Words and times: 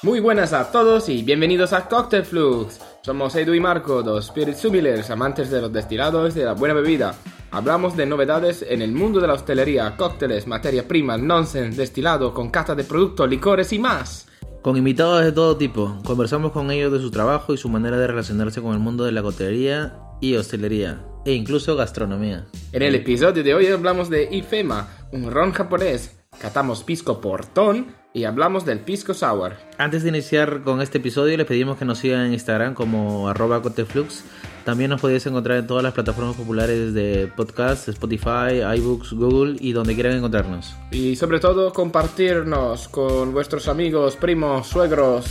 Muy 0.00 0.20
buenas 0.20 0.52
a 0.52 0.70
todos 0.70 1.08
y 1.08 1.24
bienvenidos 1.24 1.72
a 1.72 1.88
Cocktail 1.88 2.24
Flux. 2.24 2.78
Somos 3.02 3.34
Edu 3.34 3.52
y 3.54 3.58
Marco, 3.58 4.00
dos 4.04 4.26
Spirit 4.26 4.54
Sumilers, 4.54 5.10
amantes 5.10 5.50
de 5.50 5.60
los 5.60 5.72
destilados 5.72 6.36
y 6.36 6.38
de 6.38 6.44
la 6.44 6.52
buena 6.52 6.72
bebida. 6.72 7.16
Hablamos 7.50 7.96
de 7.96 8.06
novedades 8.06 8.64
en 8.68 8.80
el 8.80 8.92
mundo 8.92 9.18
de 9.18 9.26
la 9.26 9.32
hostelería, 9.32 9.96
cócteles, 9.96 10.46
materia 10.46 10.86
prima, 10.86 11.18
nonsense, 11.18 11.76
destilado, 11.76 12.32
con 12.32 12.50
cata 12.50 12.76
de 12.76 12.84
productos, 12.84 13.28
licores 13.28 13.72
y 13.72 13.80
más. 13.80 14.28
Con 14.62 14.76
invitados 14.76 15.24
de 15.24 15.32
todo 15.32 15.56
tipo, 15.56 15.98
conversamos 16.04 16.52
con 16.52 16.70
ellos 16.70 16.92
de 16.92 17.00
su 17.00 17.10
trabajo 17.10 17.52
y 17.52 17.56
su 17.58 17.68
manera 17.68 17.98
de 17.98 18.06
relacionarse 18.06 18.62
con 18.62 18.74
el 18.74 18.78
mundo 18.78 19.04
de 19.04 19.10
la 19.10 19.22
coctelería 19.22 19.98
y 20.20 20.36
hostelería, 20.36 21.04
e 21.24 21.32
incluso 21.32 21.74
gastronomía. 21.74 22.46
En 22.70 22.82
el 22.84 22.94
episodio 22.94 23.42
de 23.42 23.52
hoy 23.52 23.66
hablamos 23.66 24.08
de 24.08 24.28
Ifema, 24.30 25.08
un 25.10 25.28
ron 25.28 25.50
japonés. 25.50 26.14
Catamos 26.40 26.84
pisco 26.84 27.20
portón 27.20 27.96
y 28.18 28.24
hablamos 28.24 28.64
del 28.64 28.80
pisco 28.80 29.14
sour. 29.14 29.52
Antes 29.78 30.02
de 30.02 30.08
iniciar 30.08 30.62
con 30.62 30.80
este 30.82 30.98
episodio, 30.98 31.36
les 31.36 31.46
pedimos 31.46 31.78
que 31.78 31.84
nos 31.84 31.98
sigan 31.98 32.26
en 32.26 32.32
Instagram 32.32 32.74
como 32.74 33.28
arroba 33.28 33.62
coctelflux. 33.62 34.24
También 34.64 34.90
nos 34.90 35.00
podéis 35.00 35.24
encontrar 35.26 35.58
en 35.58 35.66
todas 35.68 35.84
las 35.84 35.92
plataformas 35.94 36.34
populares 36.34 36.92
de 36.94 37.30
podcast, 37.36 37.88
Spotify, 37.88 38.60
iBooks, 38.76 39.12
Google 39.12 39.56
y 39.60 39.72
donde 39.72 39.94
quieran 39.94 40.16
encontrarnos. 40.16 40.74
Y 40.90 41.14
sobre 41.14 41.38
todo 41.38 41.72
compartirnos 41.72 42.88
con 42.88 43.32
vuestros 43.32 43.68
amigos, 43.68 44.16
primos, 44.16 44.66
suegros, 44.66 45.24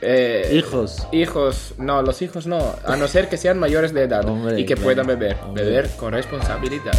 eh, 0.00 0.50
Hijos. 0.52 1.08
Hijos, 1.10 1.74
no, 1.78 2.02
los 2.02 2.22
hijos 2.22 2.46
no, 2.46 2.76
a 2.84 2.94
no 2.96 3.08
ser 3.08 3.28
que 3.28 3.36
sean 3.36 3.58
mayores 3.58 3.92
de 3.94 4.02
edad 4.04 4.24
Hombre, 4.28 4.60
y 4.60 4.66
que 4.66 4.76
puedan 4.76 5.06
beber. 5.06 5.36
hombre. 5.44 5.64
Beber 5.64 5.90
con 5.96 6.12
responsabilidad. 6.12 6.92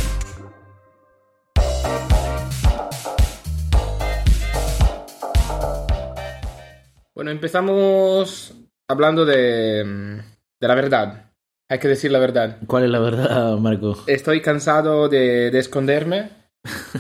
Bueno, 7.20 7.32
empezamos 7.32 8.54
hablando 8.88 9.26
de, 9.26 9.84
de 9.84 10.68
la 10.70 10.74
verdad. 10.74 11.26
Hay 11.68 11.78
que 11.78 11.90
decir 11.90 12.14
la 12.14 12.20
verdad. 12.20 12.60
¿Cuál 12.66 12.86
es 12.86 12.90
la 12.92 13.00
verdad, 13.00 13.58
Marco? 13.58 13.98
Estoy 14.08 14.40
cansado 14.42 15.10
de, 15.10 15.52
de 15.52 15.60
esconderme. 15.60 16.30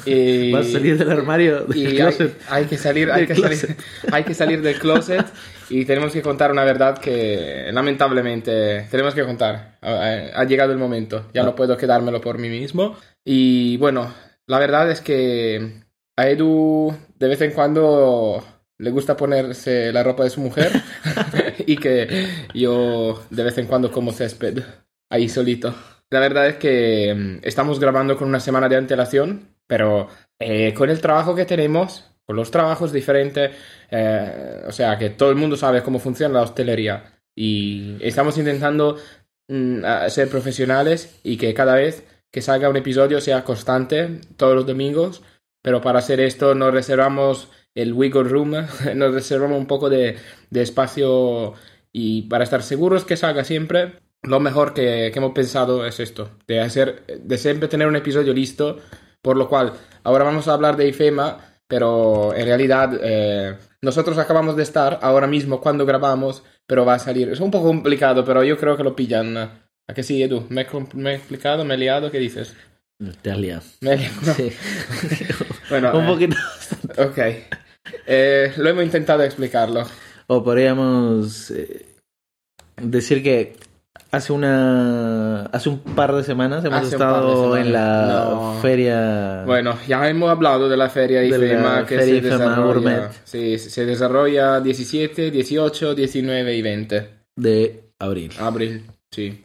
Y, 0.05 0.51
¿Vas 0.51 0.67
a 0.67 0.71
salir 0.71 0.97
del 0.97 1.09
armario? 1.09 1.61
del 1.61 1.77
y 1.77 1.85
hay, 1.85 1.95
closet? 1.95 2.37
hay 2.49 2.65
que 2.65 2.77
salir, 2.77 3.09
hay 3.09 3.25
Del 3.25 3.27
que 3.27 3.41
salir, 3.41 3.77
hay 4.11 4.23
que 4.25 4.33
salir 4.33 4.61
del 4.61 4.77
closet 4.77 5.25
y 5.69 5.85
tenemos 5.85 6.11
que 6.11 6.21
contar 6.21 6.51
una 6.51 6.65
verdad 6.65 6.97
que 6.97 7.69
lamentablemente 7.71 8.89
tenemos 8.91 9.13
que 9.15 9.23
contar. 9.23 9.77
Ha, 9.81 10.31
ha 10.35 10.43
llegado 10.43 10.73
el 10.73 10.79
momento, 10.79 11.29
ya 11.33 11.43
Ah. 11.43 11.45
no 11.45 11.55
puedo 11.55 11.77
quedármelo 11.77 12.19
por 12.19 12.39
mí 12.39 12.49
mismo. 12.49 12.97
Y 13.23 13.77
bueno, 13.77 14.13
la 14.47 14.59
verdad 14.59 14.91
es 14.91 14.99
que 14.99 15.81
a 16.17 16.27
Edu 16.27 16.93
de 17.17 17.27
vez 17.29 17.39
en 17.39 17.51
cuando 17.51 18.43
le 18.79 18.91
gusta 18.91 19.15
ponerse 19.15 19.91
la 19.91 20.03
ropa 20.03 20.23
de 20.23 20.29
su 20.29 20.41
mujer 20.41 20.71
y 21.59 21.77
que 21.77 22.47
yo 22.53 23.21
de 23.29 23.43
vez 23.43 23.57
en 23.57 23.67
cuando 23.67 23.91
como 23.91 24.11
césped 24.11 24.63
ahí 25.09 25.27
solito. 25.27 25.75
La 26.09 26.19
verdad 26.19 26.47
es 26.47 26.55
que 26.55 27.13
mm, 27.13 27.39
estamos 27.43 27.79
grabando 27.79 28.17
con 28.17 28.27
una 28.27 28.39
semana 28.39 28.69
de 28.69 28.77
antelación, 28.77 29.55
pero 29.67 30.07
eh, 30.39 30.73
con 30.73 30.89
el 30.89 31.01
trabajo 31.01 31.35
que 31.35 31.45
tenemos, 31.45 32.05
con 32.25 32.35
los 32.35 32.51
trabajos 32.51 32.91
diferentes, 32.91 33.51
eh, 33.91 34.63
o 34.65 34.71
sea 34.71 34.97
que 34.97 35.11
todo 35.11 35.29
el 35.29 35.35
mundo 35.35 35.57
sabe 35.57 35.83
cómo 35.83 35.99
funciona 35.99 36.35
la 36.35 36.43
hostelería 36.43 37.21
y 37.35 37.97
estamos 38.01 38.37
intentando 38.37 38.97
mm, 39.49 39.83
ser 40.07 40.29
profesionales 40.29 41.19
y 41.23 41.37
que 41.37 41.53
cada 41.53 41.75
vez 41.75 42.03
que 42.31 42.41
salga 42.41 42.69
un 42.69 42.77
episodio 42.77 43.19
sea 43.19 43.43
constante 43.43 44.21
todos 44.37 44.55
los 44.55 44.65
domingos, 44.65 45.21
pero 45.61 45.81
para 45.81 45.99
hacer 45.99 46.19
esto 46.21 46.55
nos 46.55 46.73
reservamos 46.73 47.49
el 47.81 47.93
wiggle 47.93 48.23
room, 48.23 48.51
nos 48.95 49.13
reservamos 49.13 49.57
un 49.57 49.67
poco 49.67 49.89
de, 49.89 50.17
de 50.49 50.61
espacio 50.61 51.53
y 51.91 52.23
para 52.23 52.43
estar 52.43 52.63
seguros 52.63 53.05
que 53.05 53.17
salga 53.17 53.43
siempre, 53.43 53.93
lo 54.23 54.39
mejor 54.39 54.73
que, 54.73 55.09
que 55.11 55.19
hemos 55.19 55.31
pensado 55.31 55.85
es 55.85 55.99
esto, 55.99 56.29
de 56.47 56.59
hacer, 56.59 57.05
de 57.07 57.37
siempre 57.37 57.69
tener 57.69 57.87
un 57.87 57.95
episodio 57.95 58.33
listo, 58.33 58.77
por 59.21 59.37
lo 59.37 59.47
cual 59.47 59.73
ahora 60.03 60.25
vamos 60.25 60.47
a 60.47 60.53
hablar 60.53 60.77
de 60.77 60.87
IFEMA, 60.87 61.37
pero 61.67 62.33
en 62.35 62.45
realidad 62.45 62.99
eh, 63.01 63.55
nosotros 63.81 64.17
acabamos 64.17 64.55
de 64.55 64.63
estar 64.63 64.99
ahora 65.01 65.27
mismo 65.27 65.61
cuando 65.61 65.85
grabamos, 65.85 66.43
pero 66.67 66.85
va 66.85 66.95
a 66.95 66.99
salir, 66.99 67.29
es 67.29 67.39
un 67.39 67.51
poco 67.51 67.67
complicado, 67.67 68.25
pero 68.25 68.43
yo 68.43 68.57
creo 68.57 68.75
que 68.75 68.83
lo 68.83 68.95
pillan. 68.95 69.37
¿A 69.37 69.93
que 69.93 70.03
sí, 70.03 70.21
Edu? 70.21 70.45
¿Me 70.49 70.61
he, 70.61 70.67
me 70.93 71.11
he 71.11 71.15
explicado? 71.15 71.65
¿Me 71.65 71.73
he 71.73 71.77
liado? 71.77 72.11
¿Qué 72.11 72.19
dices? 72.19 72.55
Te 73.21 73.31
has 73.31 73.39
liado. 73.39 73.63
Me 73.81 73.93
he 73.93 73.97
liado. 73.97 74.33
Sí. 74.35 74.51
Bueno, 75.69 75.91
Un 75.95 76.03
eh, 76.03 76.07
poquito. 76.07 76.35
Ok. 76.97 77.19
Eh, 78.07 78.53
lo 78.57 78.69
hemos 78.69 78.83
intentado 78.83 79.23
explicarlo. 79.23 79.83
O 80.27 80.43
podríamos 80.43 81.51
eh, 81.51 81.85
decir 82.81 83.23
que 83.23 83.55
hace 84.11 84.31
una 84.33 85.43
hace 85.47 85.69
un 85.69 85.79
par 85.79 86.15
de 86.15 86.23
semanas 86.23 86.63
hemos 86.65 86.79
Hace 86.79 86.95
estado 86.95 87.55
semanas. 87.55 87.65
en 87.67 87.73
la 87.73 88.27
No. 88.29 88.59
feria 88.61 89.43
Bueno, 89.45 89.77
ya 89.87 90.07
hemos 90.09 90.29
hablado 90.29 90.69
de 90.69 90.77
la 90.77 90.89
feria 90.89 91.23
IFEMA 91.23 91.85
que 91.85 91.97
feria 91.97 92.13
se 92.21 92.27
IFEMA 92.27 92.37
desarrolla. 92.49 93.11
Sí, 93.23 93.57
se 93.59 93.85
desarrolla 93.85 94.59
17, 94.61 95.31
18, 95.31 95.95
19 95.95 96.55
y 96.55 96.61
20. 96.61 97.09
de 97.35 97.83
abril. 97.99 98.31
Abril, 98.39 98.83
sí. 99.11 99.43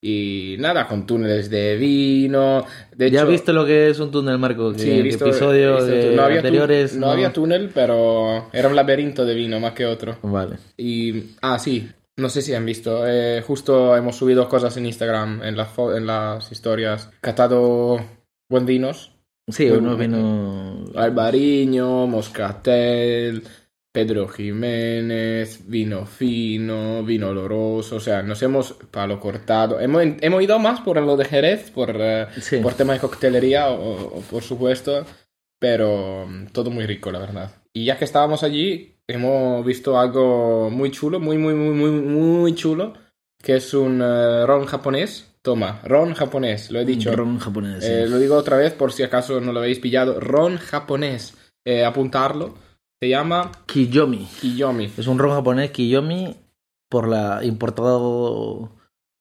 Y 0.00 0.56
nada, 0.60 0.86
con 0.86 1.06
túneles 1.06 1.50
de 1.50 1.76
vino. 1.76 2.64
De 2.96 3.10
¿Ya 3.10 3.18
hecho, 3.20 3.26
has 3.26 3.30
visto 3.32 3.52
lo 3.52 3.66
que 3.66 3.90
es 3.90 3.98
un 3.98 4.10
túnel, 4.12 4.38
Marco? 4.38 4.72
Que 4.72 4.78
Sí, 4.78 4.90
he 4.92 5.02
visto. 5.02 5.26
episodios 5.26 5.86
de 5.86 6.14
no 6.14 6.22
anteriores. 6.24 6.96
no 6.96 7.10
había 7.10 7.32
túnel, 7.32 7.70
pero 7.74 8.48
era 8.52 8.68
un 8.68 8.76
laberinto 8.76 9.24
de 9.24 9.34
vino 9.34 9.58
más 9.58 9.72
que 9.72 9.86
otro. 9.86 10.16
Vale. 10.22 10.56
Y, 10.76 11.32
ah, 11.42 11.58
sí, 11.58 11.88
no 12.16 12.28
sé 12.28 12.42
si 12.42 12.54
han 12.54 12.64
visto. 12.64 13.02
eh, 13.08 13.42
justo 13.44 13.96
hemos 13.96 14.14
subido 14.16 14.48
cosas 14.48 14.76
en 14.76 14.86
Instagram, 14.86 15.42
en, 15.42 15.56
las 15.56 15.70
en 15.76 16.06
las 16.06 16.52
historias. 16.52 17.10
Catado 17.20 17.98
buen 18.48 18.66
vinos. 18.66 19.12
Sí, 19.48 19.68
unos 19.68 19.98
vinos. 19.98 20.90
Albariño, 20.94 22.06
Moscatel, 22.06 23.42
Pedro 23.92 24.28
Jiménez, 24.28 25.62
vino 25.66 26.06
fino, 26.06 27.02
vino 27.04 27.28
oloroso. 27.30 27.96
O 27.96 28.00
sea, 28.00 28.22
nos 28.22 28.42
hemos 28.42 28.72
palo 28.90 29.18
cortado. 29.20 29.80
Hemos, 29.80 30.02
hemos 30.20 30.42
ido 30.42 30.58
más 30.58 30.80
por 30.80 31.00
lo 31.00 31.16
de 31.16 31.24
Jerez, 31.24 31.70
por, 31.70 31.94
eh, 31.98 32.26
Sí. 32.40 32.58
por 32.58 32.74
tema 32.74 32.92
de 32.94 33.00
coctelería, 33.00 33.70
o- 33.70 34.18
o 34.18 34.20
por 34.30 34.42
supuesto. 34.42 35.04
Pero 35.58 36.26
mm, 36.28 36.46
todo 36.52 36.70
muy 36.70 36.86
rico, 36.86 37.10
la 37.10 37.18
verdad. 37.18 37.50
Y 37.72 37.84
ya 37.86 37.96
que 37.98 38.04
estábamos 38.04 38.42
allí, 38.42 38.96
hemos 39.08 39.64
visto 39.64 39.98
algo 39.98 40.70
muy 40.70 40.90
chulo, 40.90 41.18
muy, 41.18 41.38
muy, 41.38 41.54
muy, 41.54 41.74
muy, 41.74 41.90
muy 41.90 42.54
chulo, 42.54 42.92
que 43.42 43.56
es 43.56 43.74
un 43.74 44.00
eh, 44.02 44.46
ron 44.46 44.66
japonés. 44.66 45.24
Toma, 45.42 45.80
ron 45.84 46.14
japonés, 46.14 46.70
lo 46.70 46.78
he 46.80 46.84
dicho. 46.84 47.14
Ron 47.14 47.38
japonés. 47.38 47.84
sí. 47.84 47.90
Eh, 47.90 48.06
lo 48.06 48.18
digo 48.18 48.36
otra 48.36 48.56
vez 48.56 48.72
por 48.74 48.92
si 48.92 49.02
acaso 49.02 49.40
no 49.40 49.52
lo 49.52 49.60
habéis 49.60 49.78
pillado. 49.78 50.20
Ron 50.20 50.58
japonés. 50.58 51.34
Eh, 51.64 51.84
apuntarlo. 51.84 52.54
Se 53.00 53.08
llama 53.08 53.52
Kiyomi. 53.66 54.26
Kiyomi. 54.40 54.92
Es 54.96 55.06
un 55.06 55.18
ron 55.18 55.30
japonés 55.34 55.70
Kiyomi 55.70 56.34
por 56.88 57.06
la 57.08 57.44
importado 57.44 58.70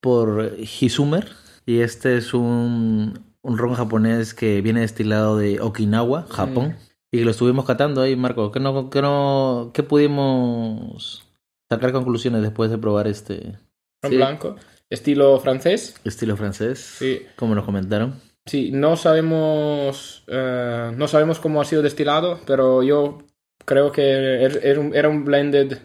por 0.01 0.53
Hisumer 0.59 1.27
y 1.65 1.79
este 1.79 2.17
es 2.17 2.33
un, 2.33 3.19
un 3.41 3.57
ron 3.57 3.75
japonés 3.75 4.33
que 4.33 4.61
viene 4.61 4.81
destilado 4.81 5.37
de 5.37 5.59
Okinawa, 5.61 6.25
Japón. 6.29 6.75
Y 7.11 7.21
lo 7.23 7.31
estuvimos 7.31 7.65
catando 7.65 8.01
ahí, 8.01 8.15
Marco. 8.15 8.51
¿Qué, 8.51 8.59
no, 8.59 8.89
qué, 8.89 9.01
no, 9.01 9.71
qué 9.73 9.83
pudimos 9.83 11.23
sacar 11.69 11.91
conclusiones 11.91 12.41
después 12.41 12.69
de 12.71 12.77
probar 12.77 13.07
este 13.07 13.57
Ron 14.01 14.11
Sí. 14.11 14.17
blanco. 14.17 14.55
Estilo 14.89 15.37
francés. 15.39 15.99
estilo 16.05 16.37
francés? 16.37 16.79
Sí. 16.79 17.21
Como 17.35 17.53
nos 17.55 17.65
comentaron. 17.65 18.15
Sí, 18.45 18.71
no 18.71 18.95
sabemos. 18.95 20.23
eh, 20.27 20.91
no 20.95 21.07
sabemos 21.07 21.39
cómo 21.39 21.59
ha 21.61 21.65
sido 21.65 21.81
destilado, 21.81 22.39
pero 22.47 22.81
yo 22.83 23.17
creo 23.67 23.91
que 23.91 24.03
er- 24.45 24.61
era 24.63 24.79
un, 24.79 24.95
era 24.95 25.09
blended 25.09 25.77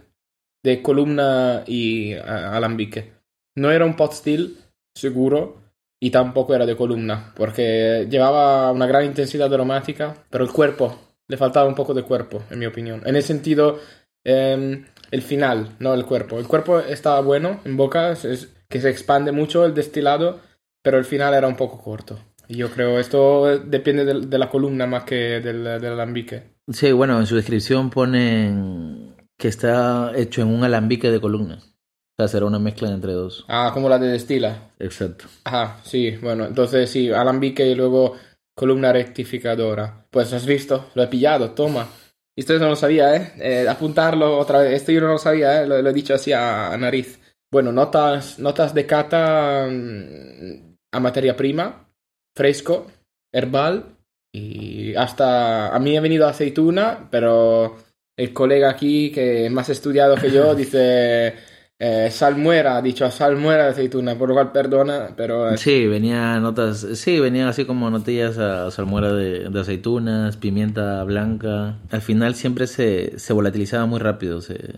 de 0.64 0.82
columna 0.82 1.64
y 1.66 2.14
alambique. 2.14 3.12
No 3.56 3.70
era 3.70 3.84
un 3.84 3.96
pot 3.96 4.12
still, 4.12 4.56
seguro, 4.94 5.60
y 6.00 6.10
tampoco 6.10 6.54
era 6.54 6.66
de 6.66 6.76
columna, 6.76 7.32
porque 7.36 8.06
llevaba 8.10 8.72
una 8.72 8.86
gran 8.86 9.04
intensidad 9.04 9.52
aromática, 9.52 10.24
pero 10.30 10.44
el 10.44 10.52
cuerpo, 10.52 10.98
le 11.28 11.36
faltaba 11.36 11.68
un 11.68 11.74
poco 11.74 11.94
de 11.94 12.02
cuerpo, 12.02 12.42
en 12.50 12.58
mi 12.58 12.66
opinión. 12.66 13.02
En 13.06 13.16
el 13.16 13.22
sentido, 13.22 13.78
em, 14.24 14.86
el 15.10 15.22
final, 15.22 15.76
no 15.80 15.94
el 15.94 16.04
cuerpo. 16.06 16.38
El 16.38 16.46
cuerpo 16.48 16.78
estaba 16.80 17.20
bueno 17.20 17.60
en 17.64 17.76
boca, 17.76 18.12
es- 18.12 18.48
que 18.68 18.80
se 18.80 18.88
expande 18.90 19.32
mucho 19.32 19.64
el 19.66 19.74
destilado, 19.74 20.40
pero 20.82 20.98
el 20.98 21.04
final 21.04 21.34
era 21.34 21.46
un 21.46 21.56
poco 21.56 21.78
corto. 21.82 22.18
Yo 22.52 22.70
creo 22.70 22.98
esto 22.98 23.58
depende 23.58 24.04
de, 24.04 24.38
la 24.38 24.48
columna 24.48 24.86
más 24.86 25.04
que 25.04 25.40
del, 25.40 25.64
del 25.64 25.92
alambique. 25.92 26.42
Sí, 26.70 26.92
bueno, 26.92 27.18
en 27.18 27.26
su 27.26 27.36
descripción 27.36 27.90
ponen 27.90 29.16
que 29.38 29.48
está 29.48 30.12
hecho 30.14 30.42
en 30.42 30.48
un 30.48 30.62
alambique 30.62 31.10
de 31.10 31.20
columna. 31.20 31.56
O 31.56 32.14
sea, 32.16 32.28
será 32.28 32.46
una 32.46 32.58
mezcla 32.58 32.90
entre 32.90 33.12
dos. 33.12 33.44
Ah, 33.48 33.70
como 33.72 33.88
la 33.88 33.98
de 33.98 34.08
destila. 34.08 34.70
Exacto. 34.78 35.24
Ajá, 35.44 35.80
sí, 35.82 36.16
bueno, 36.22 36.44
entonces 36.44 36.90
sí, 36.90 37.10
alambique 37.10 37.66
y 37.66 37.74
luego 37.74 38.16
columna 38.54 38.92
rectificadora. 38.92 40.06
Pues 40.10 40.32
has 40.32 40.46
visto, 40.46 40.90
lo 40.94 41.02
he 41.02 41.08
pillado, 41.08 41.52
toma. 41.52 41.88
Esto 42.36 42.52
yo 42.54 42.58
no 42.60 42.68
lo 42.68 42.76
sabía, 42.76 43.16
¿eh? 43.16 43.32
Eh, 43.38 43.68
Apuntarlo 43.68 44.38
otra 44.38 44.60
vez. 44.60 44.74
Esto 44.74 44.92
yo 44.92 45.00
no 45.00 45.08
lo 45.08 45.18
sabía, 45.18 45.62
¿eh? 45.62 45.66
Lo, 45.66 45.80
lo 45.80 45.90
he 45.90 45.94
dicho 45.94 46.14
así 46.14 46.32
a, 46.32 46.72
a 46.72 46.76
nariz. 46.76 47.18
Bueno, 47.50 47.72
notas, 47.72 48.38
notas 48.38 48.72
de 48.74 48.86
cata 48.86 49.66
mm, 49.70 50.76
a 50.92 51.00
materia 51.00 51.36
prima, 51.36 51.91
fresco, 52.34 52.86
herbal 53.32 53.96
y 54.32 54.94
hasta 54.94 55.74
a 55.74 55.78
mí 55.78 55.96
ha 55.96 56.00
venido 56.00 56.26
aceituna, 56.26 57.08
pero 57.10 57.76
el 58.16 58.32
colega 58.32 58.70
aquí 58.70 59.10
que 59.12 59.50
más 59.50 59.68
estudiado 59.68 60.16
que 60.16 60.30
yo 60.30 60.54
dice 60.54 61.34
eh, 61.78 62.10
salmuera, 62.12 62.76
ha 62.76 62.82
dicho 62.82 63.10
salmuera 63.10 63.64
de 63.64 63.70
aceituna, 63.70 64.16
por 64.16 64.28
lo 64.28 64.34
cual 64.34 64.52
perdona, 64.52 65.10
pero 65.16 65.56
Sí, 65.56 65.86
venía 65.88 66.38
notas, 66.38 66.86
sí, 66.94 67.18
venían 67.18 67.48
así 67.48 67.64
como 67.64 67.90
notillas 67.90 68.38
a 68.38 68.70
salmuera 68.70 69.12
de, 69.12 69.50
de 69.50 69.60
aceitunas, 69.60 70.36
pimienta 70.36 71.02
blanca. 71.02 71.78
Al 71.90 72.00
final 72.00 72.36
siempre 72.36 72.68
se, 72.68 73.18
se 73.18 73.32
volatilizaba 73.32 73.86
muy 73.86 73.98
rápido, 73.98 74.40
se, 74.40 74.76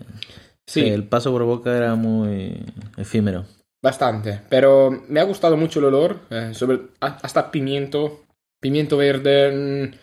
sí, 0.67 0.81
el 0.81 1.05
paso 1.05 1.31
por 1.31 1.45
boca 1.45 1.77
era 1.77 1.95
muy 1.95 2.65
efímero. 2.97 3.45
Bastante. 3.85 4.41
Pero 4.49 5.05
me 5.09 5.21
ha 5.21 5.25
gustado 5.25 5.59
mucho 5.59 5.79
el 5.79 5.85
olor, 5.85 6.21
eh, 6.31 6.55
sobre 6.55 6.81
hasta 7.01 7.51
pimiento, 7.51 8.25
pimiento 8.59 8.97
verde, 8.97 9.53
mm, 9.53 9.95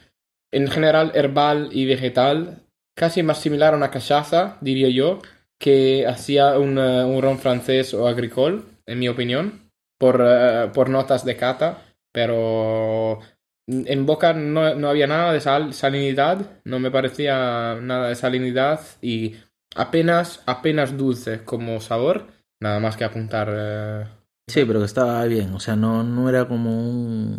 en 0.52 0.68
general 0.68 1.12
herbal 1.16 1.70
y 1.72 1.88
vegetal, 1.88 2.62
casi 2.96 3.24
más 3.24 3.40
similar 3.40 3.74
a 3.74 3.78
una 3.78 3.90
cachaza, 3.90 4.58
diría 4.62 4.90
yo, 4.90 5.20
que 5.60 6.06
hacía 6.06 6.60
un, 6.60 6.78
eh, 6.78 7.04
un 7.04 7.22
ron 7.24 7.40
francés 7.40 7.96
o 7.96 8.08
agricole, 8.08 8.62
en 8.86 9.00
mi 9.00 9.10
opinión, 9.10 9.72
por, 9.98 10.22
eh, 10.24 10.70
por 10.76 10.90
notas 10.90 11.26
de 11.26 11.36
cata, 11.36 11.82
pero 12.12 13.20
en 13.68 14.06
boca 14.06 14.34
no, 14.34 14.76
no 14.76 14.90
había 14.90 15.08
nada 15.08 15.34
de 15.34 15.42
sal, 15.42 15.74
salinidad, 15.74 16.62
no 16.66 16.80
me 16.80 16.92
parecía 16.92 17.80
nada 17.82 18.10
de 18.10 18.16
salinidad 18.16 18.82
y 19.02 19.38
apenas, 19.76 20.44
apenas 20.46 20.98
dulce 20.98 21.44
como 21.46 21.82
sabor, 21.82 22.28
nada 22.62 22.80
más 22.80 22.96
que 22.96 23.04
apuntar. 23.04 23.50
eh, 23.52 24.06
Sí, 24.48 24.66
pero 24.66 24.80
que 24.80 24.86
estaba 24.86 25.24
bien, 25.26 25.54
o 25.54 25.60
sea, 25.60 25.76
no, 25.76 26.04
no 26.04 26.28
era 26.28 26.48
como 26.48 26.72
un, 26.78 27.38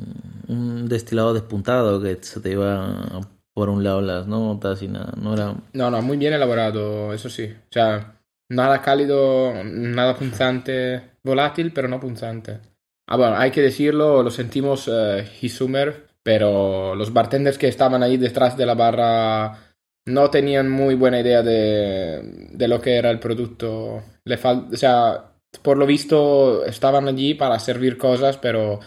un 0.48 0.88
destilado 0.88 1.34
despuntado 1.34 2.00
que 2.00 2.18
se 2.22 2.40
te 2.40 2.52
iba 2.52 3.20
por 3.54 3.68
un 3.68 3.84
lado 3.84 4.00
las 4.00 4.26
notas 4.26 4.82
y 4.82 4.88
nada, 4.88 5.12
no 5.20 5.34
era... 5.34 5.54
No, 5.74 5.90
no, 5.90 6.00
muy 6.00 6.16
bien 6.16 6.32
elaborado, 6.32 7.12
eso 7.12 7.28
sí. 7.28 7.44
O 7.44 7.72
sea, 7.72 8.14
nada 8.48 8.80
cálido, 8.80 9.52
nada 9.64 10.16
punzante, 10.16 11.02
volátil, 11.22 11.72
pero 11.74 11.88
no 11.88 12.00
punzante. 12.00 12.60
Ah, 13.06 13.16
bueno, 13.16 13.36
hay 13.36 13.50
que 13.50 13.60
decirlo, 13.60 14.22
lo 14.22 14.30
sentimos 14.30 14.88
eh, 14.90 15.28
Hisumer, 15.42 16.06
pero 16.22 16.94
los 16.94 17.12
bartenders 17.12 17.58
que 17.58 17.68
estaban 17.68 18.02
ahí 18.02 18.16
detrás 18.16 18.56
de 18.56 18.64
la 18.64 18.74
barra 18.74 19.71
no 20.06 20.30
tenían 20.30 20.70
muy 20.70 20.94
buena 20.94 21.20
idea 21.20 21.42
de, 21.42 22.20
de 22.52 22.68
lo 22.68 22.80
que 22.80 22.96
era 22.96 23.10
el 23.10 23.20
producto. 23.20 24.02
Le 24.24 24.38
fal- 24.38 24.72
o 24.72 24.76
sea, 24.76 25.32
por 25.62 25.76
lo 25.78 25.86
visto 25.86 26.64
estaban 26.64 27.08
allí 27.08 27.34
para 27.34 27.58
servir 27.58 27.96
cosas, 27.98 28.36
pero 28.38 28.80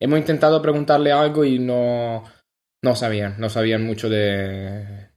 hemos 0.00 0.18
intentado 0.18 0.62
preguntarle 0.62 1.12
algo 1.12 1.44
y 1.44 1.58
no, 1.58 2.24
no 2.82 2.96
sabían, 2.96 3.36
no 3.38 3.48
sabían 3.48 3.84
mucho 3.84 4.08
de, 4.08 5.08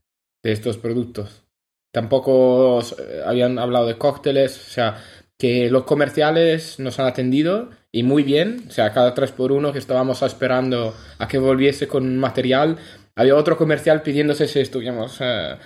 de 0.42 0.52
estos 0.52 0.78
productos. 0.78 1.44
Tampoco 1.92 2.80
eh, 2.80 3.22
habían 3.24 3.58
hablado 3.58 3.86
de 3.86 3.98
cócteles, 3.98 4.56
o 4.58 4.70
sea, 4.70 4.96
que 5.38 5.70
los 5.70 5.84
comerciales 5.84 6.78
nos 6.80 6.98
han 6.98 7.06
atendido 7.06 7.70
y 7.92 8.02
muy 8.02 8.22
bien, 8.24 8.64
o 8.68 8.70
sea, 8.70 8.92
cada 8.92 9.14
3x1 9.14 9.72
que 9.72 9.78
estábamos 9.78 10.22
esperando 10.22 10.94
a 11.18 11.28
que 11.28 11.38
volviese 11.38 11.86
con 11.86 12.16
material, 12.18 12.78
había 13.16 13.36
otro 13.36 13.56
comercial 13.56 14.02
pidiéndose 14.02 14.48
si 14.48 14.60
estuviéramos 14.60 15.18
eh, 15.20 15.56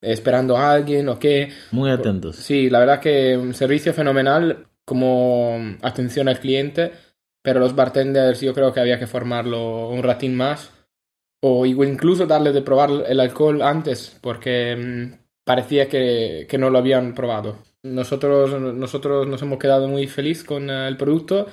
esperando 0.00 0.56
a 0.56 0.72
alguien 0.72 1.08
o 1.08 1.18
qué. 1.18 1.52
Muy 1.70 1.90
atentos. 1.90 2.36
Sí, 2.36 2.70
la 2.70 2.80
verdad 2.80 3.00
que 3.00 3.36
un 3.36 3.54
servicio 3.54 3.92
fenomenal 3.92 4.66
como 4.84 5.76
atención 5.82 6.28
al 6.28 6.40
cliente, 6.40 6.92
pero 7.42 7.60
los 7.60 7.74
bartenders 7.74 8.40
yo 8.40 8.54
creo 8.54 8.72
que 8.72 8.80
había 8.80 8.98
que 8.98 9.06
formarlo 9.06 9.88
un 9.88 10.02
ratín 10.02 10.34
más 10.34 10.70
o 11.42 11.66
incluso 11.66 12.26
darle 12.26 12.52
de 12.52 12.62
probar 12.62 12.90
el 13.06 13.20
alcohol 13.20 13.62
antes 13.62 14.16
porque 14.20 14.76
mm, 14.76 15.26
parecía 15.44 15.88
que, 15.88 16.46
que 16.48 16.58
no 16.58 16.70
lo 16.70 16.78
habían 16.78 17.14
probado. 17.14 17.58
Nosotros, 17.82 18.60
nosotros 18.60 19.28
nos 19.28 19.42
hemos 19.42 19.58
quedado 19.58 19.86
muy 19.86 20.06
feliz 20.08 20.42
con 20.42 20.70
eh, 20.70 20.88
el 20.88 20.96
producto 20.96 21.46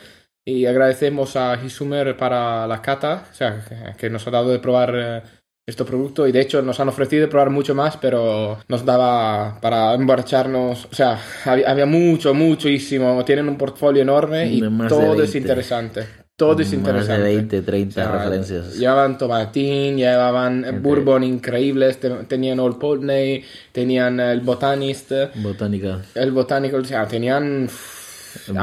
y 0.46 0.66
agradecemos 0.66 1.36
a 1.36 1.64
Hisumer 1.64 2.18
para 2.18 2.68
la 2.68 2.82
cata, 2.82 3.28
o 3.32 3.34
sea, 3.34 3.64
que, 3.64 3.98
que 3.98 4.10
nos 4.10 4.28
ha 4.28 4.32
dado 4.32 4.50
de 4.50 4.60
probar 4.60 5.24
eh, 5.68 5.72
este 5.72 5.84
producto 5.86 6.28
y 6.28 6.32
de 6.32 6.42
hecho 6.42 6.62
nos 6.62 6.80
han 6.80 6.90
ofrecido 6.90 7.30
probar 7.30 7.50
mucho 7.50 7.74
más, 7.76 7.98
pero 7.98 8.58
nos 8.68 8.86
daba 8.86 9.60
para 9.62 9.94
emborracharnos, 9.94 10.86
o 10.92 10.96
sea, 10.96 11.20
había, 11.46 11.70
había 11.72 11.86
mucho, 11.86 12.34
muchísimo, 12.34 13.24
tienen 13.26 13.50
un 13.50 13.58
portfolio 13.58 14.02
enorme 14.02 14.48
y 14.52 14.62
todo 14.90 15.14
es 15.14 15.34
20. 15.34 15.38
interesante, 15.38 16.06
todo 16.36 16.62
es 16.62 16.74
interesante. 16.74 17.22
de 17.24 17.36
20, 17.36 17.62
30 17.62 18.02
O 18.02 18.04
sea, 18.06 18.12
referencias. 18.18 18.76
Llevaban 18.78 19.18
tomatín, 19.18 19.98
llevaban 19.98 20.64
Gente. 20.64 20.80
bourbon 20.80 21.24
increíbles, 21.24 22.00
te- 22.00 22.10
tenían 22.10 22.60
Old 22.60 22.78
Putney, 22.80 23.44
tenían 23.72 24.20
el 24.20 24.42
Botanist, 24.42 25.12
Botánica, 25.36 26.02
el 26.16 26.32
Botanical, 26.32 26.82
o 26.82 26.86
sea, 26.86 27.08
tenían... 27.08 27.70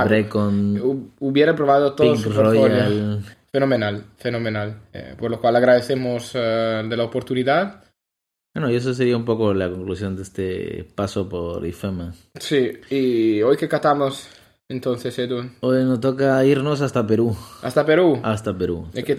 Brecon, 0.04 0.76
hu- 0.80 1.10
Hubiera 1.20 1.54
probado 1.54 1.92
todo 1.92 2.12
Pink 2.12 2.24
su 2.24 2.32
portfolio. 2.32 2.68
Royal. 2.68 3.20
Fenomenal, 3.52 4.04
fenomenal. 4.16 4.82
Eh, 4.92 5.14
por 5.18 5.30
lo 5.30 5.40
cual 5.40 5.56
agradecemos 5.56 6.32
eh, 6.34 6.82
de 6.88 6.96
la 6.96 7.04
oportunidad. 7.04 7.84
Bueno, 8.54 8.70
y 8.70 8.76
eso 8.76 8.92
sería 8.94 9.16
un 9.16 9.24
poco 9.24 9.54
la 9.54 9.70
conclusión 9.70 10.16
de 10.16 10.22
este 10.22 10.84
paso 10.94 11.28
por 11.28 11.64
IFEMA. 11.64 12.14
Sí, 12.34 12.72
y 12.90 13.42
hoy 13.42 13.56
que 13.56 13.68
catamos, 13.68 14.28
entonces, 14.68 15.16
Edu, 15.18 15.50
Hoy 15.60 15.84
nos 15.84 16.00
toca 16.00 16.44
irnos 16.44 16.80
hasta 16.80 17.06
Perú. 17.06 17.36
hasta 17.62 17.84
Perú. 17.86 18.20
Hasta 18.22 18.56
Perú. 18.56 18.88
¿Y 18.94 19.02
qué 19.02 19.16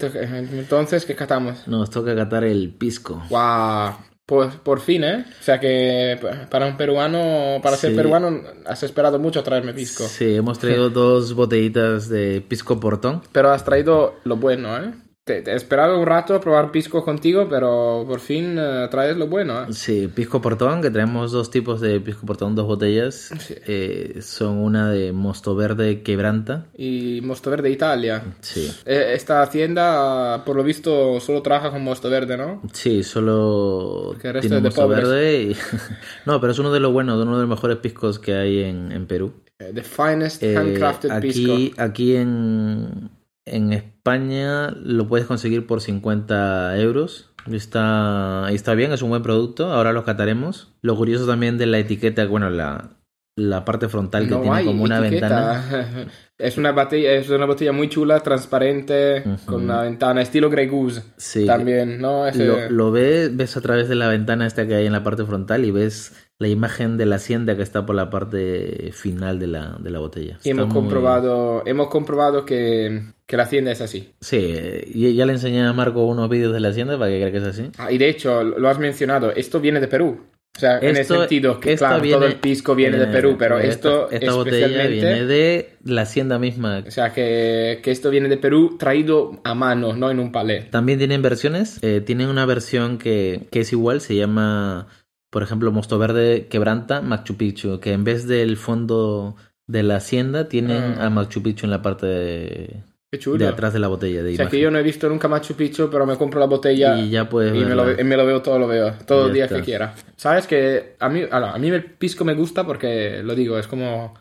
entonces, 0.52 1.04
¿qué 1.06 1.14
catamos? 1.14 1.66
Nos 1.66 1.90
toca 1.90 2.14
catar 2.14 2.44
el 2.44 2.74
pisco. 2.74 3.22
¡Guau! 3.28 3.94
Por, 4.26 4.60
por 4.62 4.80
fin, 4.80 5.02
¿eh? 5.04 5.24
O 5.40 5.42
sea 5.42 5.58
que 5.58 6.16
pa- 6.22 6.48
para 6.48 6.66
un 6.66 6.76
peruano, 6.76 7.60
para 7.62 7.76
ser 7.76 7.94
peruano, 7.96 8.40
has 8.66 8.82
esperado 8.82 9.18
mucho 9.18 9.42
traerme 9.42 9.74
pisco. 9.74 10.04
Sí, 10.04 10.36
hemos 10.36 10.58
traído 10.58 10.90
dos 10.90 11.34
botellitas 11.34 12.08
de 12.08 12.40
pisco 12.40 12.78
portón. 12.78 13.22
Pero 13.32 13.50
has 13.50 13.64
traído 13.64 14.14
lo 14.24 14.36
bueno, 14.36 14.76
¿eh? 14.78 14.92
Te, 15.24 15.40
te 15.40 15.52
he 15.52 15.54
esperado 15.54 16.00
un 16.00 16.06
rato 16.06 16.34
a 16.34 16.40
probar 16.40 16.72
pisco 16.72 17.04
contigo, 17.04 17.46
pero 17.48 18.04
por 18.08 18.18
fin 18.18 18.56
eh, 18.58 18.88
traes 18.90 19.16
lo 19.16 19.28
bueno, 19.28 19.62
¿eh? 19.62 19.66
Sí, 19.70 20.08
pisco 20.08 20.40
portón, 20.40 20.82
que 20.82 20.90
traemos 20.90 21.30
dos 21.30 21.48
tipos 21.48 21.80
de 21.80 22.00
pisco 22.00 22.26
portón, 22.26 22.56
dos 22.56 22.66
botellas. 22.66 23.30
Sí. 23.38 23.54
Eh, 23.68 24.18
son 24.20 24.58
una 24.58 24.90
de 24.90 25.12
mosto 25.12 25.54
verde 25.54 26.02
quebranta. 26.02 26.66
Y 26.76 27.20
Mosto 27.22 27.50
Verde 27.50 27.70
Italia. 27.70 28.20
Sí. 28.40 28.68
Eh, 28.84 29.12
Esta 29.14 29.42
hacienda, 29.42 30.42
por 30.44 30.56
lo 30.56 30.64
visto, 30.64 31.20
solo 31.20 31.40
trabaja 31.40 31.70
con 31.70 31.84
mosto 31.84 32.10
verde, 32.10 32.36
¿no? 32.36 32.60
Sí, 32.72 33.04
solo 33.04 34.08
Porque 34.08 34.26
el 34.28 34.34
resto 34.34 34.48
tiene 34.48 34.56
es 34.56 34.62
de 34.62 34.68
mosto 34.70 34.82
pobres. 34.82 35.04
verde 35.08 35.42
y... 35.42 35.56
no, 36.26 36.40
pero 36.40 36.50
es 36.52 36.58
uno 36.58 36.72
de 36.72 36.80
los 36.80 36.92
buenos, 36.92 37.22
uno 37.22 37.36
de 37.36 37.42
los 37.42 37.48
mejores 37.48 37.76
piscos 37.76 38.18
que 38.18 38.34
hay 38.34 38.64
en, 38.64 38.90
en 38.90 39.06
Perú. 39.06 39.34
The 39.58 39.84
finest 39.84 40.42
handcrafted 40.42 41.20
pisco. 41.20 41.52
aquí 41.52 41.74
aquí 41.78 42.16
en, 42.16 43.10
en 43.46 43.72
España 43.72 44.70
lo 44.70 45.08
puedes 45.08 45.26
conseguir 45.26 45.66
por 45.66 45.80
50 45.80 46.78
euros. 46.78 47.30
Está, 47.50 48.46
está 48.50 48.74
bien, 48.74 48.92
es 48.92 49.02
un 49.02 49.10
buen 49.10 49.22
producto. 49.22 49.72
Ahora 49.72 49.92
lo 49.92 50.04
cataremos. 50.04 50.74
Lo 50.82 50.96
curioso 50.96 51.26
también 51.26 51.58
de 51.58 51.66
la 51.66 51.78
etiqueta, 51.78 52.24
bueno, 52.26 52.50
la, 52.50 52.90
la 53.36 53.64
parte 53.64 53.88
frontal 53.88 54.24
que 54.28 54.30
No 54.34 54.42
tiene 54.42 54.64
como 54.64 54.84
una 54.84 54.98
etiqueta. 55.00 55.64
ventana. 55.68 56.06
es 56.38 56.56
una 56.56 56.70
botella, 56.72 57.12
es 57.14 57.28
una 57.30 57.46
botella 57.46 57.72
muy 57.72 57.88
chula, 57.88 58.20
transparente, 58.20 59.24
con 59.46 59.64
una 59.64 59.82
ventana 59.82 60.22
estilo 60.22 60.50
Grey 60.50 60.68
Goose. 60.68 61.02
Sí. 61.16 61.46
También, 61.46 62.00
¿no? 62.00 62.26
Ese- 62.26 62.46
Lo, 62.46 62.70
lo 62.70 62.92
ves, 62.92 63.36
ves 63.36 63.56
a 63.56 63.60
través 63.60 63.88
de 63.88 63.96
la 63.96 64.08
ventana 64.08 64.46
esta 64.46 64.66
que 64.66 64.76
hay 64.76 64.86
en 64.86 64.92
la 64.92 65.02
parte 65.02 65.24
frontal 65.24 65.64
y 65.64 65.70
ves 65.72 66.12
la 66.42 66.48
imagen 66.48 66.96
de 66.98 67.06
la 67.06 67.16
hacienda 67.16 67.56
que 67.56 67.62
está 67.62 67.86
por 67.86 67.94
la 67.96 68.10
parte 68.10 68.90
final 68.92 69.38
de 69.38 69.46
la, 69.46 69.76
de 69.80 69.90
la 69.90 69.98
botella. 70.00 70.38
y 70.44 70.50
hemos 70.50 70.66
muy- 70.66 70.74
comprobado, 70.74 71.62
hemos 71.66 71.88
comprobado 71.88 72.44
que, 72.44 73.02
que 73.26 73.36
la 73.36 73.44
hacienda 73.44 73.70
es 73.72 73.80
así. 73.80 74.10
Sí, 74.20 74.54
y 74.86 75.14
ya 75.14 75.24
le 75.24 75.32
enseñé 75.32 75.62
a 75.62 75.72
Marco 75.72 76.04
unos 76.04 76.28
vídeos 76.28 76.52
de 76.52 76.60
la 76.60 76.68
hacienda 76.68 76.98
para 76.98 77.10
que 77.10 77.18
crea 77.18 77.30
que 77.32 77.38
es 77.38 77.44
así. 77.44 77.70
Ah, 77.78 77.90
y 77.90 77.98
de 77.98 78.08
hecho, 78.08 78.42
lo 78.42 78.68
has 78.68 78.78
mencionado, 78.78 79.30
esto 79.32 79.60
viene 79.60 79.80
de 79.80 79.88
Perú. 79.88 80.20
O 80.54 80.60
sea, 80.60 80.78
en 80.80 80.98
el 80.98 81.04
sentido 81.06 81.58
que, 81.58 81.76
claro, 81.76 82.02
viene- 82.02 82.18
todo 82.18 82.26
el 82.26 82.36
pisco 82.36 82.74
viene 82.74 82.98
de 82.98 83.06
Perú, 83.06 83.36
pero 83.38 83.58
esta- 83.58 83.70
esto 83.70 84.10
esta 84.10 84.34
botella 84.34 84.66
especialmente... 84.66 85.06
viene 85.06 85.24
de 85.24 85.70
la 85.84 86.02
hacienda 86.02 86.38
misma. 86.38 86.84
O 86.86 86.90
sea, 86.90 87.10
que, 87.14 87.80
que 87.82 87.90
esto 87.90 88.10
viene 88.10 88.28
de 88.28 88.36
Perú 88.36 88.76
traído 88.78 89.40
a 89.44 89.54
mano, 89.54 89.94
no 89.96 90.10
en 90.10 90.18
un 90.20 90.30
palé. 90.30 90.64
También 90.70 90.98
tienen 90.98 91.22
versiones. 91.22 91.78
eh, 91.80 92.02
tienen 92.04 92.28
una 92.28 92.44
versión 92.44 92.98
que, 92.98 93.46
que 93.50 93.60
es 93.60 93.72
igual, 93.72 94.02
se 94.02 94.14
llama, 94.14 94.88
por 95.32 95.42
ejemplo, 95.42 95.72
Mosto 95.72 95.98
Verde 95.98 96.46
Quebranta 96.50 97.00
Machu 97.00 97.36
Picchu, 97.38 97.80
que 97.80 97.92
en 97.94 98.04
vez 98.04 98.28
del 98.28 98.58
fondo 98.58 99.34
de 99.66 99.82
la 99.82 99.96
hacienda 99.96 100.46
tienen 100.48 100.96
Ah. 100.98 101.06
a 101.06 101.10
Machu 101.10 101.42
Picchu 101.42 101.64
en 101.64 101.70
la 101.70 101.80
parte 101.80 102.06
de- 102.06 102.82
Qué 103.10 103.18
chulo. 103.18 103.38
de 103.38 103.46
atrás 103.48 103.72
de 103.72 103.78
la 103.78 103.88
botella. 103.88 104.22
De 104.22 104.34
O 104.34 104.36
sea 104.36 104.48
que 104.48 104.60
yo 104.60 104.70
no 104.70 104.78
he 104.78 104.82
visto 104.82 105.08
nunca 105.08 105.28
Machu 105.28 105.54
Picchu, 105.54 105.88
pero 105.90 106.04
me 106.06 106.16
compro 106.16 106.38
la 106.38 106.46
botella 106.46 106.98
Y 106.98 107.08
ya 107.10 107.28
puedes 107.28 107.54
y 107.54 107.64
me 107.64 107.74
lo, 107.74 107.84
ve- 107.86 108.04
me 108.04 108.16
lo 108.16 108.26
veo 108.26 108.42
todo, 108.42 108.58
lo 108.58 108.68
veo, 108.68 108.92
todo 109.06 109.28
el 109.28 109.32
día 109.32 109.44
está. 109.44 109.56
que 109.56 109.62
quiera. 109.62 109.94
¿Sabes 110.16 110.46
que 110.46 110.96
a 110.98 111.08
mí, 111.08 111.22
ala, 111.30 111.52
a 111.52 111.58
mí 111.58 111.68
el 111.68 111.82
pisco 111.84 112.24
me 112.26 112.34
gusta 112.34 112.66
porque, 112.66 113.22
lo 113.24 113.34
digo, 113.34 113.58
es 113.58 113.66
como 113.66 114.14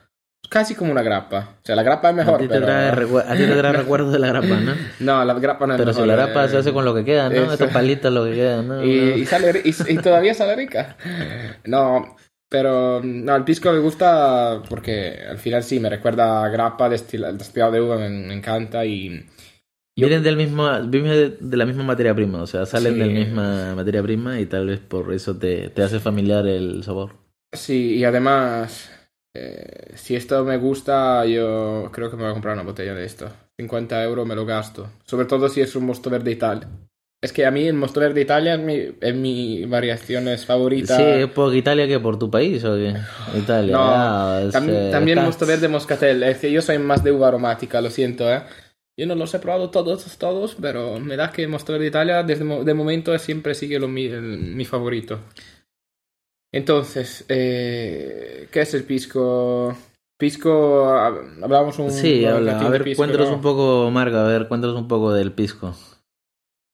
casi 0.50 0.76
como 0.76 0.92
una 0.92 1.02
grappa. 1.02 1.58
O 1.62 1.66
sea, 1.66 1.76
la 1.76 1.84
grappa 1.84 2.10
es 2.10 2.14
A 2.14 2.18
mejor, 2.18 2.38
ti 2.38 2.48
te 2.48 2.54
pero... 2.54 2.66
trae, 2.66 2.90
a 3.28 3.36
ti 3.36 3.46
te 3.48 3.56
trae 3.56 3.74
recuerdos 3.74 4.12
de 4.14 4.20
la 4.20 4.28
grapa, 4.28 4.60
¿no? 4.60 4.74
No, 5.00 5.24
la 5.26 5.34
grappa 5.36 5.68
no 5.68 5.74
es 5.74 5.78
Pero 5.80 5.92
si 5.94 6.00
mejor, 6.02 6.08
la 6.08 6.16
grapa 6.16 6.46
eh, 6.46 6.50
se 6.50 6.58
hace 6.58 6.74
con 6.74 6.86
lo 6.86 6.94
que 6.94 7.06
queda, 7.06 7.30
¿no? 7.30 7.36
eso. 7.36 7.54
Estos 7.54 7.70
palitos 7.72 8.14
lo 8.14 8.26
que 8.26 8.34
queda, 8.36 8.62
¿no? 8.62 8.84
Y, 8.86 8.96
No. 9.12 9.18
y 9.18 9.26
sale, 9.26 9.62
y, 9.64 9.70
y 9.94 9.98
todavía 9.98 10.34
sale 10.34 10.56
rica. 10.56 10.98
No, 11.66 12.16
pero 12.50 13.02
no, 13.04 13.36
el 13.36 13.44
pisco 13.44 13.72
me 13.72 13.80
gusta 13.80 14.62
porque 14.70 15.20
al 15.30 15.38
final 15.38 15.64
sí, 15.64 15.80
me 15.80 15.90
recuerda 15.90 16.44
a 16.44 16.50
grappa, 16.50 16.90
destil- 16.90 17.32
destilado 17.38 17.72
de 17.72 17.82
uva, 17.82 17.98
me, 17.98 18.10
me 18.10 18.34
encanta 18.34 18.84
y... 18.86 19.26
yo- 19.96 20.08
Vienen 20.08 20.24
del 20.24 20.38
mismo, 20.38 20.68
vienen 20.88 21.12
de, 21.12 21.30
de 21.40 21.58
la 21.58 21.66
misma 21.66 21.84
materia 21.84 22.14
prima, 22.16 22.42
o 22.42 22.48
sea, 22.48 22.66
salen 22.66 22.94
Sí. 22.94 23.00
de 23.00 23.06
la 23.06 23.14
misma 23.14 23.76
materia 23.76 24.02
prima 24.04 24.40
y 24.40 24.46
tal 24.46 24.68
vez 24.68 24.80
por 24.80 25.14
eso 25.14 25.38
te, 25.38 25.70
te 25.70 25.84
hace 25.84 26.00
familiar 26.00 26.46
el 26.48 26.84
sabor. 26.84 27.16
Sí, 27.54 27.96
y 27.98 28.04
además, 28.06 28.90
eh, 29.34 29.94
si 29.96 30.16
esto 30.16 30.44
me 30.44 30.58
gusta, 30.58 31.26
yo 31.26 31.90
creo 31.92 32.10
que 32.10 32.16
me 32.18 32.24
voy 32.24 32.32
a 32.32 32.34
comprar 32.34 32.54
una 32.54 32.64
botella 32.64 32.94
de 32.94 33.06
esto. 33.06 33.30
50 33.58 34.04
euros 34.04 34.28
me 34.28 34.36
lo 34.36 34.46
gasto. 34.46 34.90
Sobre 35.06 35.26
todo 35.26 35.48
si 35.50 35.62
es 35.62 35.76
un 35.76 35.86
Mosto 35.86 36.10
Verde 36.10 36.32
Italia. 36.32 36.68
Es 37.24 37.32
que 37.32 37.46
a 37.46 37.52
mí 37.52 37.68
el 37.68 37.76
Mosto 37.76 38.00
Verde 38.00 38.22
Italia 38.22 38.56
es 38.56 38.60
mi, 38.60 38.96
es 39.00 39.16
mi 39.16 39.66
variación 39.66 40.28
es 40.28 40.46
favorita. 40.46 40.98
Sí, 40.98 41.04
¿es 41.04 41.28
por 41.28 41.56
Italia 41.56 41.88
que 41.88 42.00
por 42.00 42.18
tu 42.18 42.32
país 42.32 42.64
o 42.66 42.76
qué? 42.76 42.96
Italia. 43.38 43.74
No, 43.74 43.84
ah, 43.84 44.42
es, 44.44 44.56
Tam- 44.56 44.68
eh, 44.70 44.90
también 44.92 45.20
está- 45.20 45.28
Mosto 45.28 45.46
Verde 45.46 45.68
Moscatel. 45.68 46.24
Es 46.24 46.40
que 46.40 46.52
yo 46.52 46.62
soy 46.64 46.80
más 46.80 47.04
de 47.04 47.12
uva 47.12 47.28
aromática, 47.28 47.80
lo 47.80 47.92
siento, 47.92 48.32
¿eh? 48.32 48.42
Yo 49.00 49.06
no 49.06 49.14
los 49.16 49.34
he 49.36 49.40
probado 49.40 49.70
todos, 49.70 50.18
todos, 50.18 50.58
pero 50.60 51.00
me 51.00 51.16
da 51.16 51.32
que 51.32 51.48
Mosto 51.48 51.74
Verde 51.74 51.88
Italia 51.88 52.24
desde 52.24 52.44
de 52.66 52.74
momento 52.74 53.18
siempre 53.20 53.54
sigue 53.54 53.78
lo, 53.80 53.88
mi, 53.88 54.06
el- 54.06 54.40
mi 54.56 54.66
favorito. 54.66 55.20
Entonces, 56.52 57.26
eh, 57.30 58.48
¿qué 58.52 58.62
es 58.62 58.74
el 58.74 58.84
pisco? 58.84 59.76
Pisco, 60.18 60.86
hab- 60.86 61.44
hablamos 61.44 61.80
un 61.80 61.90
Sí, 61.90 62.26
habla. 62.26 62.60
A 62.60 62.70
ver, 62.70 62.84
pisco, 62.84 62.98
cuéntanos 62.98 63.30
¿no? 63.30 63.36
un 63.36 63.42
poco, 63.42 63.90
Marga, 63.92 64.26
a 64.26 64.28
ver, 64.28 64.48
cuéntanos 64.48 64.76
un 64.76 64.88
poco 64.88 65.14
del 65.14 65.32
pisco. 65.34 65.74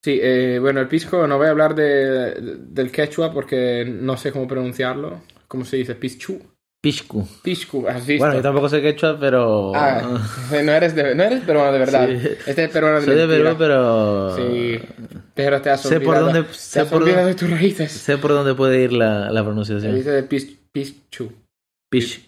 Sí, 0.03 0.19
eh, 0.21 0.59
bueno, 0.59 0.79
el 0.79 0.87
pisco 0.87 1.27
no 1.27 1.37
voy 1.37 1.47
a 1.47 1.51
hablar 1.51 1.75
de, 1.75 1.83
de- 1.83 2.55
del 2.69 2.91
quechua 2.91 3.31
porque 3.33 3.85
no 3.85 4.15
sé 4.17 4.31
cómo 4.31 4.47
pronunciarlo. 4.47 5.21
¿Cómo 5.47 5.65
se 5.65 5.77
dice? 5.77 5.95
Pischu. 5.95 6.39
Pisco. 6.81 7.27
Piscu, 7.43 7.87
¿has 7.87 8.05
visto? 8.05 8.23
Bueno, 8.23 8.35
yo 8.35 8.41
tampoco 8.43 8.69
sé 8.69 8.81
quechua, 8.81 9.17
pero... 9.19 9.71
Ah, 9.75 10.19
no 10.63 10.71
eres, 10.71 10.95
de, 10.95 11.15
no 11.15 11.23
eres 11.23 11.41
peruano 11.43 11.71
de 11.73 11.79
verdad. 11.79 12.07
Sí. 12.07 12.27
Este 12.45 12.63
es 12.65 12.69
peruano 12.69 12.99
de 12.99 13.05
Soy 13.05 13.15
de 13.15 13.27
mentira. 13.27 13.43
Perú, 13.49 13.57
pero... 13.57 14.35
Sí, 14.35 14.79
pero 15.33 15.61
te 15.61 15.69
has 15.71 15.81
Sé 15.81 15.99
por 15.99 16.15
olvidado, 16.15 16.25
dónde- 16.25 16.43
te 16.49 16.53
sé 16.53 16.85
por 16.85 16.99
dónde- 17.05 17.25
de 17.25 17.33
tus 17.35 17.49
raíces. 17.49 17.91
Sé 17.91 18.17
por 18.17 18.31
dónde 18.31 18.53
puede 18.53 18.81
ir 18.83 18.93
la, 18.93 19.31
la 19.31 19.39
Se 19.39 19.43
pronunciación. 19.43 19.95
dice 19.95 20.23
pis, 20.23 20.55
pischu, 20.71 21.31
Pisco. 21.89 22.27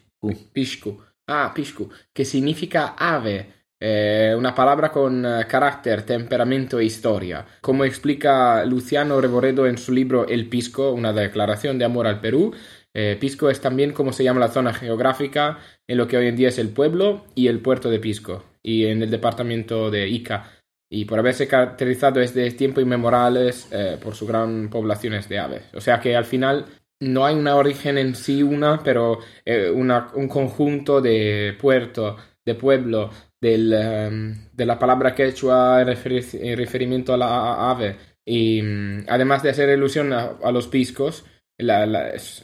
piscu. 0.51 0.99
Ah, 1.27 1.51
piscu, 1.53 1.89
que 2.13 2.25
significa 2.25 2.95
ave. 2.97 3.59
eh, 3.81 4.35
una 4.37 4.53
palabra 4.53 4.91
con 4.91 5.25
eh, 5.25 5.45
carácter, 5.47 6.01
temperamento 6.03 6.79
e 6.79 6.85
historia. 6.85 7.45
Como 7.61 7.85
explica 7.85 8.65
Luciano 8.65 9.21
Reboredo 9.21 9.67
en 9.67 9.77
su 9.77 9.93
libro 9.93 10.27
El 10.27 10.49
Pisco, 10.49 10.91
una 10.91 11.13
declaración 11.13 11.77
de 11.79 11.85
amor 11.85 12.05
al 12.05 12.19
Perú, 12.19 12.53
eh, 13.01 13.17
Pisco 13.19 13.49
es 13.49 13.61
también 13.61 13.93
como 13.93 14.11
se 14.13 14.23
llama 14.23 14.39
la 14.39 14.49
zona 14.49 14.73
geográfica 14.73 15.59
en 15.87 15.97
lo 15.97 16.07
que 16.07 16.17
hoy 16.17 16.27
en 16.27 16.35
día 16.35 16.49
es 16.49 16.57
el 16.59 16.69
pueblo 16.69 17.25
y 17.35 17.47
el 17.47 17.59
puerto 17.61 17.89
de 17.89 17.99
Pisco, 17.99 18.43
y 18.63 18.85
en 18.85 19.01
el 19.01 19.09
departamento 19.11 19.89
de 19.91 20.07
Ica. 20.07 20.51
Y 20.91 21.05
por 21.05 21.19
haberse 21.19 21.47
caracterizado 21.47 22.19
desde 22.19 22.49
tiempos 22.51 22.83
inmemoriales 22.83 23.67
eh, 23.71 23.97
por 24.03 24.15
su 24.15 24.25
gran 24.25 24.69
poblaciones 24.69 25.29
de 25.29 25.37
aves. 25.39 25.63
O 25.75 25.81
sea 25.81 25.99
que 25.99 26.15
al 26.15 26.25
final 26.25 26.65
no 26.99 27.25
hay 27.25 27.35
una 27.35 27.55
origen 27.55 27.97
en 27.97 28.15
sí 28.15 28.41
una, 28.43 28.81
pero 28.83 29.19
eh, 29.45 29.69
una- 29.69 30.11
un 30.15 30.27
conjunto 30.27 30.99
de 31.01 31.55
puerto, 31.61 32.17
de 32.45 32.55
pueblo, 32.55 33.11
del, 33.41 33.71
em, 33.73 34.49
de 34.53 34.65
la 34.65 34.77
palabra 34.79 35.13
quechua 35.15 35.81
en, 35.81 35.87
referi- 35.89 36.39
en 36.41 36.57
referimiento 36.57 37.13
a 37.13 37.17
la 37.17 37.69
ave. 37.71 37.95
Y 38.25 38.61
mm, 38.61 39.05
además 39.07 39.43
de 39.43 39.49
hacer 39.51 39.69
ilusión 39.69 40.11
a, 40.13 40.37
a 40.43 40.51
los 40.51 40.67
piscos, 40.67 41.23
la- 41.59 41.85
las 41.85 42.43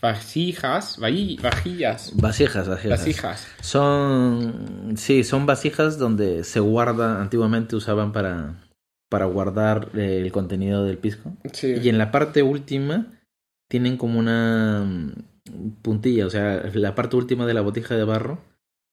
vasijas, 0.00 0.98
vaji- 1.00 1.40
vajillas, 1.40 2.12
Vasijas, 2.14 2.68
vasijas. 2.68 2.98
vasijas. 3.00 3.46
Son, 3.60 4.94
sí, 4.96 5.24
son 5.24 5.44
vasijas 5.46 5.98
donde 5.98 6.44
se 6.44 6.60
guarda, 6.60 7.20
antiguamente 7.20 7.76
usaban 7.76 8.12
para, 8.12 8.54
para 9.10 9.26
guardar 9.26 9.90
el 9.94 10.30
contenido 10.32 10.84
del 10.84 10.98
pisco. 10.98 11.32
Sí. 11.52 11.74
Y 11.82 11.88
en 11.88 11.98
la 11.98 12.10
parte 12.10 12.42
última 12.42 13.06
tienen 13.68 13.96
como 13.96 14.18
una 14.18 14.84
mm, 14.86 15.70
puntilla, 15.82 16.26
o 16.26 16.30
sea, 16.30 16.62
la 16.74 16.94
parte 16.94 17.16
última 17.16 17.44
de 17.46 17.54
la 17.54 17.60
botija 17.60 17.94
de 17.96 18.04
barro 18.04 18.38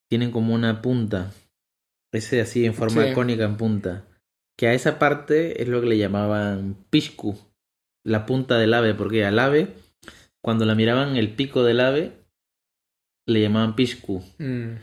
tienen 0.09 0.31
como 0.31 0.53
una 0.53 0.81
punta, 0.81 1.31
ese 2.11 2.41
así 2.41 2.65
en 2.65 2.73
forma 2.73 3.03
Sí. 3.05 3.13
cónica 3.13 3.43
en 3.43 3.57
punta, 3.57 4.05
que 4.57 4.67
a 4.67 4.73
esa 4.73 4.99
parte 4.99 5.61
es 5.61 5.67
lo 5.67 5.81
que 5.81 5.87
le 5.87 5.97
llamaban 5.97 6.77
piscu, 6.89 7.37
la 8.05 8.25
punta 8.25 8.57
del 8.57 8.74
ave, 8.74 8.93
porque 8.93 9.25
al 9.25 9.39
ave, 9.39 9.74
cuando 10.43 10.63
la 10.65 10.75
miraban 10.75 11.17
el 11.17 11.29
pico 11.33 11.63
del 11.63 11.79
ave, 11.81 12.12
le 13.27 13.41
llamaban 13.41 13.75
piscu 13.75 14.21
Mm. 14.38 14.75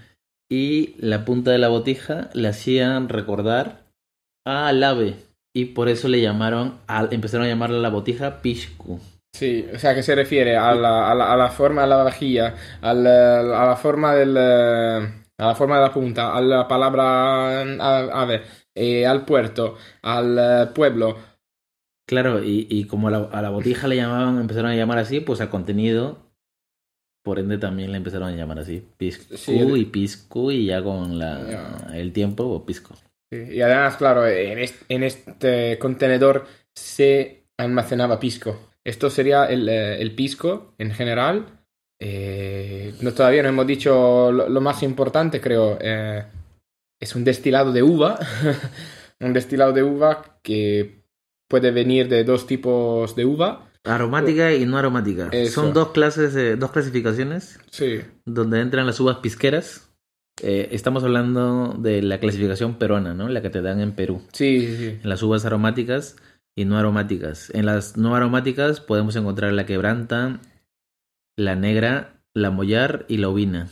y 0.50 0.94
la 0.98 1.24
punta 1.24 1.50
de 1.52 1.58
la 1.58 1.68
botija 1.68 2.28
le 2.34 2.48
hacían 2.48 3.08
recordar 3.08 3.84
al 4.44 4.82
ave 4.82 5.14
y 5.54 5.66
por 5.66 5.88
eso 5.88 6.08
le 6.08 6.20
llamaron 6.20 6.78
a- 6.88 7.06
empezaron 7.10 7.46
a 7.46 7.48
llamarle 7.48 7.76
a 7.78 7.80
la 7.80 7.90
botija 7.90 8.42
piscu 8.42 9.00
Sí, 9.34 9.64
o 9.74 9.78
sea, 9.78 9.94
que 9.94 10.02
se 10.02 10.14
refiere 10.14 10.56
a 10.58 10.74
la, 10.74 11.10
a 11.10 11.14
la, 11.14 11.32
a 11.32 11.36
la 11.38 11.48
forma 11.48 11.82
de 11.82 11.88
la 11.88 12.04
vajilla, 12.04 12.54
al, 12.82 13.06
eh, 13.06 13.10
a 13.10 13.64
la 13.64 13.76
forma 13.76 14.14
del, 14.14 14.36
eh, 14.36 15.08
a 15.38 15.46
la 15.46 15.54
forma 15.54 15.76
de 15.76 15.82
la 15.82 15.92
punta, 15.92 16.36
a 16.36 16.40
la 16.42 16.68
palabra 16.68 17.62
eh, 17.62 17.78
a- 17.80 18.20
ave, 18.22 18.42
eh, 18.74 19.06
al 19.06 19.24
puerto, 19.24 19.78
al 20.02 20.70
pueblo. 20.74 21.16
Claro 22.06 22.42
y, 22.44 22.66
y 22.70 22.84
como 22.84 23.08
a 23.08 23.10
la, 23.10 23.18
a 23.32 23.42
la 23.42 23.50
botija 23.50 23.88
le 23.88 23.96
llamaban 23.96 24.38
empezaron 24.40 24.70
a 24.70 24.76
llamar 24.76 24.98
así 24.98 25.20
pues 25.20 25.40
al 25.40 25.50
contenido 25.50 26.30
por 27.24 27.38
ende 27.38 27.58
también 27.58 27.92
le 27.92 27.98
empezaron 27.98 28.28
a 28.28 28.36
llamar 28.36 28.58
así 28.58 28.84
piscu 28.96 29.36
Sí, 29.36 29.58
el- 29.58 29.76
y 29.76 29.84
piscu 29.86 30.50
y 30.50 30.66
ya 30.66 30.82
con 30.82 31.18
la 31.18 31.90
el 31.94 32.12
tiempo 32.12 32.64
pisco 32.66 32.94
Sí, 33.32 33.38
Y 33.54 33.62
además, 33.62 33.96
claro, 33.96 34.26
en 34.26 34.58
este, 34.58 34.84
en 34.94 35.02
este 35.04 35.78
contenedor 35.78 36.44
se 36.74 37.44
almacenaba 37.56 38.20
pisco. 38.20 38.58
Esto 38.84 39.08
sería 39.08 39.46
el, 39.46 39.70
eh, 39.70 40.02
el 40.02 40.14
pisco 40.14 40.74
en 40.76 40.90
general. 40.90 41.46
Eh, 41.98 42.92
no, 43.00 43.14
todavía 43.14 43.42
no 43.42 43.48
hemos 43.48 43.66
dicho 43.66 44.30
lo, 44.30 44.50
lo 44.50 44.60
más 44.60 44.82
importante, 44.82 45.40
creo. 45.40 45.78
eh, 45.80 46.24
es 47.00 47.14
un 47.16 47.24
destilado 47.24 47.72
de 47.72 47.82
uva. 47.82 48.18
un 49.20 49.32
destilado 49.32 49.72
de 49.72 49.82
uva 49.82 50.38
que 50.42 51.01
puede 51.52 51.70
venir 51.70 52.08
de 52.08 52.24
dos 52.24 52.46
tipos 52.46 53.14
de 53.14 53.24
uva. 53.26 53.68
aromática 53.84 54.54
y 54.54 54.64
no 54.64 54.78
aromática 54.78 55.28
Eso. 55.32 55.60
son 55.62 55.72
dos 55.74 55.88
clases 55.90 56.32
de- 56.34 56.54
dos 56.56 56.70
clasificaciones 56.70 57.58
Sí. 57.70 58.00
donde 58.24 58.60
entran 58.60 58.86
las 58.86 58.98
uvas 59.00 59.18
pisqueras 59.18 59.88
Eh, 60.42 60.70
estamos 60.72 61.04
hablando 61.04 61.74
de 61.78 62.00
la 62.00 62.18
clasificación 62.18 62.76
peruana, 62.78 63.12
¿no? 63.12 63.28
La 63.28 63.42
que 63.42 63.50
te 63.50 63.60
dan 63.60 63.80
en 63.80 63.92
Perú. 63.92 64.22
Sí, 64.32 64.60
sí, 64.66 64.76
sí. 64.78 64.98
En 65.02 65.08
las 65.08 65.22
uvas 65.22 65.44
aromáticas 65.44 66.16
y 66.56 66.64
no 66.64 66.78
aromáticas. 66.78 67.50
En 67.54 67.66
las 67.66 67.98
no 67.98 68.16
aromáticas 68.16 68.80
podemos 68.80 69.14
encontrar 69.14 69.52
la 69.52 69.66
quebranta, 69.66 70.40
la 71.36 71.54
negra, 71.54 72.14
la 72.34 72.50
mollar 72.50 73.04
y 73.08 73.18
la 73.18 73.28
ovina. 73.28 73.68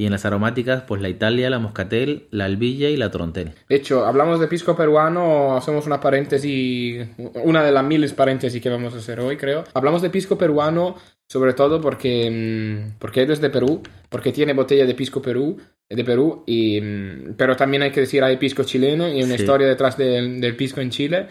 Y 0.00 0.06
en 0.06 0.12
las 0.12 0.24
aromáticas, 0.24 0.84
pues 0.88 1.02
la 1.02 1.10
Italia, 1.10 1.50
la 1.50 1.58
moscatel, 1.58 2.26
la 2.30 2.46
albilla 2.46 2.88
y 2.88 2.96
la 2.96 3.10
trontel. 3.10 3.52
De 3.68 3.76
hecho, 3.76 4.06
hablamos 4.06 4.40
de 4.40 4.48
pisco 4.48 4.74
peruano, 4.74 5.58
hacemos 5.58 5.86
una 5.86 6.00
paréntesis, 6.00 7.06
una 7.44 7.62
de 7.62 7.70
las 7.70 7.84
miles 7.84 8.14
paréntesis 8.14 8.62
que 8.62 8.70
vamos 8.70 8.94
a 8.94 8.96
hacer 8.96 9.20
hoy, 9.20 9.36
creo. 9.36 9.64
Hablamos 9.74 10.00
de 10.00 10.08
pisco 10.08 10.38
peruano 10.38 10.96
sobre 11.28 11.52
todo 11.52 11.82
porque, 11.82 12.30
mm, 12.30 12.98
porque 12.98 13.24
es 13.24 13.42
de 13.42 13.50
Perú, 13.50 13.82
porque 14.08 14.32
tiene 14.32 14.54
botella 14.54 14.86
de 14.86 14.94
pisco 14.94 15.20
Perú, 15.20 15.58
de 15.90 16.02
Perú, 16.02 16.44
y, 16.46 16.80
mm, 16.80 17.34
pero 17.36 17.54
también 17.54 17.82
hay 17.82 17.90
que 17.90 18.00
decir 18.00 18.24
hay 18.24 18.38
pisco 18.38 18.64
chileno 18.64 19.06
y 19.06 19.22
una 19.22 19.36
Sí. 19.36 19.42
historia 19.42 19.68
detrás 19.68 19.98
del, 19.98 20.40
del 20.40 20.56
pisco 20.56 20.80
en 20.80 20.88
Chile. 20.88 21.26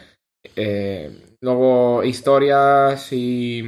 Eh, 0.55 1.09
luego 1.41 2.03
historias 2.03 3.11
y 3.13 3.63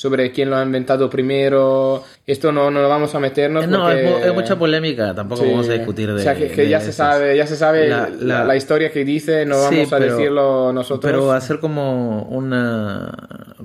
sobre 0.00 0.32
quién 0.32 0.48
lo 0.48 0.56
ha 0.56 0.62
inventado 0.62 1.10
primero. 1.10 2.02
Esto 2.26 2.52
no, 2.52 2.70
no 2.70 2.80
lo 2.80 2.88
vamos 2.88 3.14
a 3.14 3.20
meternos. 3.20 3.68
No, 3.68 3.82
porque... 3.82 4.08
es, 4.20 4.26
es 4.26 4.34
mucha 4.34 4.58
polémica, 4.58 5.14
tampoco 5.14 5.42
Sí. 5.42 5.50
vamos 5.50 5.68
a 5.68 5.74
discutir 5.74 6.08
de 6.08 6.14
O 6.14 6.18
sea, 6.18 6.34
que, 6.34 6.48
que 6.48 6.68
ya 6.70 6.80
se 6.80 6.92
sabe, 6.92 7.36
ya 7.36 7.46
se 7.46 7.56
sabe 7.56 7.86
La- 7.88 8.08
la, 8.08 8.44
la- 8.44 8.56
historia 8.56 8.90
que 8.90 9.04
dice, 9.04 9.44
no 9.44 9.56
Sí, 9.68 9.76
vamos 9.76 9.92
a 9.92 9.98
pero- 9.98 10.16
decirlo 10.16 10.72
nosotros. 10.72 11.12
Pero 11.12 11.32
hacer 11.32 11.60
como 11.60 12.22
una 12.22 13.12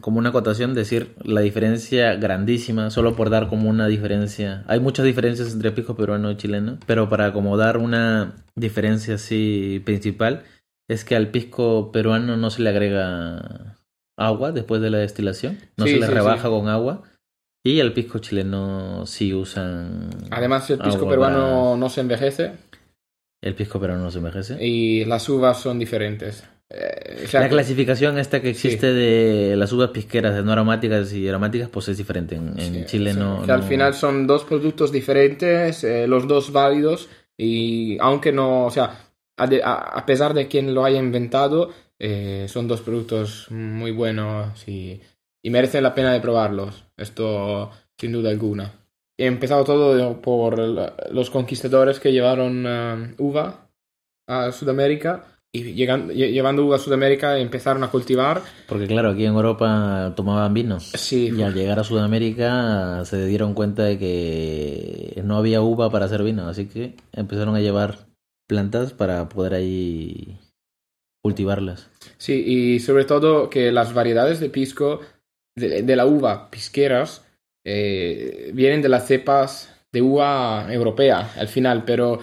como 0.02 0.20
una 0.20 0.30
acotación, 0.30 0.74
decir 0.74 1.16
la 1.24 1.40
diferencia 1.40 2.16
grandísima, 2.16 2.90
solo 2.90 3.16
por 3.16 3.30
dar 3.30 3.48
como 3.48 3.70
una 3.70 3.88
diferencia. 3.88 4.64
Hay 4.68 4.82
muchas 4.82 5.06
diferencias 5.06 5.54
entre 5.54 5.72
pisco 5.72 5.96
peruano 5.96 6.30
y 6.32 6.36
chileno, 6.36 6.78
pero 6.86 7.08
para 7.10 7.32
como 7.32 7.56
dar 7.56 7.78
una 7.78 8.34
diferencia 8.56 9.16
así 9.16 9.82
principal, 9.86 10.44
es 10.90 11.06
que 11.06 11.16
al 11.16 11.30
pisco 11.30 11.92
peruano 11.94 12.36
no 12.36 12.50
se 12.50 12.62
le 12.62 12.70
agrega 12.72 13.78
agua 14.18 14.52
después 14.52 14.82
de 14.82 14.90
la 14.90 14.98
destilación, 15.00 15.58
no 15.78 15.86
Sí, 15.86 15.94
se 15.94 16.00
le 16.00 16.08
sí, 16.08 16.12
rebaja 16.14 16.44
sí. 16.44 16.50
con 16.50 16.68
agua. 16.70 17.04
Y 17.64 17.80
al 17.82 17.94
pisco 17.94 18.20
chileno 18.20 19.06
sí 19.08 19.34
usan. 19.34 20.10
Además, 20.30 20.70
el 20.70 20.78
pisco 20.80 21.10
peruano 21.10 21.76
no 21.78 21.90
se 21.90 22.02
envejece 22.02 22.46
para- 22.50 22.60
El 23.42 23.56
pisco 23.56 23.80
peruano 23.80 24.04
no 24.04 24.12
se 24.12 24.20
envejece. 24.20 24.64
y 24.64 25.04
las 25.06 25.28
uvas 25.30 25.60
son 25.60 25.80
diferentes. 25.80 26.44
Eh, 26.70 27.24
o 27.26 27.28
sea, 27.28 27.42
La 27.42 27.50
clasificación 27.50 28.18
esta 28.18 28.42
que 28.42 28.54
Sí. 28.54 28.68
existe 28.68 28.92
de 28.94 29.56
las 29.56 29.72
uvas 29.72 29.90
pisqueras 29.92 30.36
de 30.36 30.44
no 30.44 30.52
aromáticas 30.52 31.12
y 31.14 31.28
aromáticas, 31.28 31.70
pues 31.70 31.88
es 31.90 31.98
diferente. 31.98 32.36
En, 32.36 32.60
en 32.60 32.74
Sí, 32.74 32.86
Chile 32.86 33.14
sí, 33.14 33.20
no. 33.20 33.44
que 33.46 33.52
al 33.52 33.62
no- 33.62 33.68
final 33.68 33.94
son 33.94 34.26
dos 34.28 34.44
productos 34.46 34.92
diferentes, 34.92 35.84
eh, 35.84 36.08
los 36.08 36.28
dos 36.28 36.52
válidos, 36.52 37.08
y 37.38 37.98
aunque 38.00 38.32
no, 38.32 38.66
o 38.66 38.72
sea, 38.72 39.00
a, 39.38 39.48
de- 39.48 39.62
a- 39.64 39.74
a 39.74 40.06
pesar 40.06 40.34
de 40.34 40.48
quien 40.48 40.74
lo 40.74 40.86
haya 40.86 40.98
inventado, 41.00 41.70
eh, 42.00 42.48
son 42.50 42.68
dos 42.68 42.82
productos 42.82 43.50
muy 43.52 43.92
buenos 43.92 44.68
y, 44.68 45.02
y 45.44 45.50
merecen 45.50 45.84
la 45.84 45.94
pena 45.94 46.12
de 46.12 46.20
probarlos. 46.20 46.86
Esto, 46.98 47.72
sin 47.98 48.12
duda 48.12 48.30
alguna. 48.30 48.74
He 49.18 49.28
empezado 49.28 49.64
todo 49.64 50.22
por 50.22 50.60
los 51.12 51.30
conquistadores 51.30 52.00
que 52.00 52.12
llevaron 52.12 52.66
eh, 52.68 53.16
uva 53.20 53.70
a 54.28 54.52
Sudamérica. 54.52 55.24
Y 55.54 55.74
llevando 55.74 56.66
uva 56.66 56.76
a 56.76 56.80
Sudamérica 56.80 57.40
empezaron 57.40 57.82
a 57.86 57.90
cultivar. 57.90 58.42
Porque 58.68 58.88
claro, 58.88 59.12
aquí 59.12 59.24
en 59.24 59.36
Europa 59.36 60.12
tomaban 60.14 60.54
vino. 60.54 60.82
Sí, 60.82 61.32
Y 61.34 61.44
al 61.44 61.54
llegar 61.54 61.80
a 61.80 61.86
Sudamérica 61.86 63.06
se 63.06 63.26
dieron 63.26 63.54
cuenta 63.54 63.84
de 63.84 63.98
que 63.98 65.22
no 65.24 65.38
había 65.38 65.62
uva 65.62 65.90
para 65.90 66.08
hacer 66.08 66.24
vino, 66.24 66.50
así 66.50 66.66
que 66.66 66.98
empezaron 67.14 67.56
a 67.56 67.62
llevar 67.62 68.08
plantas 68.48 68.92
para 68.92 69.30
poder 69.30 69.54
ahí 69.54 70.38
cultivarlas. 71.26 71.90
Sí, 72.20 72.44
y 72.46 72.80
sobre 72.80 73.04
todo 73.04 73.50
que 73.50 73.72
las 73.72 73.96
variedades 73.96 74.40
de 74.40 74.52
pisco 74.52 75.00
de, 75.56 75.82
de 75.82 75.96
la 75.96 76.06
uva 76.06 76.52
pisqueras 76.52 77.26
eh, 77.66 78.52
vienen 78.54 78.84
de 78.84 78.90
las 78.90 79.08
cepas 79.08 79.74
de 79.92 80.04
uva 80.04 80.68
europea 80.70 81.32
al 81.36 81.48
final, 81.48 81.84
pero 81.84 82.20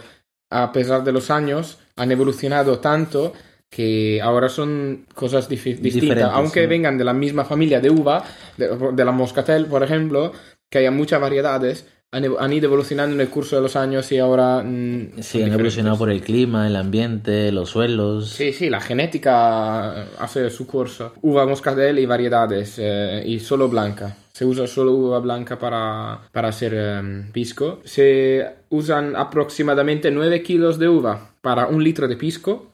a 0.52 0.70
pesar 0.70 1.02
de 1.02 1.10
los 1.10 1.32
años 1.32 1.80
han 1.96 2.12
evolucionado 2.12 2.78
tanto 2.78 3.32
que 3.68 4.20
ahora 4.22 4.48
son 4.48 5.04
cosas 5.16 5.48
distintas, 5.48 5.82
Diferentes, 5.82 6.30
aunque 6.30 6.60
sí. 6.60 6.66
vengan 6.66 6.96
de 6.96 7.02
la 7.02 7.12
misma 7.12 7.44
familia 7.44 7.80
de 7.80 7.90
uva, 7.90 8.22
de, 8.56 8.68
de 8.68 9.04
la 9.04 9.10
moscatel, 9.10 9.66
por 9.66 9.82
ejemplo, 9.82 10.30
que 10.70 10.78
haya 10.78 10.92
muchas 10.92 11.20
variedades, 11.20 11.88
han, 12.12 12.52
ido 12.52 12.66
evolucionando 12.66 13.14
en 13.14 13.22
el 13.22 13.28
curso 13.30 13.56
de 13.56 13.62
los 13.62 13.74
años 13.74 14.12
y 14.12 14.18
ahora... 14.18 14.62
mm, 14.62 15.12
son 15.14 15.22
Sí, 15.22 15.42
han 15.42 15.52
evolucionado 15.52 15.96
por 15.96 16.10
el 16.10 16.20
clima, 16.20 16.66
el 16.66 16.76
ambiente, 16.76 17.50
los 17.50 17.70
suelos. 17.70 18.28
Sí, 18.28 18.52
sí, 18.52 18.68
la 18.68 18.80
genética 18.80 20.02
hace 20.18 20.50
su 20.50 20.66
curso. 20.66 21.14
Uva 21.22 21.46
moscatel 21.46 21.98
y 21.98 22.06
variedades, 22.06 22.74
eh, 22.78 23.22
y 23.24 23.38
solo 23.40 23.68
blanca. 23.68 24.14
Se 24.32 24.44
usa 24.44 24.66
solo 24.66 24.92
uva 24.92 25.20
blanca 25.20 25.58
para, 25.58 26.20
para 26.30 26.48
hacer 26.48 26.72
eh, 26.76 27.24
pisco. 27.32 27.80
Se 27.84 28.46
usan 28.68 29.16
aproximadamente 29.16 30.10
9 30.10 30.42
kilos 30.42 30.78
de 30.78 30.88
uva 30.88 31.30
para 31.40 31.66
un 31.66 31.82
litro 31.82 32.08
de 32.08 32.16
pisco. 32.16 32.71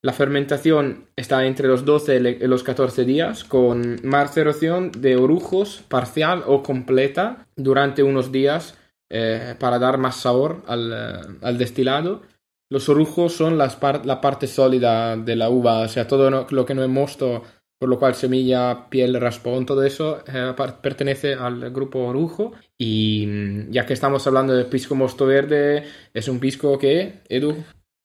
La 0.00 0.12
fermentación 0.12 1.08
está 1.16 1.44
entre 1.46 1.66
los 1.66 1.84
12 1.84 2.38
y 2.40 2.46
los 2.46 2.62
14 2.62 3.04
días, 3.04 3.42
con 3.42 3.96
maceración 4.04 4.92
de 4.92 5.16
orujos 5.16 5.82
parcial 5.88 6.44
o 6.46 6.62
completa 6.62 7.48
durante 7.56 8.04
unos 8.04 8.30
días 8.30 8.78
eh, 9.10 9.56
para 9.58 9.80
dar 9.80 9.98
más 9.98 10.20
sabor 10.20 10.62
al, 10.68 10.92
eh, 10.92 11.52
destilado. 11.54 12.22
Los 12.70 12.88
orujos 12.88 13.32
son 13.32 13.58
la 13.58 14.20
parte 14.20 14.46
sólida 14.46 15.16
de 15.16 15.34
la 15.34 15.50
uva, 15.50 15.80
o 15.80 15.88
sea, 15.88 16.06
todo 16.06 16.46
lo 16.48 16.66
que 16.66 16.74
no 16.74 16.84
es 16.84 16.88
mosto, 16.88 17.42
por 17.78 17.88
lo 17.88 17.98
cual 17.98 18.14
semilla, 18.14 18.88
piel, 18.90 19.20
raspón, 19.20 19.66
todo 19.66 19.82
eso 19.82 20.22
eh, 20.26 20.52
pertenece 20.82 21.34
al 21.34 21.70
grupo 21.70 22.00
orujo. 22.00 22.52
Y 22.76 23.26
mm, 23.26 23.70
ya 23.70 23.86
que 23.86 23.94
estamos 23.94 24.26
hablando 24.26 24.52
de 24.52 24.64
pisco 24.64 24.94
mosto 24.94 25.26
verde, 25.26 25.84
es 26.12 26.28
un 26.28 26.38
pisco 26.38 26.78
que, 26.78 27.20
Edu, 27.28 27.56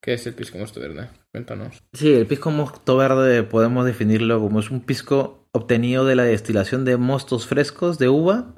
¿qué 0.04 0.14
es 0.14 0.28
el 0.28 0.36
pisco 0.36 0.58
mosto 0.58 0.80
verde? 0.80 1.08
Cuéntanos. 1.32 1.82
Sí, 1.94 2.14
el 2.14 2.28
pisco 2.28 2.52
mosto 2.52 2.98
verde 2.98 3.42
podemos 3.44 3.86
definirlo 3.86 4.40
como 4.40 4.60
es 4.60 4.70
un 4.70 4.82
pisco 4.82 5.48
obtenido 5.54 6.06
de 6.06 6.16
la 6.16 6.24
destilación 6.24 6.84
de 6.84 6.98
mostos 6.98 7.48
frescos 7.48 7.98
de 7.98 8.10
uva 8.10 8.54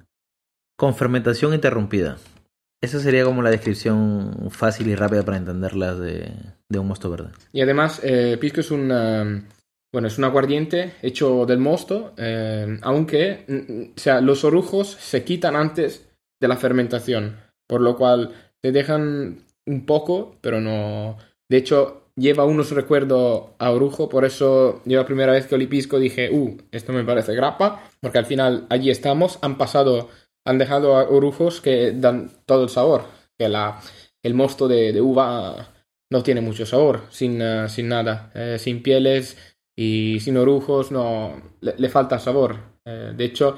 con 0.76 0.96
fermentación 0.96 1.54
interrumpida. 1.54 2.18
Esa 2.82 3.00
sería 3.00 3.24
como 3.24 3.42
la 3.42 3.52
descripción 3.52 4.50
fácil 4.50 4.90
y 4.90 4.96
rápida 4.96 5.24
para 5.24 5.38
entenderlas 5.38 6.00
de, 6.00 6.32
de 6.68 6.80
un 6.80 6.88
mosto 6.88 7.10
verde. 7.10 7.30
Y 7.54 7.62
además, 7.62 8.02
eh, 8.04 8.38
pisco 8.40 8.60
es 8.62 8.72
un, 8.72 8.90
bueno, 9.94 10.08
es 10.08 10.18
un 10.18 10.24
aguardiente 10.24 10.94
hecho 11.02 11.46
del 11.46 11.60
mosto, 11.60 12.14
eh, 12.18 12.78
aunque, 12.82 13.46
mm, 13.48 13.54
mm, 13.54 13.94
o 13.96 14.00
sea, 14.00 14.20
los 14.20 14.44
orujos 14.44 14.92
se 14.92 15.24
quitan 15.24 15.56
antes 15.56 16.10
de 16.42 16.48
la 16.48 16.58
fermentación, 16.58 17.38
por 17.68 17.82
lo 17.82 17.96
cual 17.96 18.34
te 18.62 18.72
dejan 18.72 19.46
un 19.66 19.86
poco, 19.86 20.38
pero 20.42 20.62
no. 20.62 21.18
De 21.50 21.58
hecho, 21.58 22.10
lleva 22.16 22.46
unos 22.46 22.72
recuerdos 22.72 23.52
a 23.60 23.72
orujo, 23.72 24.10
por 24.10 24.26
eso 24.26 24.82
yo 24.86 24.98
la 25.00 25.06
primera 25.06 25.34
vez 25.34 25.48
que 25.48 25.56
olí 25.56 25.68
pisco 25.68 26.00
dije, 26.00 26.30
uh, 26.32 26.58
esto 26.72 26.94
me 26.94 27.04
parece 27.04 27.36
grapa, 27.36 27.84
porque 28.02 28.18
al 28.18 28.26
final 28.26 28.66
allí 28.70 28.90
estamos, 28.90 29.40
han 29.42 29.58
pasado, 29.58 30.10
han 30.46 30.58
dejado 30.58 30.98
a 30.98 31.10
orujos 31.10 31.62
que 31.62 31.92
dan 31.92 32.32
todo 32.46 32.64
el 32.64 32.70
sabor, 32.70 33.04
que 33.38 33.50
la, 33.50 33.80
el 34.24 34.34
mosto 34.34 34.68
de, 34.68 35.00
uva 35.02 35.74
no 36.12 36.24
tiene 36.24 36.42
mucho 36.42 36.66
sabor, 36.66 37.02
sin, 37.10 37.42
eh, 37.42 37.68
sin 37.70 37.90
nada, 37.90 38.32
eh, 38.34 38.58
sin 38.60 38.82
pieles 38.82 39.38
y 39.76 40.20
sin 40.22 40.38
orujos, 40.38 40.92
no, 40.92 41.42
le, 41.62 41.76
le 41.78 41.90
falta 41.90 42.20
sabor. 42.20 42.58
Eh, 42.86 43.14
de 43.16 43.26
hecho, 43.26 43.58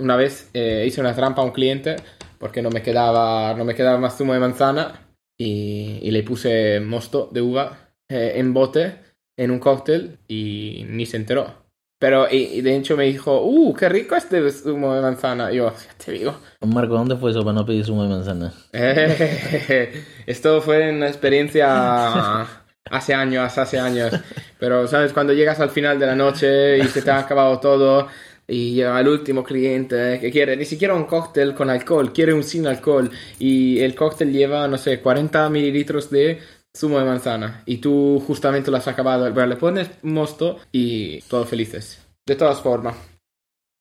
una 0.00 0.16
vez 0.16 0.50
eh, 0.54 0.84
hice 0.86 1.00
una 1.00 1.14
trampa 1.14 1.42
a 1.42 1.44
un 1.44 1.52
cliente 1.52 1.96
porque 2.38 2.62
no 2.62 2.70
me 2.70 2.82
quedaba, 2.82 3.54
no 3.54 3.64
me 3.64 3.74
quedaba 3.74 3.98
más 3.98 4.16
zumo 4.16 4.32
de 4.32 4.40
manzana 4.40 5.09
y, 5.40 6.00
y 6.02 6.10
le 6.10 6.22
puse 6.22 6.80
mosto 6.80 7.30
de 7.32 7.40
uva 7.40 7.94
eh, 8.10 8.34
en 8.36 8.52
bote 8.52 8.96
en 9.38 9.50
un 9.50 9.58
cóctel 9.58 10.18
y 10.28 10.84
ni 10.90 11.06
se 11.06 11.16
enteró. 11.16 11.64
Pero 11.98 12.26
y, 12.30 12.36
y 12.36 12.60
de 12.60 12.76
hecho 12.76 12.94
me 12.94 13.04
dijo, 13.04 13.42
¡uh, 13.42 13.72
qué 13.74 13.88
rico 13.88 14.16
este 14.16 14.50
zumo 14.50 14.94
de 14.94 15.00
manzana! 15.00 15.50
Y 15.50 15.56
yo, 15.56 15.70
ya 15.70 16.04
te 16.04 16.12
digo. 16.12 16.36
Marco, 16.66 16.94
¿dónde 16.94 17.16
fue 17.16 17.30
eso 17.30 17.42
para 17.42 17.54
no 17.54 17.64
pedir 17.64 17.86
zumo 17.86 18.02
de 18.02 18.10
manzana? 18.10 18.52
Eh, 18.74 20.04
esto 20.26 20.60
fue 20.60 20.90
una 20.92 21.08
experiencia 21.08 22.42
hace 22.90 23.14
años, 23.14 23.56
hace 23.56 23.78
años. 23.78 24.12
Pero, 24.58 24.86
¿sabes? 24.88 25.14
Cuando 25.14 25.32
llegas 25.32 25.58
al 25.60 25.70
final 25.70 25.98
de 25.98 26.06
la 26.06 26.16
noche 26.16 26.78
y 26.78 26.84
se 26.84 27.00
te 27.00 27.10
ha 27.10 27.18
acabado 27.18 27.60
todo 27.60 28.08
y 28.50 28.80
el 28.80 29.08
último 29.08 29.44
cliente 29.44 30.18
que 30.20 30.30
quiere 30.30 30.56
ni 30.56 30.64
siquiera 30.64 30.94
un 30.94 31.04
cóctel 31.04 31.54
con 31.54 31.70
alcohol, 31.70 32.12
quiere 32.12 32.34
un 32.34 32.42
sin 32.42 32.66
alcohol 32.66 33.10
y 33.38 33.78
el 33.78 33.94
cóctel 33.94 34.32
lleva, 34.32 34.66
no 34.66 34.76
sé, 34.76 35.00
40 35.00 35.48
mililitros 35.50 36.10
de 36.10 36.40
zumo 36.76 36.98
de 36.98 37.04
manzana 37.04 37.62
y 37.64 37.78
tú 37.78 38.20
justamente 38.26 38.70
lo 38.70 38.76
has 38.76 38.88
acabado. 38.88 39.32
Bueno, 39.32 39.46
le 39.46 39.56
pones 39.56 39.90
mosto 40.02 40.58
y 40.72 41.20
todos 41.22 41.48
felices. 41.48 42.04
De 42.26 42.34
todas 42.34 42.60
formas. 42.60 42.96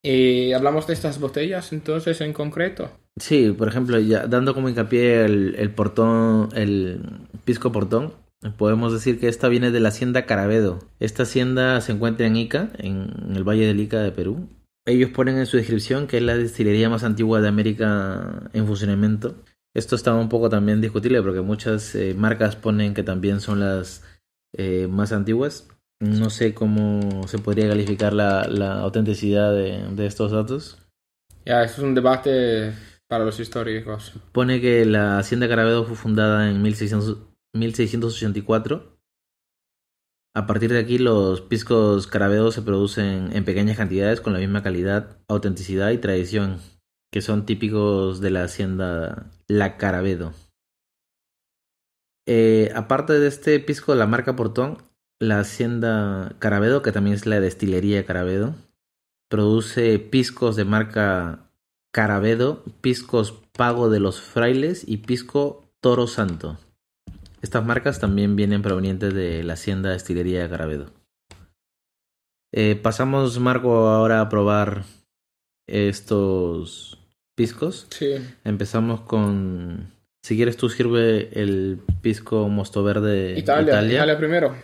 Y 0.04 0.54
hablamos 0.54 0.88
de 0.88 0.94
estas 0.94 1.20
botellas 1.20 1.74
entonces 1.74 2.22
en 2.22 2.34
concreto. 2.34 2.92
Sí, 3.20 3.52
por 3.52 3.68
ejemplo, 3.68 4.00
ya 4.00 4.28
dando 4.28 4.54
como 4.54 4.70
hincapié 4.70 5.26
el, 5.26 5.56
el 5.58 5.72
portón, 5.72 6.50
el 6.54 7.02
pisco 7.44 7.72
portón, 7.72 8.14
podemos 8.58 8.94
decir 8.94 9.20
que 9.20 9.28
esta 9.28 9.50
viene 9.50 9.72
de 9.72 9.80
la 9.80 9.90
hacienda 9.90 10.26
Carabedo. 10.26 10.80
Esta 11.00 11.24
hacienda 11.24 11.82
se 11.82 11.92
encuentra 11.92 12.28
en 12.28 12.38
Ica, 12.38 12.70
en 12.78 13.34
el 13.36 13.44
Valle 13.44 13.66
del 13.66 13.80
Ica 13.80 14.00
de 14.00 14.12
Perú. 14.12 14.48
Ellos 14.90 15.12
ponen 15.12 15.38
en 15.38 15.46
su 15.46 15.58
descripción 15.58 16.08
que 16.08 16.18
es 16.18 16.24
la 16.24 16.36
destilería 16.36 16.90
más 16.90 17.04
antigua 17.04 17.42
de 17.42 17.48
América 17.48 18.50
en 18.54 18.66
funcionamiento. 18.66 19.36
Esto 19.76 19.96
está 19.96 20.16
un 20.16 20.30
poco 20.30 20.50
también 20.50 20.82
discutible 20.82 21.22
porque 21.22 21.42
muchas 21.42 21.94
eh, 21.94 22.16
marcas 22.18 22.56
ponen 22.56 22.96
que 22.96 23.04
también 23.04 23.40
son 23.40 23.60
las 23.60 24.04
eh, 24.52 24.88
más 24.88 25.12
antiguas. 25.12 25.68
No 26.00 26.32
sé 26.32 26.56
cómo 26.56 27.28
se 27.28 27.38
podría 27.38 27.70
calificar 27.70 28.14
la, 28.14 28.48
la 28.48 28.80
autenticidad 28.80 29.54
de, 29.54 29.84
de 29.92 30.06
estos 30.08 30.32
datos. 30.32 30.80
Ya, 31.46 31.64
eso 31.64 31.82
es 31.82 31.84
un 31.84 31.94
debate 31.94 32.74
para 33.08 33.26
los 33.26 33.40
históricos. 33.40 34.14
Pone 34.32 34.60
que 34.60 34.86
la 34.86 35.20
hacienda 35.20 35.48
Carabedo 35.48 35.86
fue 35.86 35.96
fundada 35.96 36.50
en 36.50 36.64
1600 36.64 37.30
1684 37.54 38.99
A 40.36 40.46
partir 40.46 40.72
de 40.72 40.80
aquí, 40.80 40.98
los 40.98 41.42
piscos 41.42 42.08
carabedos 42.08 42.56
se 42.56 42.62
producen 42.62 43.36
en 43.36 43.46
pequeñas 43.46 43.78
cantidades 43.78 44.22
con 44.22 44.34
la 44.34 44.40
misma 44.40 44.64
calidad, 44.64 45.18
autenticidad 45.28 45.92
y 45.92 45.98
tradición 45.98 46.60
que 47.12 47.22
son 47.22 47.46
típicos 47.46 48.22
de 48.22 48.30
la 48.30 48.44
hacienda 48.44 49.32
La 49.48 49.78
Carabedo. 49.78 50.34
Eh, 52.28 52.72
aparte 52.76 53.14
de 53.14 53.28
este 53.28 53.60
pisco 53.60 53.92
de 53.92 53.98
la 53.98 54.06
marca 54.06 54.36
Portón, 54.36 54.78
la 55.20 55.40
hacienda 55.40 56.36
Carabedo, 56.38 56.82
que 56.84 56.92
también 56.92 57.16
es 57.16 57.26
la 57.26 57.40
destilería 57.40 58.06
Carabedo, 58.06 58.54
produce 59.30 59.98
piscos 59.98 60.56
de 60.56 60.66
marca 60.66 61.52
Carabedo, 61.92 62.64
piscos 62.82 63.32
Pago 63.54 63.90
de 63.90 64.00
los 64.00 64.22
Frailes 64.22 64.88
y 64.88 64.98
pisco 64.98 65.74
Toro 65.82 66.06
Santo. 66.06 66.58
Estas 67.42 67.66
marcas 67.66 68.00
también 68.00 68.36
vienen 68.36 68.62
provenientes 68.62 69.14
de 69.14 69.44
la 69.44 69.54
hacienda 69.54 69.92
destilería 69.92 70.50
Carabedo. 70.50 70.88
Eh, 72.54 72.76
pasamos, 72.76 73.40
Marco, 73.40 73.88
ahora 73.88 74.22
a 74.22 74.30
probar 74.30 74.84
estos 75.68 76.98
piscos. 77.36 77.88
Sí. 77.92 78.16
Empezamos 78.44 79.02
con. 79.02 79.92
Si 80.24 80.36
quieres, 80.36 80.58
tú 80.58 80.70
sirve 80.70 81.30
el 81.40 81.80
pisco 82.02 82.50
mosto 82.50 82.84
verde 82.84 83.36
Italia, 83.38 83.72
Italia, 83.72 83.94
Italia 83.96 84.18
primero. 84.18 84.56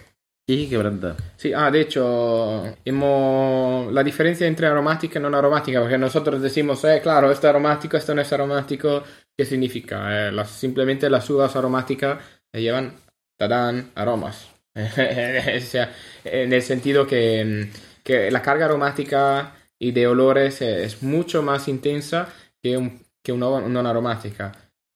y 0.47 0.67
quebranta. 0.67 1.15
Sí, 1.37 1.53
ah, 1.53 1.71
de 1.71 1.81
hecho, 1.81 2.63
hemos... 2.83 3.91
la 3.93 4.03
diferencia 4.03 4.47
entre 4.47 4.67
aromática 4.67 5.17
y 5.17 5.21
no 5.21 5.35
aromática, 5.35 5.79
porque 5.79 5.97
nosotros 5.97 6.41
decimos, 6.41 6.83
eh, 6.83 6.99
claro, 7.01 7.31
esto 7.31 7.47
es 7.47 7.49
aromático, 7.51 7.95
esto 7.95 8.13
no 8.13 8.21
es 8.21 8.33
aromático, 8.33 9.03
¿qué 9.37 9.45
significa? 9.45 10.27
Eh, 10.27 10.31
las- 10.33 10.49
simplemente 10.51 11.09
las 11.09 11.29
uvas 11.29 11.55
aromáticas 11.55 12.19
llevan, 12.61 12.93
tadán, 13.37 13.91
aromas. 13.95 14.47
o 14.75 15.59
sea, 15.61 15.93
en 16.23 16.51
el 16.53 16.61
sentido 16.61 17.07
que, 17.07 17.43
mm, 17.71 18.03
que 18.03 18.29
la 18.31 18.41
carga 18.41 18.65
aromática 18.65 19.53
y 19.79 19.91
de 19.91 20.07
olores 20.07 20.61
eh, 20.61 20.83
es 20.83 21.01
mucho 21.03 21.41
más 21.43 21.67
intensa 21.67 22.27
que, 22.61 22.77
un, 22.77 23.01
que 23.23 23.31
una 23.31 23.61
no 23.61 23.89
aromática. 23.89 24.51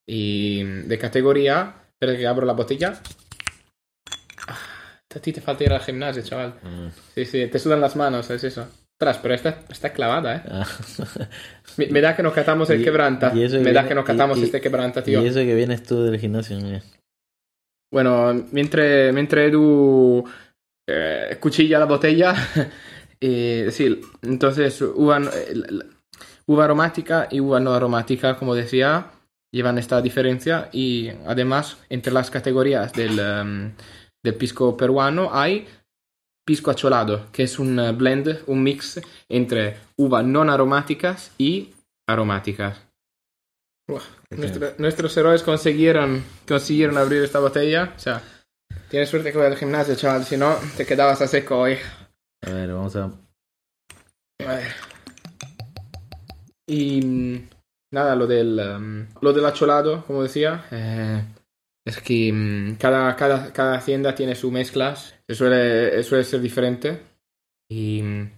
Y 0.07 0.61
mm, 0.65 0.87
de 0.87 0.97
categoría, 0.97 1.73
espera 1.93 2.17
que 2.17 2.27
abro 2.27 2.45
la 2.45 2.53
botella. 2.53 2.99
Ah, 4.47 4.57
A 5.15 5.19
ti 5.19 5.31
te 5.33 5.41
falta 5.41 5.63
ir 5.63 5.71
al 5.73 5.81
gimnasio, 5.81 6.23
chaval. 6.23 6.53
Sí, 7.15 7.25
sí, 7.25 7.47
te 7.47 7.59
sudan 7.59 7.81
las 7.81 7.95
manos, 7.95 8.29
es 8.29 8.43
eso. 8.43 8.67
Ostras, 9.01 9.17
pero 9.21 9.33
esta 9.33 9.59
está 9.69 9.93
clavada, 9.93 10.35
¿eh? 10.35 10.41
Ah. 10.51 10.67
Me, 11.77 11.87
me 11.87 12.01
da 12.01 12.15
que 12.17 12.21
nos 12.23 12.33
catamos 12.33 12.69
el 12.69 12.81
Y- 12.81 12.83
quebranta. 12.83 13.31
y 13.33 13.43
eso 13.43 13.55
Me 13.57 13.63
que 13.63 13.71
da 13.71 13.81
viene- 13.81 13.87
que 13.89 13.95
nos 13.95 14.05
catamos 14.05 14.37
y- 14.39 14.43
este 14.43 14.59
quebranta, 14.59 15.01
tío. 15.03 15.23
Y 15.23 15.27
eso 15.27 15.39
que 15.39 15.55
vienes 15.55 15.83
tú 15.83 16.03
del 16.03 16.19
gimnasio. 16.19 16.57
Bueno, 17.91 18.33
mentre, 18.51 19.11
mentre 19.11 19.47
Edu 19.47 20.23
eh, 20.87 21.37
cuchilla 21.39 21.79
la 21.79 21.85
botella, 21.85 22.35
sí, 23.21 24.01
entonces 24.21 24.81
uva, 24.81 25.19
eh, 25.19 25.63
uva 26.45 26.65
aromática 26.65 27.27
y 27.31 27.39
uva 27.39 27.59
no 27.59 27.73
aromática, 27.73 28.37
como 28.37 28.53
decía, 28.53 29.11
llevan 29.51 29.77
esta 29.77 30.01
diferencia 30.01 30.69
y 30.71 31.09
además 31.25 31.77
entre 31.89 32.13
las 32.13 32.29
categorías 32.29 32.93
del, 32.93 33.19
em, 33.19 33.71
del 34.23 34.35
pisco 34.35 34.77
peruano 34.77 35.29
hay 35.33 35.67
pisco 36.45 36.71
acholado, 36.71 37.27
que 37.31 37.43
es 37.43 37.59
un 37.59 37.79
blend, 37.97 38.39
un 38.47 38.63
mix 38.63 38.99
entre 39.29 39.77
uvas 39.97 40.25
no 40.25 40.41
aromáticas 40.41 41.31
y 41.37 41.73
aromáticas. 42.07 42.88
Nuestro- 44.29 44.73
nuestros 44.77 45.17
héroes 45.17 45.43
consiguieron, 45.43 46.23
consiguieron 46.47 46.97
abrir 46.97 47.23
esta 47.23 47.39
botella. 47.39 47.93
O 47.95 47.99
sea, 47.99 48.21
tienes 48.89 49.09
suerte 49.09 49.31
que 49.31 49.37
voy 49.37 49.47
al 49.47 49.57
gimnasio, 49.57 49.95
chaval. 49.95 50.23
Si 50.25 50.37
no, 50.37 50.55
te 50.77 50.85
quedabas 50.85 51.21
a 51.21 51.27
seco 51.27 51.59
hoy. 51.59 51.77
A 52.45 52.49
ver, 52.51 52.71
vamos 52.73 52.95
a. 52.95 53.05
A 53.05 54.53
ver. 54.55 54.71
Y 56.67 57.01
mm, 57.01 57.49
nada, 57.93 58.15
lo 58.15 58.27
del, 58.27 58.59
em, 58.59 59.07
lo 59.21 59.33
del 59.33 59.45
acholado, 59.45 60.05
como 60.05 60.23
decía, 60.23 60.65
eh, 60.71 61.23
es 61.85 61.99
que 62.01 62.31
mm, 62.31 62.75
cada, 62.75 63.15
cada, 63.15 63.51
cada 63.51 63.75
hacienda 63.75 64.13
tiene 64.13 64.35
sus 64.35 64.51
mezclas, 64.51 65.15
suele, 65.27 66.03
suele 66.03 66.23
ser 66.23 66.41
diferente. 66.41 67.01
Y, 67.71 68.01
mm, 68.03 68.31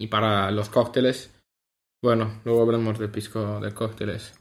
y 0.00 0.06
para 0.06 0.50
los 0.50 0.68
cócteles, 0.70 1.30
bueno, 2.02 2.40
luego 2.44 2.62
hablamos 2.62 2.98
del 2.98 3.10
pisco 3.10 3.60
de 3.60 3.72
cócteles. 3.74 4.32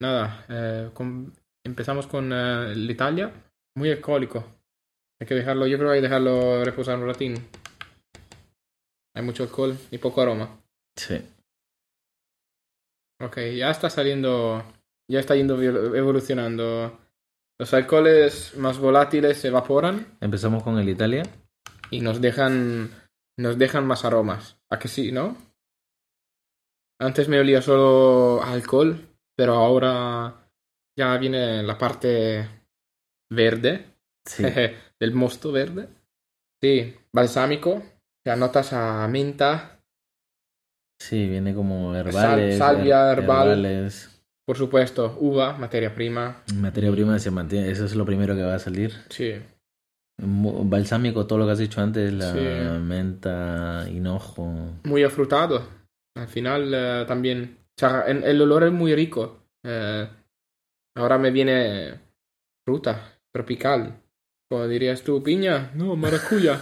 Nada, 0.00 0.44
eh, 0.48 0.90
con- 0.94 1.32
empezamos 1.64 2.06
con 2.06 2.32
eh, 2.32 2.72
el 2.72 2.90
Italia, 2.90 3.32
muy 3.76 3.90
alcohólico. 3.90 4.44
Hay 5.20 5.26
que 5.26 5.34
dejarlo, 5.34 5.66
yo 5.66 5.76
creo 5.78 5.90
que 5.90 5.94
hay 5.96 6.00
que 6.00 6.06
dejarlo 6.08 6.64
reposar 6.64 6.98
un 6.98 7.06
ratín. 7.06 7.34
Hay 9.16 9.22
mucho 9.24 9.42
alcohol 9.42 9.76
y 9.90 9.98
poco 9.98 10.22
aroma. 10.22 10.60
Sí. 10.96 11.20
Ok, 13.20 13.38
ya 13.56 13.70
está 13.70 13.90
saliendo, 13.90 14.62
ya 15.10 15.18
está 15.18 15.34
yendo 15.34 15.60
evol- 15.60 15.96
evolucionando. 15.96 17.00
Los 17.58 17.74
alcoholes 17.74 18.56
más 18.56 18.78
volátiles 18.78 19.38
se 19.38 19.48
evaporan 19.48 20.16
Empezamos 20.20 20.62
con 20.62 20.78
el 20.78 20.88
Italia. 20.88 21.24
y 21.90 22.00
nos 22.00 22.20
dejan, 22.20 22.90
nos 23.36 23.58
dejan 23.58 23.84
más 23.84 24.04
aromas. 24.04 24.60
¿A 24.70 24.78
que 24.78 24.86
sí, 24.86 25.10
no? 25.10 25.36
Antes 27.00 27.28
me 27.28 27.40
olía 27.40 27.60
solo 27.62 28.40
alcohol, 28.44 29.07
pero 29.38 29.54
ahora 29.54 30.34
ya 30.98 31.16
viene 31.16 31.62
la 31.62 31.78
parte 31.78 32.48
verde, 33.32 33.84
Sí. 34.26 34.42
del 35.00 35.14
mosto 35.14 35.52
verde. 35.52 35.88
Sí, 36.60 36.92
balsámico, 37.12 37.82
ya 38.26 38.34
notas 38.34 38.72
a 38.72 39.06
menta, 39.08 39.80
Sí, 41.00 41.28
viene 41.28 41.54
como 41.54 41.94
herbales. 41.94 42.58
salvia, 42.58 43.12
her- 43.12 43.18
herbal. 43.20 43.48
herbales. 43.50 44.20
por 44.44 44.56
supuesto, 44.56 45.16
uva, 45.20 45.52
materia 45.56 45.94
prima. 45.94 46.42
Materia 46.54 46.90
prima 46.90 47.18
se 47.20 47.30
mantiene. 47.30 47.70
Eso 47.70 47.84
es 47.84 47.94
lo 47.94 48.04
primero 48.04 48.34
que 48.34 48.42
va 48.42 48.54
a 48.56 48.58
salir. 48.58 48.92
Sí, 49.10 49.34
Balsámico, 50.20 51.26
todo 51.28 51.38
lo 51.38 51.46
que 51.46 51.52
has 51.52 51.58
dicho 51.58 51.80
antes, 51.80 52.12
la 52.12 52.32
Sí. 52.32 52.80
menta, 52.80 53.86
hinojo. 53.88 54.52
muy 54.84 55.04
afrutado. 55.04 55.62
Al 56.16 56.26
final 56.26 56.72
eh, 56.74 57.04
también, 57.06 57.56
sea, 57.78 58.04
en- 58.06 58.24
el 58.24 58.40
olor 58.40 58.64
es 58.64 58.72
muy 58.72 58.94
rico. 58.94 59.44
Eh, 59.64 60.08
ahora 60.96 61.18
me 61.18 61.30
viene 61.30 62.00
fruta 62.66 63.18
tropical. 63.32 64.00
Como 64.50 64.66
dirías 64.66 65.02
tú, 65.02 65.22
piña, 65.22 65.70
no, 65.74 65.94
maracuya. 65.96 66.60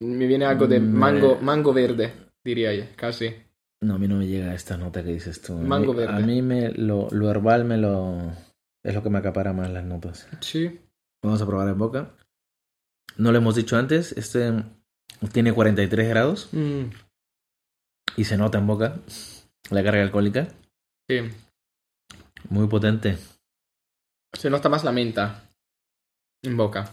me 0.00 0.26
viene 0.26 0.44
algo 0.44 0.66
de 0.66 0.78
Mm, 0.78 0.92
mango, 0.92 1.32
eh. 1.32 1.38
mango 1.40 1.72
verde, 1.72 2.12
diría 2.44 2.72
yo, 2.74 2.84
casi. 2.96 3.34
No, 3.82 3.94
a 3.94 3.98
mí 3.98 4.06
no 4.08 4.16
me 4.16 4.26
llega 4.26 4.54
esta 4.54 4.76
nota 4.76 5.02
que 5.02 5.12
dices 5.12 5.40
tú. 5.42 5.54
A 5.54 5.56
mí- 5.56 5.66
Mango 5.68 5.92
a 5.92 5.96
verde. 5.96 6.22
mí 6.22 6.42
me, 6.42 6.70
lo, 6.72 7.08
lo 7.10 7.30
herbal 7.30 7.64
me 7.64 7.76
lo... 7.78 8.32
Es 8.84 8.94
lo 8.94 9.02
que 9.02 9.10
me 9.10 9.18
acapara 9.18 9.52
más 9.52 9.70
las 9.70 9.84
notas. 9.84 10.28
Sí. 10.40 10.80
Vamos 11.22 11.40
a 11.42 11.46
probar 11.46 11.68
en 11.68 11.78
boca. 11.78 12.14
No 13.16 13.32
lo 13.32 13.38
hemos 13.38 13.54
dicho 13.56 13.76
antes, 13.76 14.12
este 14.12 14.52
tiene 15.32 15.52
43 15.54 16.08
grados 16.08 16.48
Mm, 16.52 16.90
y 18.16 18.24
se 18.24 18.36
nota 18.36 18.58
en 18.58 18.66
boca 18.66 18.96
la 19.70 19.82
carga 19.82 20.02
alcohólica. 20.02 20.48
sí. 21.08 21.20
Muy 22.48 22.68
potente. 22.68 23.18
Se 24.32 24.50
nota 24.50 24.68
más 24.68 24.84
la 24.84 24.92
menta 24.92 25.48
en 26.44 26.56
boca, 26.56 26.90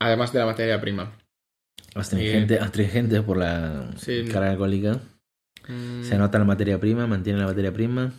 además 0.00 0.32
de 0.32 0.38
la 0.40 0.46
materia 0.46 0.80
prima. 0.80 1.12
Astringente, 1.94 2.58
astringente 2.58 3.22
por 3.22 3.36
la 3.36 3.92
Sí. 3.96 4.26
carga 4.32 4.50
alcohólica. 4.52 5.00
Mm, 5.68 6.02
Se 6.02 6.16
nota 6.18 6.38
la 6.38 6.44
materia 6.46 6.80
prima, 6.80 7.06
mantiene 7.06 7.38
la 7.38 7.46
materia 7.46 7.72
prima. 7.72 8.12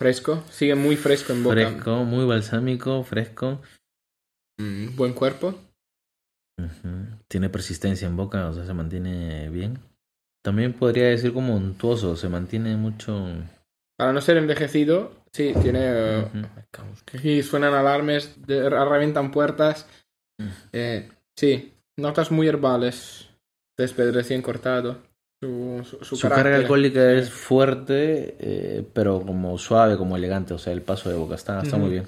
Fresco, 0.00 0.42
sigue 0.50 0.74
muy 0.74 0.96
fresco 0.96 1.32
en 1.32 1.44
boca. 1.44 1.54
Fresco, 1.54 2.04
muy 2.04 2.24
balsámico, 2.24 3.04
fresco. 3.04 3.60
Mm, 4.58 4.96
buen 4.96 5.12
cuerpo. 5.12 5.54
Tiene 7.28 7.48
persistencia 7.50 8.08
en 8.08 8.16
boca, 8.16 8.48
o 8.48 8.54
sea, 8.54 8.64
se 8.66 8.74
mantiene 8.74 9.48
bien. 9.50 9.78
También 10.48 10.72
podría 10.72 11.08
decir 11.08 11.34
como 11.34 11.54
untuoso, 11.54 12.16
se 12.16 12.30
mantiene 12.30 12.74
mucho. 12.74 13.26
Para 13.98 14.14
no 14.14 14.20
ser 14.22 14.38
envejecido, 14.38 15.12
sí, 15.30 15.52
tiene... 15.60 16.24
Aquí 17.12 17.42
suenan 17.42 17.74
alarmes, 17.74 18.34
de- 18.46 18.70
reventan 18.70 19.30
puertas. 19.30 19.86
Eh, 20.72 21.10
sí, 21.36 21.74
notas 21.98 22.30
muy 22.30 22.48
herbales. 22.48 23.28
Césped 23.78 24.10
recién 24.14 24.40
cortado. 24.40 25.02
Su, 25.42 25.82
su, 25.84 26.02
su 26.02 26.16
Su 26.16 26.22
carácter. 26.22 26.44
carga 26.44 26.56
alcohólica 26.60 27.12
es 27.12 27.30
fuerte, 27.30 28.36
eh, 28.40 28.88
pero 28.94 29.20
como 29.20 29.58
suave, 29.58 29.98
como 29.98 30.16
elegante, 30.16 30.54
o 30.54 30.58
sea, 30.58 30.72
el 30.72 30.80
paso 30.80 31.10
de 31.10 31.16
boca 31.16 31.34
está, 31.34 31.60
está 31.60 31.76
muy 31.76 31.90
bien. 31.90 32.06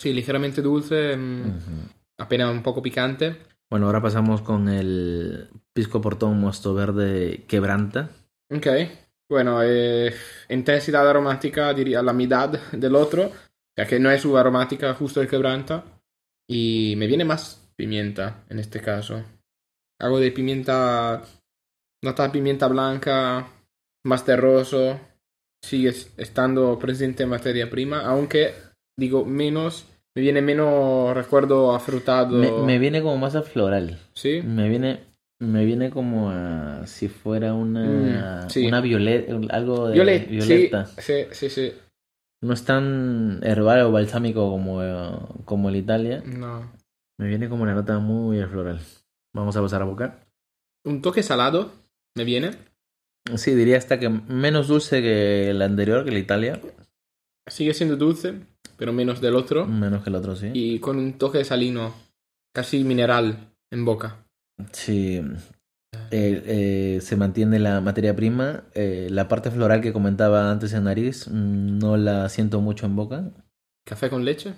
Sí, 0.00 0.12
ligeramente 0.12 0.62
dulce, 0.62 1.16
mm, 1.16 1.58
apenas 2.18 2.52
un 2.52 2.62
poco 2.62 2.80
picante. 2.82 3.36
Bueno, 3.68 3.86
ahora 3.86 4.00
pasamos 4.00 4.42
con 4.42 4.68
el 4.68 5.48
pisco 5.80 6.02
portón 6.02 6.38
mosto 6.38 6.74
verde 6.74 7.44
quebranta. 7.48 8.10
Ok. 8.54 8.66
Bueno, 9.30 9.62
eh, 9.62 10.12
intensidad 10.50 11.08
aromática, 11.08 11.72
diría 11.72 12.02
la 12.02 12.12
mitad 12.12 12.50
del 12.72 12.94
otro. 12.94 13.32
Ya 13.78 13.86
que 13.86 13.98
no 13.98 14.10
es 14.10 14.22
uva 14.26 14.40
aromática, 14.40 14.92
justo 14.92 15.22
el 15.22 15.28
quebranta. 15.28 15.82
Y 16.46 16.96
me 16.98 17.06
viene 17.06 17.24
más 17.24 17.72
pimienta 17.76 18.44
en 18.50 18.58
este 18.58 18.82
caso. 18.82 19.24
algo 19.98 20.20
de 20.20 20.32
pimienta, 20.32 21.22
nota 22.04 22.24
de 22.24 22.30
pimienta 22.30 22.68
blanca, 22.68 23.48
más 24.04 24.22
terroso, 24.26 25.00
sigue 25.62 25.94
estando 26.18 26.78
presente 26.78 27.22
en 27.22 27.30
materia 27.30 27.70
prima, 27.70 28.02
aunque 28.02 28.52
digo 28.98 29.24
menos, 29.24 29.86
me 30.14 30.20
viene 30.20 30.42
menos 30.42 31.14
recuerdo 31.14 31.74
afrutado. 31.74 32.36
Me, 32.36 32.50
me 32.50 32.78
viene 32.78 33.00
como 33.00 33.16
más 33.16 33.34
a 33.34 33.42
floral. 33.42 33.98
¿Sí? 34.12 34.42
Me 34.42 34.68
viene, 34.68 35.09
me 35.40 35.64
viene 35.64 35.90
como 35.90 36.30
a 36.30 36.86
si 36.86 37.08
fuera 37.08 37.54
una, 37.54 38.44
Mm, 38.46 38.50
sí. 38.50 38.66
una 38.66 38.80
violeta, 38.80 39.34
algo 39.50 39.88
de 39.88 39.94
Violet, 39.94 40.28
violeta. 40.28 40.86
Sí, 40.86 41.24
sí, 41.32 41.50
sí. 41.50 41.72
No 42.42 42.52
es 42.54 42.64
tan 42.64 43.40
herbal 43.42 43.82
o 43.82 43.92
balsámico 43.92 44.48
como, 44.50 45.42
como 45.44 45.68
el 45.68 45.76
Italia. 45.76 46.22
No. 46.24 46.70
Me 47.18 47.26
viene 47.28 47.48
como 47.48 47.64
una 47.64 47.74
nota 47.74 47.98
muy 47.98 48.42
floral. 48.44 48.80
Vamos 49.34 49.56
a 49.56 49.60
pasar 49.62 49.82
a 49.82 49.84
boca. 49.84 50.20
Un 50.84 51.02
toque 51.02 51.22
salado 51.22 51.70
me 52.16 52.24
viene. 52.24 52.52
Sí, 53.36 53.54
diría 53.54 53.76
hasta 53.76 53.98
que 54.00 54.08
menos 54.08 54.68
dulce 54.68 55.02
que 55.02 55.50
el 55.50 55.60
anterior, 55.60 56.02
que 56.04 56.10
el 56.10 56.16
Italia. 56.18 56.58
Sigue 57.46 57.74
siendo 57.74 57.96
dulce, 57.96 58.34
pero 58.78 58.92
menos 58.94 59.20
del 59.20 59.34
otro. 59.36 59.66
Menos 59.66 60.02
que 60.02 60.08
el 60.10 60.16
otro, 60.16 60.34
sí. 60.36 60.50
Y 60.54 60.78
con 60.78 60.96
un 60.98 61.14
toque 61.18 61.44
salino, 61.44 61.94
casi 62.54 62.84
mineral 62.84 63.50
en 63.70 63.84
boca. 63.84 64.19
Sí. 64.72 65.22
Eh, 66.12 66.42
eh, 66.46 67.00
se 67.00 67.16
mantiene 67.16 67.58
la 67.58 67.80
materia 67.80 68.14
prima. 68.14 68.64
Eh, 68.74 69.08
la 69.10 69.28
parte 69.28 69.50
floral 69.50 69.80
que 69.80 69.92
comentaba 69.92 70.50
antes 70.50 70.72
en 70.72 70.84
nariz, 70.84 71.28
mm, 71.28 71.78
no 71.78 71.96
la 71.96 72.28
siento 72.28 72.60
mucho 72.60 72.86
en 72.86 72.96
boca. 72.96 73.30
¿Café 73.84 74.10
con 74.10 74.24
leche? 74.24 74.54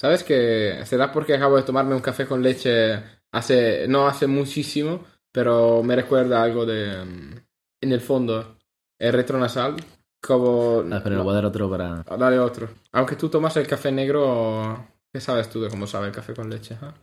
¿Sabes 0.00 0.24
que 0.24 0.80
será 0.84 1.12
porque 1.12 1.34
acabo 1.34 1.56
de 1.56 1.62
tomarme 1.62 1.94
un 1.94 2.00
café 2.00 2.26
con 2.26 2.42
leche 2.42 3.00
hace 3.32 3.86
no 3.88 4.06
hace 4.06 4.26
muchísimo, 4.26 5.04
pero 5.32 5.82
me 5.82 5.96
recuerda 5.96 6.42
algo 6.42 6.66
de 6.66 7.04
mm, 7.04 7.34
en 7.82 7.92
el 7.92 8.00
fondo 8.00 8.56
el 8.98 9.12
retronasal 9.12 9.76
como 10.20 10.82
Ah, 10.90 11.00
pero 11.02 11.16
le 11.16 11.22
voy 11.22 11.32
a 11.32 11.34
dar 11.34 11.44
otro 11.44 11.68
para. 11.68 12.04
Ah, 12.06 12.16
Dale 12.16 12.38
otro. 12.38 12.68
Aunque 12.92 13.16
tú 13.16 13.28
tomas 13.28 13.56
el 13.56 13.66
café 13.66 13.92
negro, 13.92 14.86
¿qué 15.12 15.20
sabes 15.20 15.50
tú 15.50 15.60
de 15.60 15.68
cómo 15.68 15.86
sabe 15.86 16.06
el 16.06 16.12
café 16.12 16.34
con 16.34 16.48
leche? 16.48 16.78
ah? 16.80 16.94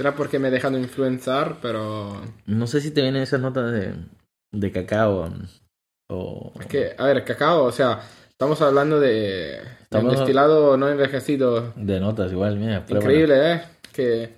Será 0.00 0.14
porque 0.16 0.38
me 0.38 0.48
he 0.48 0.50
dejado 0.50 0.78
influenciar, 0.78 1.58
pero 1.60 2.22
No 2.46 2.66
sé 2.66 2.80
si 2.80 2.90
te 2.90 3.02
vienen 3.02 3.20
esas 3.22 3.38
notas 3.42 3.70
de, 3.70 3.92
de 4.50 4.72
cacao. 4.72 5.30
O. 6.08 6.54
es 6.58 6.64
que 6.68 6.94
a 6.96 7.04
ver, 7.04 7.22
cacao, 7.22 7.64
o 7.64 7.70
sea, 7.70 8.00
estamos 8.30 8.62
hablando 8.62 8.98
de, 8.98 9.10
de 9.10 9.60
un 9.60 9.66
Estamos- 9.82 10.16
destilado 10.16 10.78
no 10.78 10.88
envejecido 10.88 11.74
De 11.76 12.00
notas, 12.00 12.32
igual, 12.32 12.56
mira. 12.56 12.82
Increíble, 12.88 13.52
¿eh? 13.52 13.62
Que 13.92 14.32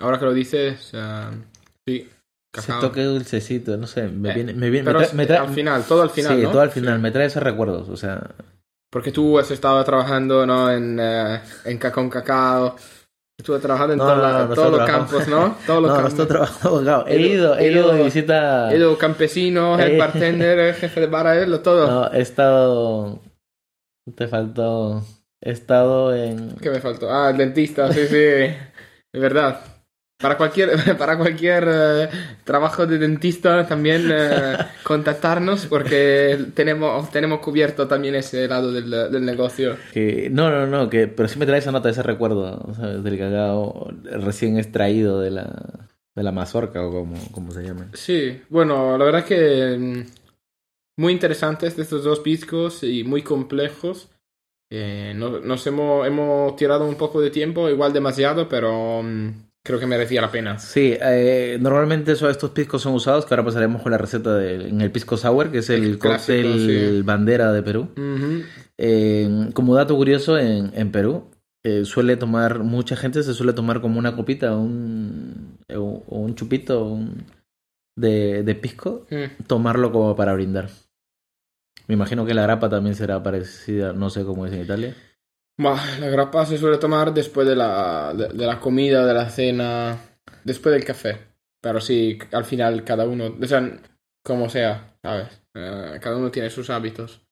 ahora 0.00 0.20
que 0.20 0.26
lo 0.26 0.32
dices, 0.32 0.90
eh, 0.92 1.24
sí, 1.88 2.08
cacao. 2.52 2.78
toque 2.80 3.02
dulcecito, 3.02 3.76
no 3.76 3.88
sé. 3.88 4.06
Me 4.06 4.30
Eh, 4.30 4.34
viene. 4.34 4.54
Me 4.54 4.70
viene 4.70 4.86
Pero 4.86 5.00
me 5.12 5.26
me 5.26 5.34
al 5.36 5.48
final, 5.48 5.82
todo 5.82 6.02
al 6.02 6.10
final, 6.10 6.36
Sí, 6.36 6.42
¿no? 6.44 6.50
todo 6.52 6.60
al 6.60 6.70
final. 6.70 6.94
Sí. 6.98 7.02
Me 7.02 7.10
trae 7.10 7.26
esos 7.26 7.42
recuerdos. 7.42 7.88
O 7.88 7.96
sea. 7.96 8.30
Porque 8.92 9.10
tú 9.10 9.40
has 9.40 9.50
estado 9.50 9.82
trabajando, 9.82 10.46
¿no? 10.46 10.70
En, 10.70 11.00
eh, 11.00 11.40
en 11.64 11.78
con 11.78 12.08
cacao. 12.08 12.76
Estuve 13.36 13.58
trabajando 13.58 13.94
en 13.94 13.98
No, 13.98 14.04
toda 14.04 14.16
no, 14.16 14.22
la- 14.22 14.32
no, 14.32 14.48
no 14.48 14.54
todos 14.54 14.70
los 14.78 14.86
campos, 14.88 15.28
¿no? 15.28 15.56
Todos 15.66 15.82
los 15.82 15.92
campos. 15.92 17.06
He 17.08 17.20
ido- 17.20 17.56
he 17.58 17.72
ido 17.72 17.92
de 17.92 18.02
visita. 18.04 18.72
He 18.72 18.76
ido 18.76 18.96
campesino, 18.96 19.78
el 19.78 19.98
bartender, 19.98 20.58
el 20.58 20.74
jefe 20.74 21.00
de 21.00 21.06
bar, 21.08 21.48
lo 21.48 21.60
todo. 21.60 21.86
No, 21.90 22.12
he 22.12 22.20
estado. 22.20 23.18
Te 24.14 24.28
faltó. 24.28 25.02
He 25.42 25.50
estado 25.50 26.14
en. 26.14 26.54
¿Qué 26.56 26.70
me 26.70 26.80
faltó? 26.80 27.10
Ah, 27.12 27.30
el 27.30 27.36
dentista, 27.38 27.92
sí, 27.92 28.06
sí. 28.06 28.14
De 29.12 29.20
verdad. 29.20 29.60
Para 30.24 30.38
cualquier, 30.38 30.70
para 30.98 31.18
cualquier 31.18 31.64
eh, 31.70 32.08
trabajo 32.44 32.86
de 32.86 32.96
dentista 32.96 33.66
también 33.66 34.08
eh, 34.10 34.56
contactarnos 34.82 35.66
porque 35.66 36.38
tenemos, 36.54 37.10
tenemos 37.10 37.40
cubierto 37.40 37.86
también 37.86 38.14
ese 38.14 38.48
lado 38.48 38.72
del, 38.72 38.88
del 38.90 39.22
negocio. 39.22 39.76
Que, 39.92 40.30
no, 40.30 40.48
no, 40.48 40.66
no, 40.66 40.88
que, 40.88 41.08
pero 41.08 41.28
sí 41.28 41.38
me 41.38 41.44
trae 41.44 41.58
esa 41.58 41.72
nota, 41.72 41.90
ese 41.90 42.02
recuerdo, 42.02 42.72
¿sabes? 42.74 43.04
Del 43.04 43.18
cacao 43.18 43.90
recién 44.04 44.56
extraído 44.58 45.20
de 45.20 45.30
la, 45.30 45.88
de 46.14 46.22
la 46.22 46.32
mazorca 46.32 46.80
o 46.86 46.90
como, 46.90 47.16
como 47.30 47.52
se 47.52 47.62
llama. 47.62 47.88
Sí, 47.92 48.40
bueno, 48.48 48.96
la 48.96 49.04
verdad 49.04 49.20
es 49.20 49.26
que 49.26 49.76
mm, 49.78 50.02
muy 51.02 51.12
interesantes 51.12 51.78
estos 51.78 52.02
dos 52.02 52.20
piscos 52.20 52.82
y 52.82 53.04
muy 53.04 53.20
complejos. 53.20 54.08
Eh, 54.70 55.12
no- 55.14 55.40
nos 55.40 55.66
hemos, 55.66 56.06
hemos 56.06 56.56
tirado 56.56 56.86
un 56.88 56.94
poco 56.94 57.20
de 57.20 57.30
tiempo, 57.30 57.68
igual 57.68 57.92
demasiado, 57.92 58.48
pero 58.48 59.02
mm, 59.02 59.28
creo 59.64 59.80
que 59.80 59.86
merecía 59.86 60.20
la 60.20 60.30
pena. 60.30 60.58
Sí, 60.58 60.94
eh, 61.00 61.58
normalmente 61.60 62.12
eso- 62.12 62.28
estos 62.28 62.50
piscos 62.50 62.82
son 62.82 62.94
usados, 62.94 63.24
que 63.24 63.32
ahora 63.34 63.44
pasaremos 63.46 63.82
con 63.82 63.92
la 63.92 63.98
receta 63.98 64.34
de, 64.36 64.68
en 64.68 64.80
el 64.80 64.90
pisco 64.92 65.16
sour, 65.16 65.50
que 65.50 65.58
es 65.58 65.70
el, 65.70 65.84
El 65.84 65.98
clásico, 65.98 66.42
cóctel 66.42 66.96
sí. 66.98 67.02
bandera 67.02 67.52
de 67.52 67.62
Perú. 67.62 67.88
Eh, 68.76 69.50
como 69.54 69.74
dato 69.74 69.96
curioso, 69.96 70.38
en, 70.38 70.70
en 70.74 70.90
Perú 70.92 71.30
eh, 71.64 71.84
suele 71.84 72.16
tomar, 72.16 72.58
mucha 72.58 72.94
gente 72.96 73.22
se 73.22 73.32
suele 73.34 73.52
tomar 73.54 73.80
como 73.80 73.98
una 73.98 74.14
copita, 74.16 74.54
un, 74.56 75.56
o 75.74 76.02
o 76.06 76.18
un 76.18 76.34
chupito 76.34 76.84
un- 76.84 77.24
de, 77.96 78.42
de 78.42 78.54
pisco, 78.56 79.06
Mm. 79.10 79.44
tomarlo 79.46 79.92
como 79.92 80.14
para 80.16 80.34
brindar. 80.34 80.68
Me 81.86 81.94
imagino 81.94 82.26
que 82.26 82.34
la 82.34 82.42
grapa 82.42 82.68
también 82.68 82.94
será 82.96 83.22
parecida, 83.22 83.92
no 83.92 84.10
sé 84.10 84.24
cómo 84.24 84.46
es 84.46 84.52
en 84.52 84.62
Italia. 84.62 84.94
Bah, 85.56 85.80
la 86.00 86.08
grappa 86.08 86.44
se 86.46 86.58
suele 86.58 86.78
tomar 86.78 87.14
después 87.14 87.46
de 87.46 87.54
la, 87.54 88.12
de, 88.14 88.28
de 88.28 88.46
la 88.46 88.58
comida, 88.58 89.06
de 89.06 89.14
la 89.14 89.30
cena, 89.30 89.96
después 90.42 90.72
del 90.72 90.84
café. 90.84 91.18
Pero 91.60 91.80
sí, 91.80 92.18
al 92.32 92.44
final 92.44 92.84
cada 92.84 93.06
uno, 93.06 93.36
o 93.40 93.46
sea, 93.46 93.80
como 94.24 94.48
sea, 94.48 94.96
¿sabes? 95.02 95.28
Eh, 95.54 95.98
cada 96.00 96.16
uno 96.16 96.30
tiene 96.30 96.50
sus 96.50 96.70
hábitos. 96.70 97.22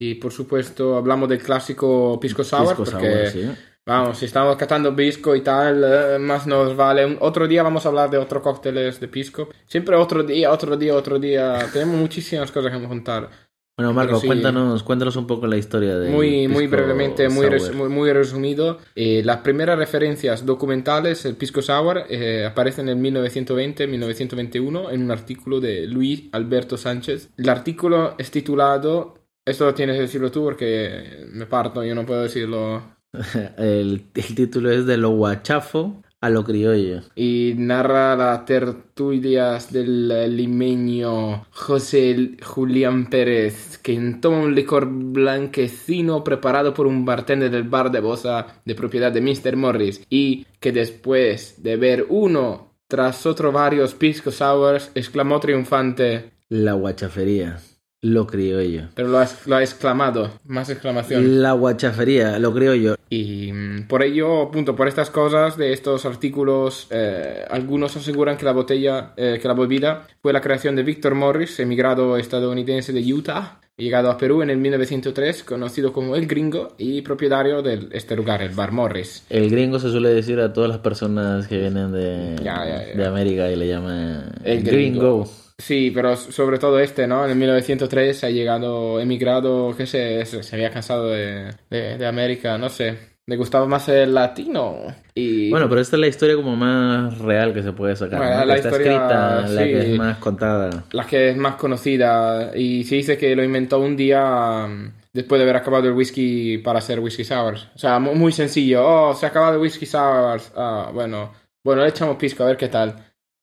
Y 0.00 0.16
por 0.16 0.32
supuesto 0.32 0.96
hablamos 0.96 1.28
del 1.28 1.42
clásico 1.42 2.18
pisco 2.20 2.44
sour, 2.44 2.76
Pisco 2.76 2.84
porque 2.84 3.26
sour, 3.26 3.26
sí. 3.26 3.58
vamos, 3.86 4.18
si 4.18 4.26
estamos 4.26 4.56
catando 4.56 4.94
pisco 4.94 5.34
y 5.34 5.42
tal, 5.42 5.82
eh, 5.84 6.18
más 6.18 6.46
nos 6.46 6.76
vale. 6.76 7.16
Otro 7.20 7.48
día 7.48 7.62
vamos 7.62 7.84
a 7.86 7.88
hablar 7.90 8.10
de 8.10 8.18
otros 8.18 8.42
cócteles 8.42 9.00
de 9.00 9.08
pisco. 9.08 9.48
Siempre 9.66 9.96
otro 9.96 10.22
día, 10.22 10.52
otro 10.52 10.76
día, 10.76 10.94
otro 10.94 11.18
día. 11.18 11.68
Tenemos 11.72 11.96
muchísimas 11.96 12.52
cosas 12.52 12.72
que 12.72 12.88
contar. 12.88 13.30
Bueno, 13.78 13.92
Marco, 13.92 14.18
sí. 14.18 14.26
cuéntanos, 14.26 14.82
cuéntanos 14.82 15.14
un 15.14 15.28
poco 15.28 15.46
la 15.46 15.56
historia 15.56 15.96
de 15.98 16.10
Muy, 16.10 16.48
muy 16.48 16.66
brevemente, 16.66 17.28
muy, 17.28 17.46
res- 17.46 17.72
muy, 17.72 17.88
muy 17.88 18.12
resumido. 18.12 18.78
Eh, 18.96 19.22
las 19.24 19.36
primeras 19.38 19.78
referencias 19.78 20.44
documentales, 20.44 21.24
el 21.24 21.36
Pisco 21.36 21.62
Sour, 21.62 22.02
eh, 22.10 22.44
aparecen 22.44 22.88
en 22.88 23.00
1920-1921 23.00 24.90
en 24.92 25.02
un 25.02 25.10
artículo 25.10 25.60
de 25.60 25.86
Luis 25.86 26.24
Alberto 26.32 26.76
Sánchez. 26.76 27.30
El 27.36 27.48
artículo 27.48 28.14
es 28.18 28.30
titulado, 28.32 29.14
esto 29.46 29.64
lo 29.66 29.74
tienes 29.74 29.96
que 29.96 30.02
decirlo 30.02 30.30
tú 30.32 30.42
porque 30.42 31.26
me 31.32 31.46
parto, 31.46 31.84
yo 31.84 31.94
no 31.94 32.04
puedo 32.04 32.22
decirlo, 32.22 32.82
el, 33.58 34.06
el 34.14 34.34
título 34.34 34.70
es 34.70 34.86
de 34.86 34.96
lo 34.96 35.10
guachafo 35.10 36.02
a 36.20 36.30
lo 36.30 36.44
criollo. 36.44 37.02
y 37.14 37.54
narra 37.56 38.16
las 38.16 38.44
tertulias 38.44 39.72
del 39.72 40.36
limeño 40.36 41.46
José 41.50 42.36
Julián 42.42 43.08
Pérez, 43.08 43.78
quien 43.82 44.20
toma 44.20 44.40
un 44.40 44.54
licor 44.54 44.88
blanquecino 44.90 46.24
preparado 46.24 46.74
por 46.74 46.86
un 46.86 47.04
bartender 47.04 47.50
del 47.50 47.64
bar 47.64 47.90
de 47.90 48.00
Bosa 48.00 48.60
de 48.64 48.74
propiedad 48.74 49.12
de 49.12 49.20
Mr. 49.20 49.56
Morris, 49.56 50.04
y 50.10 50.46
que 50.60 50.72
después 50.72 51.62
de 51.62 51.76
ver 51.76 52.06
uno 52.08 52.68
tras 52.88 53.26
otro 53.26 53.52
varios 53.52 53.94
pisco 53.94 54.30
sours, 54.30 54.90
exclamó 54.94 55.38
triunfante, 55.40 56.32
La 56.48 56.72
guachafería, 56.72 57.58
lo 58.02 58.26
criollo. 58.26 58.88
pero 58.94 59.08
lo 59.08 59.18
ha, 59.18 59.28
lo 59.46 59.56
ha 59.56 59.62
exclamado, 59.62 60.30
más 60.46 60.70
exclamación. 60.70 61.42
La 61.42 61.52
guachafería, 61.52 62.38
lo 62.38 62.54
criollo. 62.54 62.96
Y 63.10 63.52
mm, 63.52 63.88
por 63.88 64.02
ello, 64.02 64.50
punto, 64.50 64.76
por 64.76 64.86
estas 64.88 65.10
cosas 65.10 65.56
de 65.56 65.72
estos 65.72 66.04
artículos, 66.04 66.86
eh, 66.90 67.44
algunos 67.50 67.96
aseguran 67.96 68.36
que 68.36 68.44
la 68.44 68.52
botella, 68.52 69.14
eh, 69.16 69.38
que 69.40 69.48
la 69.48 69.54
bebida 69.54 70.06
fue 70.22 70.32
la 70.32 70.40
creación 70.40 70.76
de 70.76 70.82
Victor 70.82 71.14
Morris, 71.14 71.58
emigrado 71.60 72.16
estadounidense 72.18 72.92
de 72.92 73.12
Utah, 73.12 73.60
llegado 73.76 74.10
a 74.10 74.18
Perú 74.18 74.42
en 74.42 74.50
el 74.50 74.58
1903, 74.58 75.44
conocido 75.44 75.92
como 75.92 76.16
El 76.16 76.26
Gringo 76.26 76.74
y 76.78 77.00
propietario 77.02 77.62
de 77.62 77.88
este 77.92 78.14
lugar, 78.16 78.42
el 78.42 78.50
Bar 78.50 78.72
Morris. 78.72 79.24
El 79.30 79.48
gringo 79.50 79.78
se 79.78 79.90
suele 79.90 80.08
decir 80.10 80.38
a 80.40 80.52
todas 80.52 80.68
las 80.68 80.78
personas 80.78 81.46
que 81.46 81.58
vienen 81.58 81.92
de, 81.92 82.36
Ya, 82.42 82.64
ya, 82.66 82.86
ya. 82.88 82.94
de 82.96 83.06
América 83.06 83.50
y 83.50 83.56
le 83.56 83.68
llaman 83.68 84.32
El 84.44 84.62
gringo. 84.64 85.28
Sí, 85.58 85.90
pero 85.92 86.16
sobre 86.16 86.58
todo 86.58 86.78
este, 86.78 87.06
¿no? 87.08 87.24
En 87.24 87.32
el 87.32 87.36
1903 87.36 88.24
ha 88.24 88.30
llegado, 88.30 89.00
emigrado, 89.00 89.74
que 89.76 89.86
se, 89.86 90.24
se, 90.24 90.54
había 90.54 90.70
cansado 90.70 91.10
de, 91.10 91.50
de, 91.68 91.98
de 91.98 92.06
América, 92.06 92.56
no 92.58 92.68
sé. 92.68 92.96
Le 93.26 93.36
gustaba 93.36 93.66
más 93.66 93.88
el 93.90 94.14
latino. 94.14 94.76
Y 95.14 95.50
Bueno, 95.50 95.68
pero 95.68 95.80
esta 95.82 95.96
es 95.96 96.00
la 96.00 96.06
historia 96.06 96.36
como 96.36 96.56
más 96.56 97.18
real 97.18 97.52
que 97.52 97.62
se 97.62 97.72
puede 97.72 97.94
sacar. 97.96 98.18
Bueno, 98.20 98.36
¿no? 98.38 98.44
la 98.46 98.54
que 98.54 98.60
está 98.60 98.68
historia, 98.70 98.92
escrita, 98.92 99.48
la 99.48 99.64
que 99.64 99.80
es 99.92 99.98
más 99.98 100.16
contada. 100.18 100.84
la 100.92 101.04
que 101.06 101.28
es 101.30 101.36
más 101.36 101.56
conocida 101.56 102.56
y 102.56 102.84
se 102.84 102.94
dice 102.94 103.18
que 103.18 103.34
lo 103.36 103.44
inventó 103.44 103.80
un 103.80 103.96
día 103.96 104.66
mm, 104.66 104.92
después 105.12 105.38
de 105.40 105.42
haber 105.42 105.56
acabado 105.56 105.88
el 105.88 105.92
whisky 105.92 106.58
para 106.58 106.78
hacer 106.78 107.00
whisky 107.00 107.24
sours. 107.24 107.66
O 107.74 107.78
sea, 107.78 107.98
mu- 107.98 108.14
muy 108.14 108.32
sencillo. 108.32 108.82
Oh, 108.86 109.14
se 109.14 109.26
ha 109.26 109.28
acabado 109.30 109.54
el 109.56 109.60
whisky 109.60 109.84
sours. 109.84 110.50
Ah, 110.56 110.90
bueno, 110.94 111.32
Bueno, 111.64 111.82
le 111.82 111.88
echamos 111.88 112.16
pisco 112.16 112.44
a 112.44 112.46
ver 112.46 112.56
qué 112.56 112.68
tal. 112.68 112.94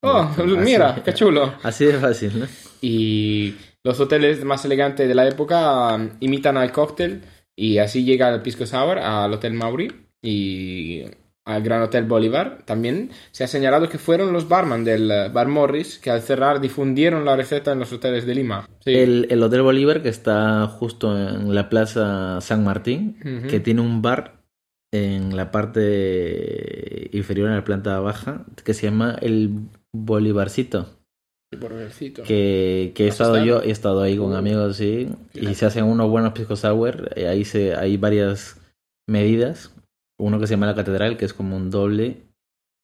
Oh, 0.06 0.20
Así- 0.20 0.58
mira, 0.58 1.02
qué 1.04 1.14
chulo. 1.14 1.54
Así 1.64 1.86
de 1.86 1.94
fácil, 1.94 2.40
¿no? 2.40 2.46
Y 2.82 3.56
los 3.84 4.00
hoteles 4.00 4.44
más 4.44 4.64
elegantes 4.66 5.08
de 5.08 5.16
la 5.16 5.28
época 5.28 5.96
um, 5.96 6.10
imitan 6.20 6.58
al 6.58 6.72
cóctel 6.72 7.22
y 7.56 7.78
así 7.78 8.04
llega 8.04 8.34
el 8.34 8.42
pisco 8.42 8.66
sour 8.66 9.00
al 9.00 9.34
Hotel 9.34 9.54
Mauri 9.54 9.92
y 10.22 11.04
al 11.46 11.62
Gran 11.62 11.84
Hotel 11.84 12.06
Bolívar. 12.06 12.64
También 12.66 13.12
se 13.32 13.44
ha 13.44 13.48
señalado 13.48 13.88
que 13.88 13.98
fueron 14.00 14.34
los 14.34 14.50
barman 14.50 14.84
del 14.84 15.10
eh, 15.12 15.30
Bar 15.30 15.48
Morris 15.48 16.00
que 16.00 16.10
al 16.10 16.22
cerrar 16.22 16.60
difundieron 16.60 17.24
la 17.26 17.36
receta 17.36 17.72
en 17.72 17.80
los 17.80 17.94
hoteles 17.94 18.26
de 18.26 18.36
Lima. 18.36 18.68
Sí. 18.84 18.94
El, 18.96 19.28
el 19.30 19.44
Hotel 19.44 19.62
Bolívar, 19.62 20.02
que 20.02 20.10
está 20.10 20.66
justo 20.68 21.16
en 21.18 21.54
la 21.54 21.70
Plaza 21.70 22.42
San 22.42 22.64
Martín, 22.64 23.18
que 23.50 23.60
tiene 23.60 23.82
un 23.82 24.02
bar 24.02 24.42
en 24.92 25.36
la 25.36 25.52
parte 25.52 27.10
inferior, 27.14 27.50
en 27.50 27.56
la 27.56 27.64
planta 27.64 28.00
baja, 28.00 28.46
que 28.64 28.74
se 28.74 28.88
llama 28.88 29.16
el 29.22 29.52
Vercito. 31.76 32.24
Que, 32.24 32.92
que 32.96 33.06
he 33.06 33.08
¿Has 33.08 33.14
estado 33.14 33.44
yo, 33.44 33.62
he 33.62 33.72
estado 33.72 34.02
ahí 34.02 34.18
con 34.18 34.32
Uh, 34.32 34.36
amigos, 34.36 34.78
sí, 34.78 35.10
y 35.34 35.54
se 35.54 35.66
hacen 35.66 35.86
unos 35.86 36.10
buenos 36.10 36.34
pisco 36.34 36.56
sour. 36.56 37.12
Ahí 37.18 37.46
se, 37.46 37.76
hay 37.76 37.98
varias 37.98 38.60
medidas. 39.08 39.72
Uno 40.20 40.40
que 40.40 40.48
se 40.48 40.54
llama 40.54 40.66
la 40.66 40.76
catedral, 40.76 41.18
que 41.18 41.26
es 41.26 41.34
como 41.34 41.56
un 41.56 41.70
doble 41.70 42.18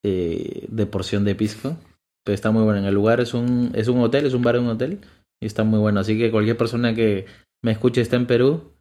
eh, 0.04 0.68
de 0.70 0.86
porción 0.86 1.24
de 1.24 1.36
pisco. 1.36 1.78
Pero 2.24 2.34
está 2.36 2.52
muy 2.52 2.64
bueno. 2.64 2.80
En 2.80 2.86
el 2.86 2.94
lugar 2.94 3.20
es 3.20 3.34
un, 3.34 3.72
es 3.74 3.88
un 3.88 4.00
hotel, 4.00 4.26
es 4.26 4.34
un 4.34 4.44
bar 4.44 4.56
de 4.56 4.62
un 4.62 4.68
hotel. 4.68 5.00
Y 5.42 5.48
está 5.48 5.64
muy 5.64 5.80
bueno. 5.80 6.00
Así 6.00 6.18
que 6.18 6.32
cualquier 6.32 6.58
persona 6.58 6.94
que 6.94 7.26
me 7.64 7.72
escuche 7.72 8.02
esté 8.02 8.16
en 8.16 8.28
Perú, 8.28 8.74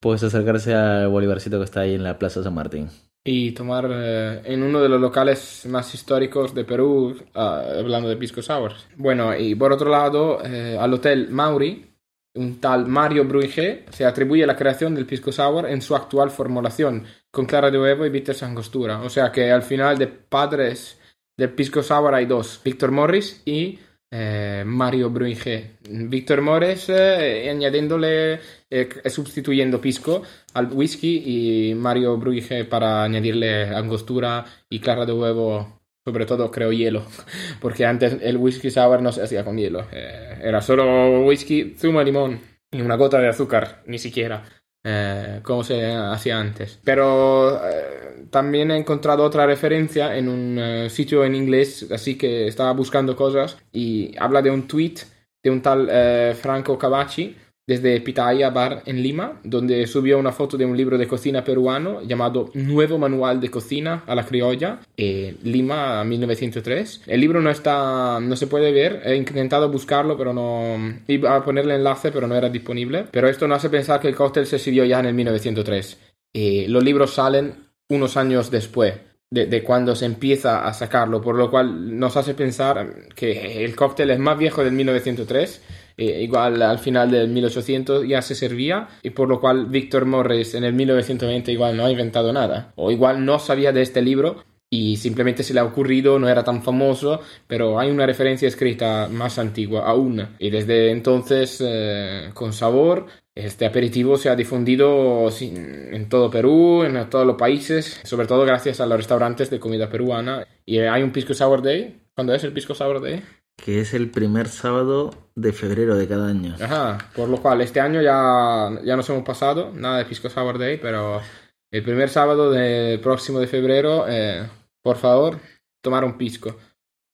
puedes 0.00 0.22
acercarse 0.22 0.74
al 0.74 1.08
Bolivarcito 1.08 1.58
que 1.58 1.64
está 1.64 1.80
ahí 1.80 1.94
en 1.94 2.02
la 2.02 2.18
Plaza 2.18 2.42
San 2.42 2.54
Martín. 2.54 2.88
Y 3.24 3.52
tomar 3.52 3.88
eh, 3.90 4.42
en 4.44 4.62
uno 4.62 4.80
de 4.80 4.88
los 4.88 5.00
locales 5.00 5.64
más 5.66 5.94
históricos 5.94 6.54
de 6.54 6.64
Perú, 6.64 7.16
ah, 7.34 7.62
hablando 7.78 8.08
de 8.08 8.16
pisco 8.16 8.42
sour. 8.42 8.72
Bueno, 8.96 9.36
y 9.36 9.54
por 9.54 9.72
otro 9.72 9.90
lado, 9.90 10.44
eh, 10.44 10.76
al 10.78 10.92
Hotel 10.94 11.28
Mauri, 11.30 11.86
un 12.34 12.60
tal 12.60 12.86
Mario 12.86 13.24
Bruige 13.24 13.84
se 13.90 14.06
atribuye 14.06 14.46
la 14.46 14.56
creación 14.56 14.94
del 14.94 15.06
pisco 15.06 15.30
sour 15.30 15.68
en 15.68 15.82
su 15.82 15.94
actual 15.94 16.30
formulación, 16.30 17.04
con 17.30 17.46
clara 17.46 17.70
de 17.70 17.78
huevo 17.78 18.06
y 18.06 18.10
bitters 18.10 18.42
angostura. 18.42 19.02
O 19.02 19.10
sea 19.10 19.30
que 19.30 19.50
al 19.50 19.62
final 19.62 19.98
de 19.98 20.08
padres 20.08 20.98
del 21.36 21.50
pisco 21.50 21.82
sour 21.82 22.14
hay 22.14 22.26
dos, 22.26 22.60
Víctor 22.64 22.90
Morris 22.90 23.42
y 23.44 23.78
eh, 24.10 24.62
Mario 24.66 25.10
Bruige. 25.10 25.78
Víctor 25.88 26.42
Morris 26.42 26.88
eh, 26.88 27.48
añadiéndole, 27.50 28.40
eh, 28.72 29.10
sustituyendo 29.10 29.80
pisco 29.82 30.22
al 30.54 30.72
whisky 30.72 31.22
y 31.70 31.74
Mario 31.74 32.16
Bruige 32.16 32.64
para 32.64 33.04
añadirle 33.04 33.64
angostura 33.68 34.46
y 34.70 34.80
clara 34.80 35.04
de 35.04 35.12
huevo, 35.12 35.80
sobre 36.04 36.24
todo 36.24 36.50
creo 36.50 36.72
hielo, 36.72 37.04
porque 37.60 37.84
antes 37.84 38.16
el 38.22 38.38
whisky 38.38 38.70
sour 38.70 39.02
no 39.02 39.12
se 39.12 39.22
hacía 39.22 39.44
con 39.44 39.58
hielo, 39.58 39.86
eh, 39.92 40.38
era 40.42 40.62
solo 40.62 41.20
whisky, 41.26 41.74
zumo 41.78 41.98
de 41.98 42.04
limón 42.06 42.40
y 42.70 42.80
una 42.80 42.96
gota 42.96 43.18
de 43.20 43.28
azúcar, 43.28 43.82
ni 43.86 43.98
siquiera. 43.98 44.42
eh, 44.84 45.40
como 45.42 45.62
se 45.62 45.92
hacía 45.92 46.40
antes. 46.40 46.80
Pero 46.82 47.60
eh, 47.64 48.26
también 48.30 48.70
he 48.70 48.76
encontrado 48.76 49.22
otra 49.24 49.46
referencia 49.46 50.16
en 50.16 50.28
un 50.28 50.90
sitio 50.90 51.24
en 51.24 51.34
inglés, 51.36 51.86
así 51.92 52.16
que 52.18 52.48
estaba 52.48 52.72
buscando 52.72 53.14
cosas 53.14 53.58
y 53.72 54.16
habla 54.18 54.42
de 54.42 54.50
un 54.50 54.66
tweet 54.66 54.94
de 55.42 55.50
un 55.50 55.60
tal 55.62 55.88
Franco 56.34 56.78
Cavacci 56.78 57.36
desde 57.66 58.00
Pitaya 58.00 58.50
Bar 58.50 58.82
en 58.86 59.02
Lima, 59.02 59.40
donde 59.44 59.86
subió 59.86 60.18
una 60.18 60.32
foto 60.32 60.56
de 60.56 60.64
un 60.64 60.76
libro 60.76 60.98
de 60.98 61.06
cocina 61.06 61.44
peruano 61.44 62.02
llamado 62.02 62.50
Nuevo 62.54 62.98
Manual 62.98 63.40
de 63.40 63.50
Cocina 63.50 64.02
a 64.06 64.14
la 64.14 64.26
Criolla, 64.26 64.80
eh, 64.96 65.36
Lima 65.42 66.02
1903. 66.04 67.02
El 67.06 67.20
libro 67.20 67.40
no 67.40 67.50
está, 67.50 68.18
no 68.20 68.36
se 68.36 68.46
puede 68.46 68.72
ver, 68.72 69.02
he 69.04 69.14
intentado 69.14 69.70
buscarlo, 69.70 70.16
pero 70.16 70.32
no, 70.32 70.76
iba 71.06 71.36
a 71.36 71.44
ponerle 71.44 71.76
enlace, 71.76 72.10
pero 72.10 72.26
no 72.26 72.34
era 72.34 72.48
disponible. 72.48 73.06
Pero 73.10 73.28
esto 73.28 73.46
no 73.46 73.54
hace 73.54 73.70
pensar 73.70 74.00
que 74.00 74.08
el 74.08 74.16
cóctel 74.16 74.46
se 74.46 74.58
sirvió 74.58 74.84
ya 74.84 75.00
en 75.00 75.06
el 75.06 75.14
1903. 75.14 76.00
Eh, 76.34 76.66
los 76.68 76.82
libros 76.82 77.14
salen 77.14 77.54
unos 77.88 78.16
años 78.16 78.50
después. 78.50 78.94
De, 79.32 79.46
de 79.46 79.62
cuando 79.62 79.96
se 79.96 80.04
empieza 80.04 80.66
a 80.66 80.74
sacarlo, 80.74 81.22
por 81.22 81.36
lo 81.36 81.50
cual 81.50 81.98
nos 81.98 82.18
hace 82.18 82.34
pensar 82.34 83.08
que 83.16 83.64
el 83.64 83.74
cóctel 83.74 84.10
es 84.10 84.18
más 84.18 84.36
viejo 84.36 84.62
del 84.62 84.74
1903 84.74 85.62
eh, 85.96 86.22
igual 86.22 86.62
al 86.62 86.78
final 86.78 87.10
del 87.10 87.28
1800 87.28 88.06
ya 88.08 88.22
se 88.22 88.34
servía 88.34 88.88
y 89.02 89.10
por 89.10 89.28
lo 89.28 89.40
cual 89.40 89.66
Victor 89.66 90.06
Morris 90.06 90.54
en 90.54 90.64
el 90.64 90.72
1920 90.72 91.52
igual 91.52 91.76
no 91.76 91.84
ha 91.84 91.90
inventado 91.90 92.32
nada 92.32 92.72
o 92.76 92.90
igual 92.90 93.24
no 93.24 93.38
sabía 93.38 93.72
de 93.72 93.82
este 93.82 94.00
libro 94.00 94.44
y 94.70 94.96
simplemente 94.96 95.42
se 95.42 95.52
le 95.52 95.60
ha 95.60 95.64
ocurrido, 95.64 96.18
no 96.18 96.30
era 96.30 96.44
tan 96.44 96.62
famoso, 96.62 97.20
pero 97.46 97.78
hay 97.78 97.90
una 97.90 98.06
referencia 98.06 98.48
escrita 98.48 99.06
más 99.12 99.38
antigua 99.38 99.86
aún. 99.86 100.26
Y 100.38 100.48
desde 100.48 100.90
entonces 100.90 101.62
eh, 101.62 102.30
con 102.32 102.54
sabor 102.54 103.06
este 103.34 103.64
aperitivo 103.64 104.18
se 104.18 104.28
ha 104.28 104.36
difundido 104.36 105.28
en 105.40 106.08
todo 106.08 106.30
Perú, 106.30 106.84
en 106.84 107.08
todos 107.08 107.26
los 107.26 107.36
países, 107.36 108.00
sobre 108.04 108.26
todo 108.26 108.44
gracias 108.44 108.80
a 108.80 108.86
los 108.86 108.98
restaurantes 108.98 109.48
de 109.48 109.58
comida 109.58 109.88
peruana 109.88 110.46
y 110.66 110.78
hay 110.78 111.02
un 111.02 111.12
Pisco 111.12 111.32
Sour 111.32 111.62
Day. 111.62 111.98
¿Cuándo 112.14 112.34
es 112.34 112.44
el 112.44 112.52
Pisco 112.52 112.74
Sour 112.74 113.00
Day? 113.00 113.22
Que 113.56 113.80
es 113.80 113.94
el 113.94 114.10
primer 114.10 114.48
sábado 114.48 115.30
de 115.34 115.52
febrero 115.52 115.96
de 115.96 116.06
cada 116.06 116.28
año. 116.28 116.56
Ajá, 116.60 116.98
por 117.16 117.28
lo 117.28 117.40
cual 117.40 117.62
este 117.62 117.80
año 117.80 118.02
ya, 118.02 118.68
ya 118.84 118.96
nos 118.96 119.08
hemos 119.08 119.24
pasado, 119.24 119.72
nada 119.74 119.98
de 119.98 120.04
Pisco 120.04 120.28
Sour 120.28 120.58
Day, 120.58 120.78
pero 120.80 121.22
el 121.70 121.82
primer 121.82 122.10
sábado 122.10 122.50
del 122.50 123.00
próximo 123.00 123.40
de 123.40 123.46
febrero, 123.46 124.04
eh, 124.08 124.46
por 124.82 124.98
favor, 124.98 125.38
tomar 125.80 126.04
un 126.04 126.18
pisco. 126.18 126.54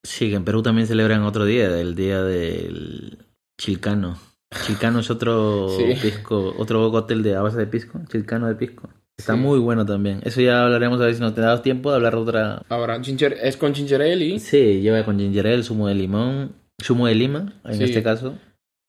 Sí, 0.03 0.29
que 0.29 0.35
en 0.35 0.43
Perú 0.43 0.61
también 0.61 0.87
celebran 0.87 1.23
otro 1.23 1.45
día, 1.45 1.79
el 1.79 1.95
día 1.95 2.23
del 2.23 3.25
chilcano. 3.57 4.17
Chilcano 4.65 4.99
es 4.99 5.09
otro 5.11 5.69
Sí. 5.69 5.93
pisco, 6.01 6.55
otro 6.57 6.89
cóctel 6.91 7.21
de 7.21 7.35
a 7.35 7.41
base 7.41 7.57
de 7.57 7.67
pisco, 7.67 7.99
chilcano 8.09 8.47
de 8.47 8.55
pisco. 8.55 8.89
Está 9.17 9.33
Sí. 9.33 9.39
muy 9.39 9.59
bueno 9.59 9.85
también. 9.85 10.21
Eso 10.23 10.41
ya 10.41 10.63
hablaremos 10.63 10.99
a 11.01 11.05
ver 11.05 11.13
si 11.13 11.21
nos 11.21 11.35
te 11.35 11.41
da 11.41 11.61
tiempo 11.61 11.89
de 11.91 11.97
hablar 11.97 12.13
de 12.15 12.19
otra. 12.19 12.61
Ahora, 12.69 12.99
ginger, 13.03 13.37
es 13.43 13.57
con 13.57 13.75
ginger 13.75 14.01
ale 14.01 14.25
y, 14.25 14.39
Sí, 14.39 14.81
lleva 14.81 15.03
con 15.03 15.19
ginger 15.19 15.45
ale, 15.47 15.61
zumo 15.63 15.87
de 15.87 15.95
limón, 15.95 16.53
zumo 16.81 17.05
de 17.07 17.15
lima, 17.15 17.53
en 17.65 17.75
Sí. 17.75 17.83
este 17.83 18.01
caso, 18.01 18.37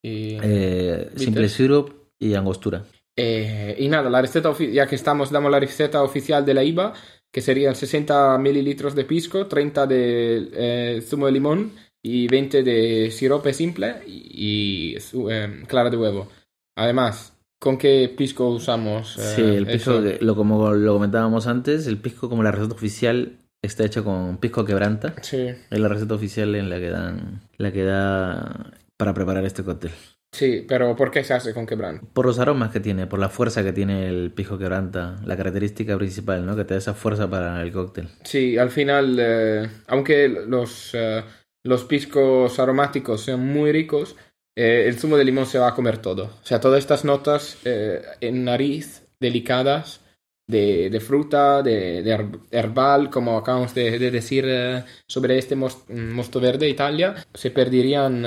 y, 0.03 0.39
eh, 0.43 1.11
simple 1.17 1.49
syrup 1.49 1.93
y 2.19 2.35
angostura. 2.35 2.85
eh, 3.17 3.75
y 3.79 3.89
nada, 3.89 4.09
la 4.09 4.23
receta, 4.23 4.57
ya 4.73 4.87
que 4.87 4.95
estamos, 4.95 5.31
damos 5.31 5.51
la 5.51 5.61
receta 5.61 6.03
oficial 6.03 6.47
de 6.47 6.55
la 6.55 6.65
IVA, 6.65 6.95
que 7.31 7.43
serían 7.43 7.75
60 7.75 8.39
mililitros 8.39 8.95
de 8.95 9.05
pisco, 9.05 9.47
30 9.47 9.87
de 9.87 10.49
eh, 10.55 11.03
zumo 11.03 11.27
de 11.27 11.33
limón 11.33 11.73
y 12.03 12.27
20 12.29 12.63
de 12.63 13.11
sirope 13.11 13.53
simple 13.53 13.97
y, 14.07 14.95
y 14.95 15.31
eh, 15.31 15.63
clara 15.67 15.91
de 15.91 15.97
huevo. 15.97 16.29
Además, 16.77 17.37
¿con 17.59 17.77
qué 17.79 18.13
pisco 18.17 18.49
usamos? 18.49 19.17
eh, 19.19 19.21
Sí, 19.37 19.43
el 19.43 19.67
pisco, 19.67 20.03
que- 20.03 20.19
lo, 20.21 20.35
como 20.35 20.73
lo 20.73 20.93
comentábamos 20.95 21.47
antes, 21.47 21.87
el 21.87 21.99
pisco 21.99 22.29
como 22.29 22.43
la 22.43 22.53
receta 22.53 22.75
oficial 22.75 23.39
está 23.63 23.85
hecho 23.85 24.05
con 24.05 24.39
pisco 24.39 24.65
quebranta. 24.65 25.15
Sí, 25.23 25.49
Es 25.71 25.79
la 25.79 25.89
receta 25.89 26.15
oficial 26.15 26.55
en 26.55 26.71
la 26.71 26.79
que 26.79 26.91
dan, 26.91 27.41
la 27.59 27.73
que 27.73 27.85
da 27.85 28.73
para 28.97 29.13
preparar 29.15 29.45
este 29.45 29.63
cóctel. 29.65 29.91
sí, 30.33 30.65
pero 30.67 30.95
¿por 30.97 31.11
qué 31.11 31.25
se 31.25 31.35
hace 31.35 31.53
con 31.53 31.67
quebranta? 31.67 32.07
Por 32.15 32.25
los 32.25 32.39
aromas 32.39 32.71
que 32.71 32.81
tiene, 32.81 33.07
por 33.07 33.19
la 33.19 33.29
fuerza 33.29 33.63
que 33.63 33.73
tiene 33.75 34.09
el 34.09 34.31
pisco 34.33 34.57
quebranta, 34.57 35.21
la 35.27 35.37
característica 35.37 35.99
principal, 35.99 36.47
¿no? 36.47 36.57
Que 36.57 36.65
te 36.65 36.75
da 36.75 36.79
esa 36.79 36.95
fuerza 36.95 37.29
para 37.29 37.61
el 37.63 37.73
cóctel. 37.73 38.09
Sí, 38.25 38.57
al 38.57 38.71
final, 38.71 39.17
eh, 39.21 39.69
aunque 39.89 40.29
los, 40.29 40.91
eh, 40.95 41.23
los 41.65 41.85
piscos 41.85 42.59
aromáticos 42.59 43.23
sean 43.23 43.47
muy 43.47 43.73
ricos, 43.73 44.17
eh, 44.57 44.85
el 44.87 44.99
zumo 44.99 45.17
de 45.17 45.25
limón 45.25 45.47
se 45.47 45.59
va 45.59 45.69
a 45.69 45.75
comer 45.75 45.99
todo. 45.99 46.25
O 46.25 46.47
sea, 46.47 46.61
todas 46.61 46.79
estas 46.79 47.05
notas 47.05 47.59
eh, 47.65 48.03
en 48.21 48.45
nariz 48.45 49.07
delicadas 49.21 50.01
de, 50.49 50.91
de 50.91 51.01
fruta, 51.01 51.63
de, 51.63 52.03
de 52.03 52.17
herb- 52.19 52.41
herbal, 52.51 53.11
como 53.11 53.39
acabamos 53.39 53.75
de, 53.75 53.99
de 53.99 54.11
decir 54.11 54.45
eh, 54.49 54.85
sobre 55.07 55.39
este 55.39 55.55
mos- 55.57 55.89
mosto 55.89 56.41
verde 56.41 56.69
Italia, 56.69 57.15
se 57.35 57.51
perderían 57.51 58.25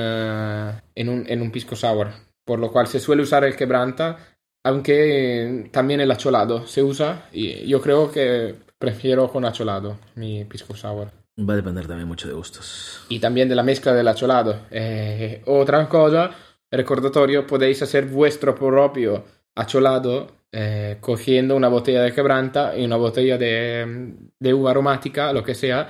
en, 0.96 1.10
un, 1.10 1.26
en 1.28 1.42
un 1.42 1.52
pisco 1.52 1.76
sour. 1.76 2.12
Por 2.46 2.60
lo 2.60 2.72
cual 2.72 2.88
se 2.88 3.00
suele 3.00 3.24
usar 3.24 3.44
el 3.44 3.56
quebranta, 3.56 4.18
aunque 4.66 5.70
también 5.72 6.02
el 6.02 6.12
acholado 6.12 6.68
se 6.68 6.84
usa 6.84 7.28
y 7.32 7.68
yo 7.68 7.82
creo 7.82 8.12
que 8.12 8.56
prefiero 8.78 9.30
con 9.30 9.46
acholado 9.46 9.98
mi 10.16 10.46
pisco 10.46 10.76
sour. 10.76 11.23
Va 11.40 11.54
a 11.54 11.56
depender 11.58 11.88
también 11.88 12.08
mucho 12.08 12.28
de 12.28 12.34
gustos. 12.36 13.06
Y 13.10 13.20
también 13.20 13.50
de 13.50 13.56
la 13.56 13.64
mezcla 13.64 13.94
del 13.94 14.08
acholado. 14.08 14.68
Eh, 14.70 15.42
otra 15.46 15.88
cosa, 15.90 16.32
recordatorio, 16.70 17.48
podéis 17.48 17.82
hacer 17.82 18.06
vuestro 18.06 18.54
propio 18.54 19.24
acholado 19.56 20.28
eh, 20.52 20.98
cogiendo 21.02 21.56
una 21.56 21.70
botella 21.70 22.04
de 22.04 22.14
quebranta 22.14 22.78
y 22.78 22.86
una 22.86 22.98
botella 22.98 23.38
de, 23.40 24.14
de 24.40 24.54
uva 24.54 24.72
aromática, 24.72 25.34
lo 25.34 25.44
que 25.44 25.56
sea, 25.56 25.90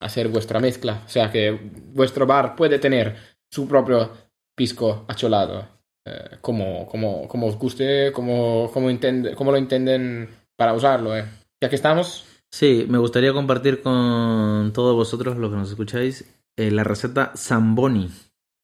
hacer 0.00 0.28
vuestra 0.28 0.60
mezcla. 0.60 1.02
O 1.04 1.08
sea 1.08 1.30
que 1.30 1.58
vuestro 1.92 2.24
bar 2.26 2.54
puede 2.54 2.78
tener 2.78 3.16
su 3.50 3.66
propio 3.66 4.10
pisco 4.54 5.04
acholado, 5.08 5.66
eh, 6.06 6.38
como, 6.40 6.86
como, 6.86 7.26
como 7.26 7.48
os 7.48 7.58
guste, 7.58 8.12
como, 8.12 8.70
como, 8.72 8.88
como 9.34 9.50
lo 9.50 9.56
entienden 9.56 10.28
para 10.56 10.72
usarlo. 10.72 11.16
eh. 11.16 11.24
Ya 11.60 11.68
que 11.68 11.76
estamos, 11.76 12.24
Sí, 12.54 12.86
me 12.88 12.98
gustaría 12.98 13.32
compartir 13.32 13.82
con 13.82 14.70
todos 14.72 14.94
vosotros, 14.94 15.36
los 15.36 15.50
que 15.50 15.56
nos 15.56 15.70
escucháis, 15.70 16.24
eh, 16.56 16.70
la 16.70 16.84
receta 16.84 17.32
Zamboni. 17.36 18.08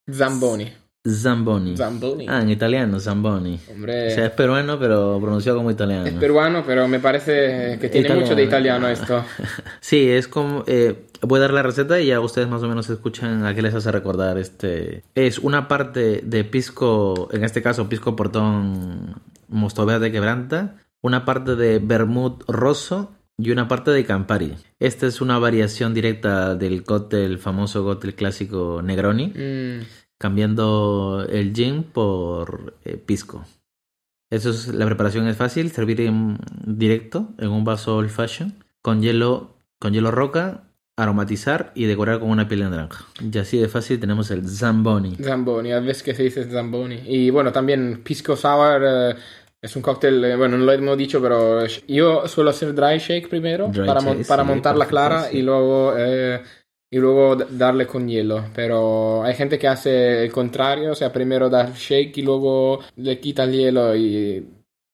Zamboni. 0.08 0.72
Zamboni. 1.04 1.76
Zamboni. 1.76 2.26
Ah, 2.28 2.40
en 2.40 2.50
italiano, 2.50 3.00
Zamboni. 3.00 3.58
Hombre, 3.68 4.12
O 4.12 4.14
sea, 4.14 4.26
es 4.26 4.30
peruano, 4.30 4.78
pero 4.78 5.18
pronunciado 5.20 5.58
como 5.58 5.72
italiano. 5.72 6.06
es 6.06 6.12
peruano, 6.12 6.62
pero 6.64 6.86
me 6.86 7.00
parece 7.00 7.78
que 7.80 7.88
tiene 7.88 8.06
Italiano. 8.06 8.20
mucho 8.20 8.36
de 8.36 8.44
italiano 8.44 8.86
esto. 8.86 9.24
Sí, 9.80 10.08
es 10.08 10.28
como... 10.28 10.62
eh, 10.68 11.06
voy 11.22 11.38
a 11.38 11.42
dar 11.42 11.52
la 11.52 11.64
receta 11.64 11.98
y 12.00 12.06
ya 12.06 12.20
ustedes 12.20 12.46
más 12.46 12.62
o 12.62 12.68
menos 12.68 12.88
escuchan 12.90 13.44
a 13.44 13.56
qué 13.56 13.62
les 13.62 13.74
hace 13.74 13.90
recordar 13.90 14.38
este... 14.38 15.02
Es 15.16 15.40
una 15.40 15.66
parte 15.66 16.20
de 16.22 16.44
pisco, 16.44 17.28
en 17.32 17.42
este 17.42 17.60
caso 17.60 17.88
pisco 17.88 18.14
portón 18.14 19.16
mosto 19.48 19.84
verde 19.84 20.12
quebranta, 20.12 20.76
una 21.02 21.24
parte 21.24 21.56
de 21.56 21.80
vermut 21.80 22.44
rosso 22.46 23.10
y 23.42 23.50
una 23.50 23.68
parte 23.68 23.90
de 23.90 24.04
campari. 24.04 24.54
Esta 24.78 25.06
es 25.06 25.20
una 25.20 25.38
variación 25.38 25.94
directa 25.94 26.54
del 26.54 26.84
cóctel, 26.84 27.22
el 27.22 27.38
famoso 27.38 27.84
cóctel 27.84 28.14
clásico 28.14 28.82
Negroni, 28.82 29.32
Mm, 29.34 29.82
cambiando 30.18 31.26
el 31.28 31.54
gin 31.54 31.82
por 31.82 32.74
eh, 32.84 32.96
pisco. 32.96 33.44
Eso 34.30 34.50
es, 34.50 34.68
la 34.68 34.86
preparación 34.86 35.26
es 35.26 35.36
fácil, 35.36 35.70
servir 35.72 36.02
en 36.02 36.38
directo 36.64 37.30
en 37.38 37.48
un 37.48 37.64
vaso 37.64 37.96
old 37.96 38.10
fashion 38.10 38.54
con 38.82 39.02
hielo, 39.02 39.56
con 39.78 39.92
hielo 39.92 40.10
roca, 40.10 40.64
aromatizar 40.96 41.72
y 41.74 41.86
decorar 41.86 42.20
con 42.20 42.30
una 42.30 42.46
piel 42.46 42.60
de 42.60 42.70
naranja. 42.70 43.06
Y 43.20 43.36
así 43.38 43.58
de 43.58 43.68
fácil 43.68 43.98
tenemos 43.98 44.30
el 44.30 44.46
Zamboni. 44.48 45.16
Zamboni, 45.16 45.72
a 45.72 45.80
veces 45.80 46.02
que 46.02 46.14
se 46.14 46.22
dice 46.24 46.44
Zamboni. 46.44 47.00
Y 47.06 47.30
bueno, 47.30 47.52
también 47.52 48.02
Pisco 48.04 48.36
Sour 48.36 48.82
eh, 48.84 49.14
es 49.62 49.76
un 49.76 49.82
cóctel, 49.82 50.24
eh, 50.24 50.36
bueno, 50.36 50.56
no 50.56 50.64
lo 50.64 50.72
hemos 50.72 50.96
dicho, 50.98 51.20
pero 51.20 51.64
yo 51.86 52.26
suelo 52.26 52.50
hacer 52.50 52.74
dry 52.74 52.98
shake 52.98 53.28
primero 53.28 53.68
Dry 53.68 53.86
para, 53.86 54.00
mon- 54.00 54.24
para 54.24 54.42
sí, 54.42 54.48
montar 54.48 54.76
la 54.76 54.86
clara 54.86 55.30
sí. 55.30 55.38
y 55.38 55.42
luego... 55.42 55.94
eh, 55.96 56.40
y 56.92 56.98
luego 56.98 57.36
darle 57.36 57.86
con 57.86 58.08
hielo, 58.08 58.46
pero 58.52 59.22
hay 59.22 59.34
gente 59.34 59.60
que 59.60 59.68
hace 59.68 60.24
el 60.24 60.32
contrario, 60.32 60.90
o 60.90 60.94
sea, 60.96 61.12
primero 61.12 61.48
da 61.48 61.68
el 61.68 61.74
shake 61.74 62.18
y 62.18 62.22
luego 62.22 62.80
le 62.96 63.20
quita 63.20 63.44
el 63.44 63.52
hielo 63.52 63.94
y 63.94 64.44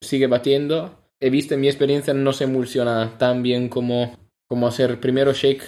sigue 0.03 0.27
batiendo. 0.27 0.95
He 1.19 1.31
visto 1.31 1.55
en 1.55 1.61
mi 1.63 1.69
experiencia 1.69 2.13
no 2.13 2.35
se 2.35 2.45
emulsiona 2.45 3.17
tan 3.17 3.43
bien 3.43 3.71
como, 3.71 4.15
como 4.47 4.67
hacer 4.67 5.01
primero 5.01 5.33
shake 5.33 5.63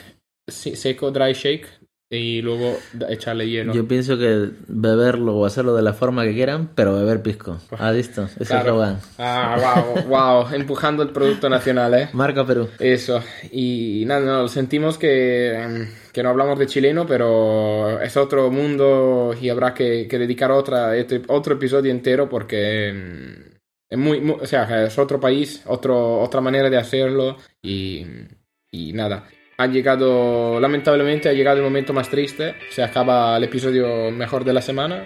se- 0.47 0.77
seco, 0.77 1.11
dry 1.11 1.33
shake 1.33 1.78
y 2.11 2.41
luego 2.41 2.79
echarle 3.11 3.49
hielo. 3.49 3.75
Yo 3.75 3.87
pienso 3.87 4.17
que 4.17 4.49
beberlo 4.67 5.37
o 5.37 5.45
hacerlo 5.45 5.75
de 5.75 5.83
la 5.83 5.93
forma 5.93 6.25
que 6.25 6.33
quieran, 6.33 6.71
pero 6.75 6.95
beber 6.97 7.21
pisco. 7.23 7.59
¿Has 7.79 7.95
visto? 7.95 8.25
Ese 8.25 8.45
Claro. 8.47 8.61
eslogan. 8.83 8.99
Ah, 9.19 9.83
wow, 9.85 10.05
wow, 10.09 10.55
empujando 10.55 11.03
el 11.03 11.11
producto 11.11 11.49
nacional, 11.51 11.93
¿eh? 11.95 12.09
Marca 12.15 12.47
Perú. 12.47 12.69
Eso, 12.79 13.23
y 13.53 14.05
nada, 14.07 14.21
no, 14.25 14.49
sentimos 14.49 14.97
que, 14.97 15.63
mm, 15.69 16.13
que 16.13 16.23
no 16.23 16.31
hablamos 16.31 16.59
de 16.59 16.67
chileno, 16.67 17.05
pero 17.07 18.01
es 18.01 18.17
otro 18.17 18.51
mundo 18.51 19.35
y 19.39 19.51
habrá 19.51 19.75
que, 19.75 20.07
que 20.09 20.19
dedicar 20.19 20.51
otra, 20.51 20.97
este- 20.97 21.23
otro 21.29 21.55
episodio 21.57 21.91
entero 21.91 22.27
porque 22.29 22.91
mm, 22.95 23.57
es 23.91 23.99
muy, 23.99 24.21
muy- 24.23 24.37
o 24.41 24.47
sea, 24.47 24.87
es 24.87 24.99
otro 24.99 25.21
país, 25.21 25.63
otro, 25.67 26.21
otra 26.21 26.41
manera 26.41 26.71
de 26.71 26.79
hacerlo 26.79 27.37
y, 27.63 28.07
y 28.71 28.93
nada. 28.95 29.25
Ha 29.61 29.67
llegado, 29.67 30.61
lamentablemente 30.61 31.29
ha 31.29 31.33
llegado 31.33 31.57
el 31.57 31.65
momento 31.65 31.93
más 31.93 32.09
triste, 32.09 32.55
se 32.71 32.81
acaba 32.81 33.37
el 33.37 33.43
episodio 33.43 34.09
mejor 34.13 34.45
de 34.45 34.53
la 34.53 34.63
semana, 34.63 35.05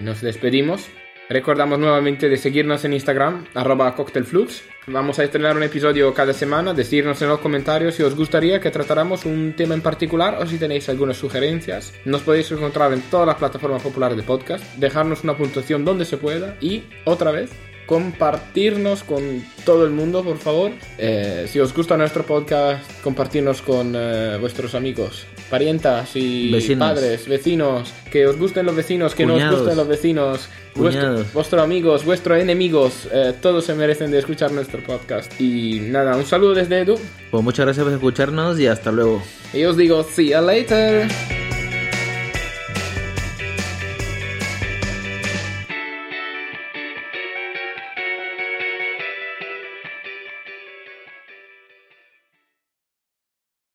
nos 0.00 0.20
despedimos. 0.20 0.88
Recordamos 1.28 1.78
nuevamente 1.78 2.28
de 2.28 2.36
seguirnos 2.36 2.84
en 2.84 2.94
Instagram, 2.94 3.46
arroba 3.54 3.94
cocktailflux. 3.94 4.64
Vamos 4.88 5.20
a 5.20 5.22
estrenar 5.22 5.56
un 5.56 5.62
episodio 5.62 6.12
cada 6.12 6.32
semana, 6.32 6.74
decirnos 6.74 7.22
en 7.22 7.28
los 7.28 7.38
comentarios 7.38 7.94
si 7.94 8.02
os 8.02 8.16
gustaría 8.16 8.58
que 8.58 8.72
tratáramos 8.72 9.24
un 9.24 9.54
tema 9.56 9.74
en 9.74 9.82
particular 9.82 10.36
o 10.40 10.46
si 10.48 10.58
tenéis 10.58 10.88
algunas 10.88 11.16
sugerencias. 11.16 11.94
Nos 12.04 12.22
podéis 12.22 12.50
encontrar 12.50 12.92
en 12.92 13.02
todas 13.02 13.28
las 13.28 13.36
plataformas 13.36 13.82
populares 13.82 14.16
de 14.16 14.24
podcast, 14.24 14.64
dejarnos 14.78 15.22
una 15.22 15.36
puntuación 15.36 15.84
donde 15.84 16.06
se 16.06 16.16
pueda 16.16 16.56
y, 16.60 16.82
otra 17.04 17.30
vez, 17.30 17.52
compartirnos 17.86 19.02
con 19.02 19.44
todo 19.64 19.84
el 19.84 19.90
mundo, 19.90 20.22
por 20.22 20.38
favor. 20.38 20.72
Eh, 20.98 21.46
si 21.48 21.60
os 21.60 21.74
gusta 21.74 21.96
nuestro 21.96 22.24
podcast, 22.24 22.82
compartirnos 23.02 23.62
con 23.62 23.92
eh, 23.96 24.36
vuestros 24.40 24.74
amigos, 24.74 25.26
parientas 25.50 26.14
y 26.16 26.50
Vecinos. 26.50 26.88
padres, 26.88 27.28
vecinos. 27.28 27.92
Que 28.10 28.26
os 28.26 28.38
gusten 28.38 28.66
los 28.66 28.76
vecinos, 28.76 29.14
que 29.14 29.26
no 29.26 29.34
os 29.34 29.50
gusten 29.50 29.76
los 29.76 29.88
vecinos. 29.88 30.48
Vuestro-. 30.74 31.24
Vuestros 31.34 31.62
amigos, 31.62 32.04
vuestros 32.04 32.40
enemigos, 32.40 33.08
eh, 33.12 33.34
todos 33.40 33.64
se 33.64 33.74
merecen 33.74 34.10
de 34.10 34.18
escuchar 34.18 34.52
nuestro 34.52 34.82
podcast. 34.82 35.38
Y 35.40 35.80
nada, 35.80 36.16
un 36.16 36.24
saludo 36.24 36.54
desde 36.54 36.80
Edu. 36.80 36.98
Pues 37.30 37.42
muchas 37.44 37.66
gracias 37.66 37.84
por 37.84 37.92
escucharnos 37.92 38.58
y 38.58 38.66
hasta 38.66 38.90
luego. 38.92 39.22
Y 39.52 39.64
os 39.64 39.76
digo, 39.76 40.02
see 40.02 40.30
you 40.30 40.40
later. 40.40 41.08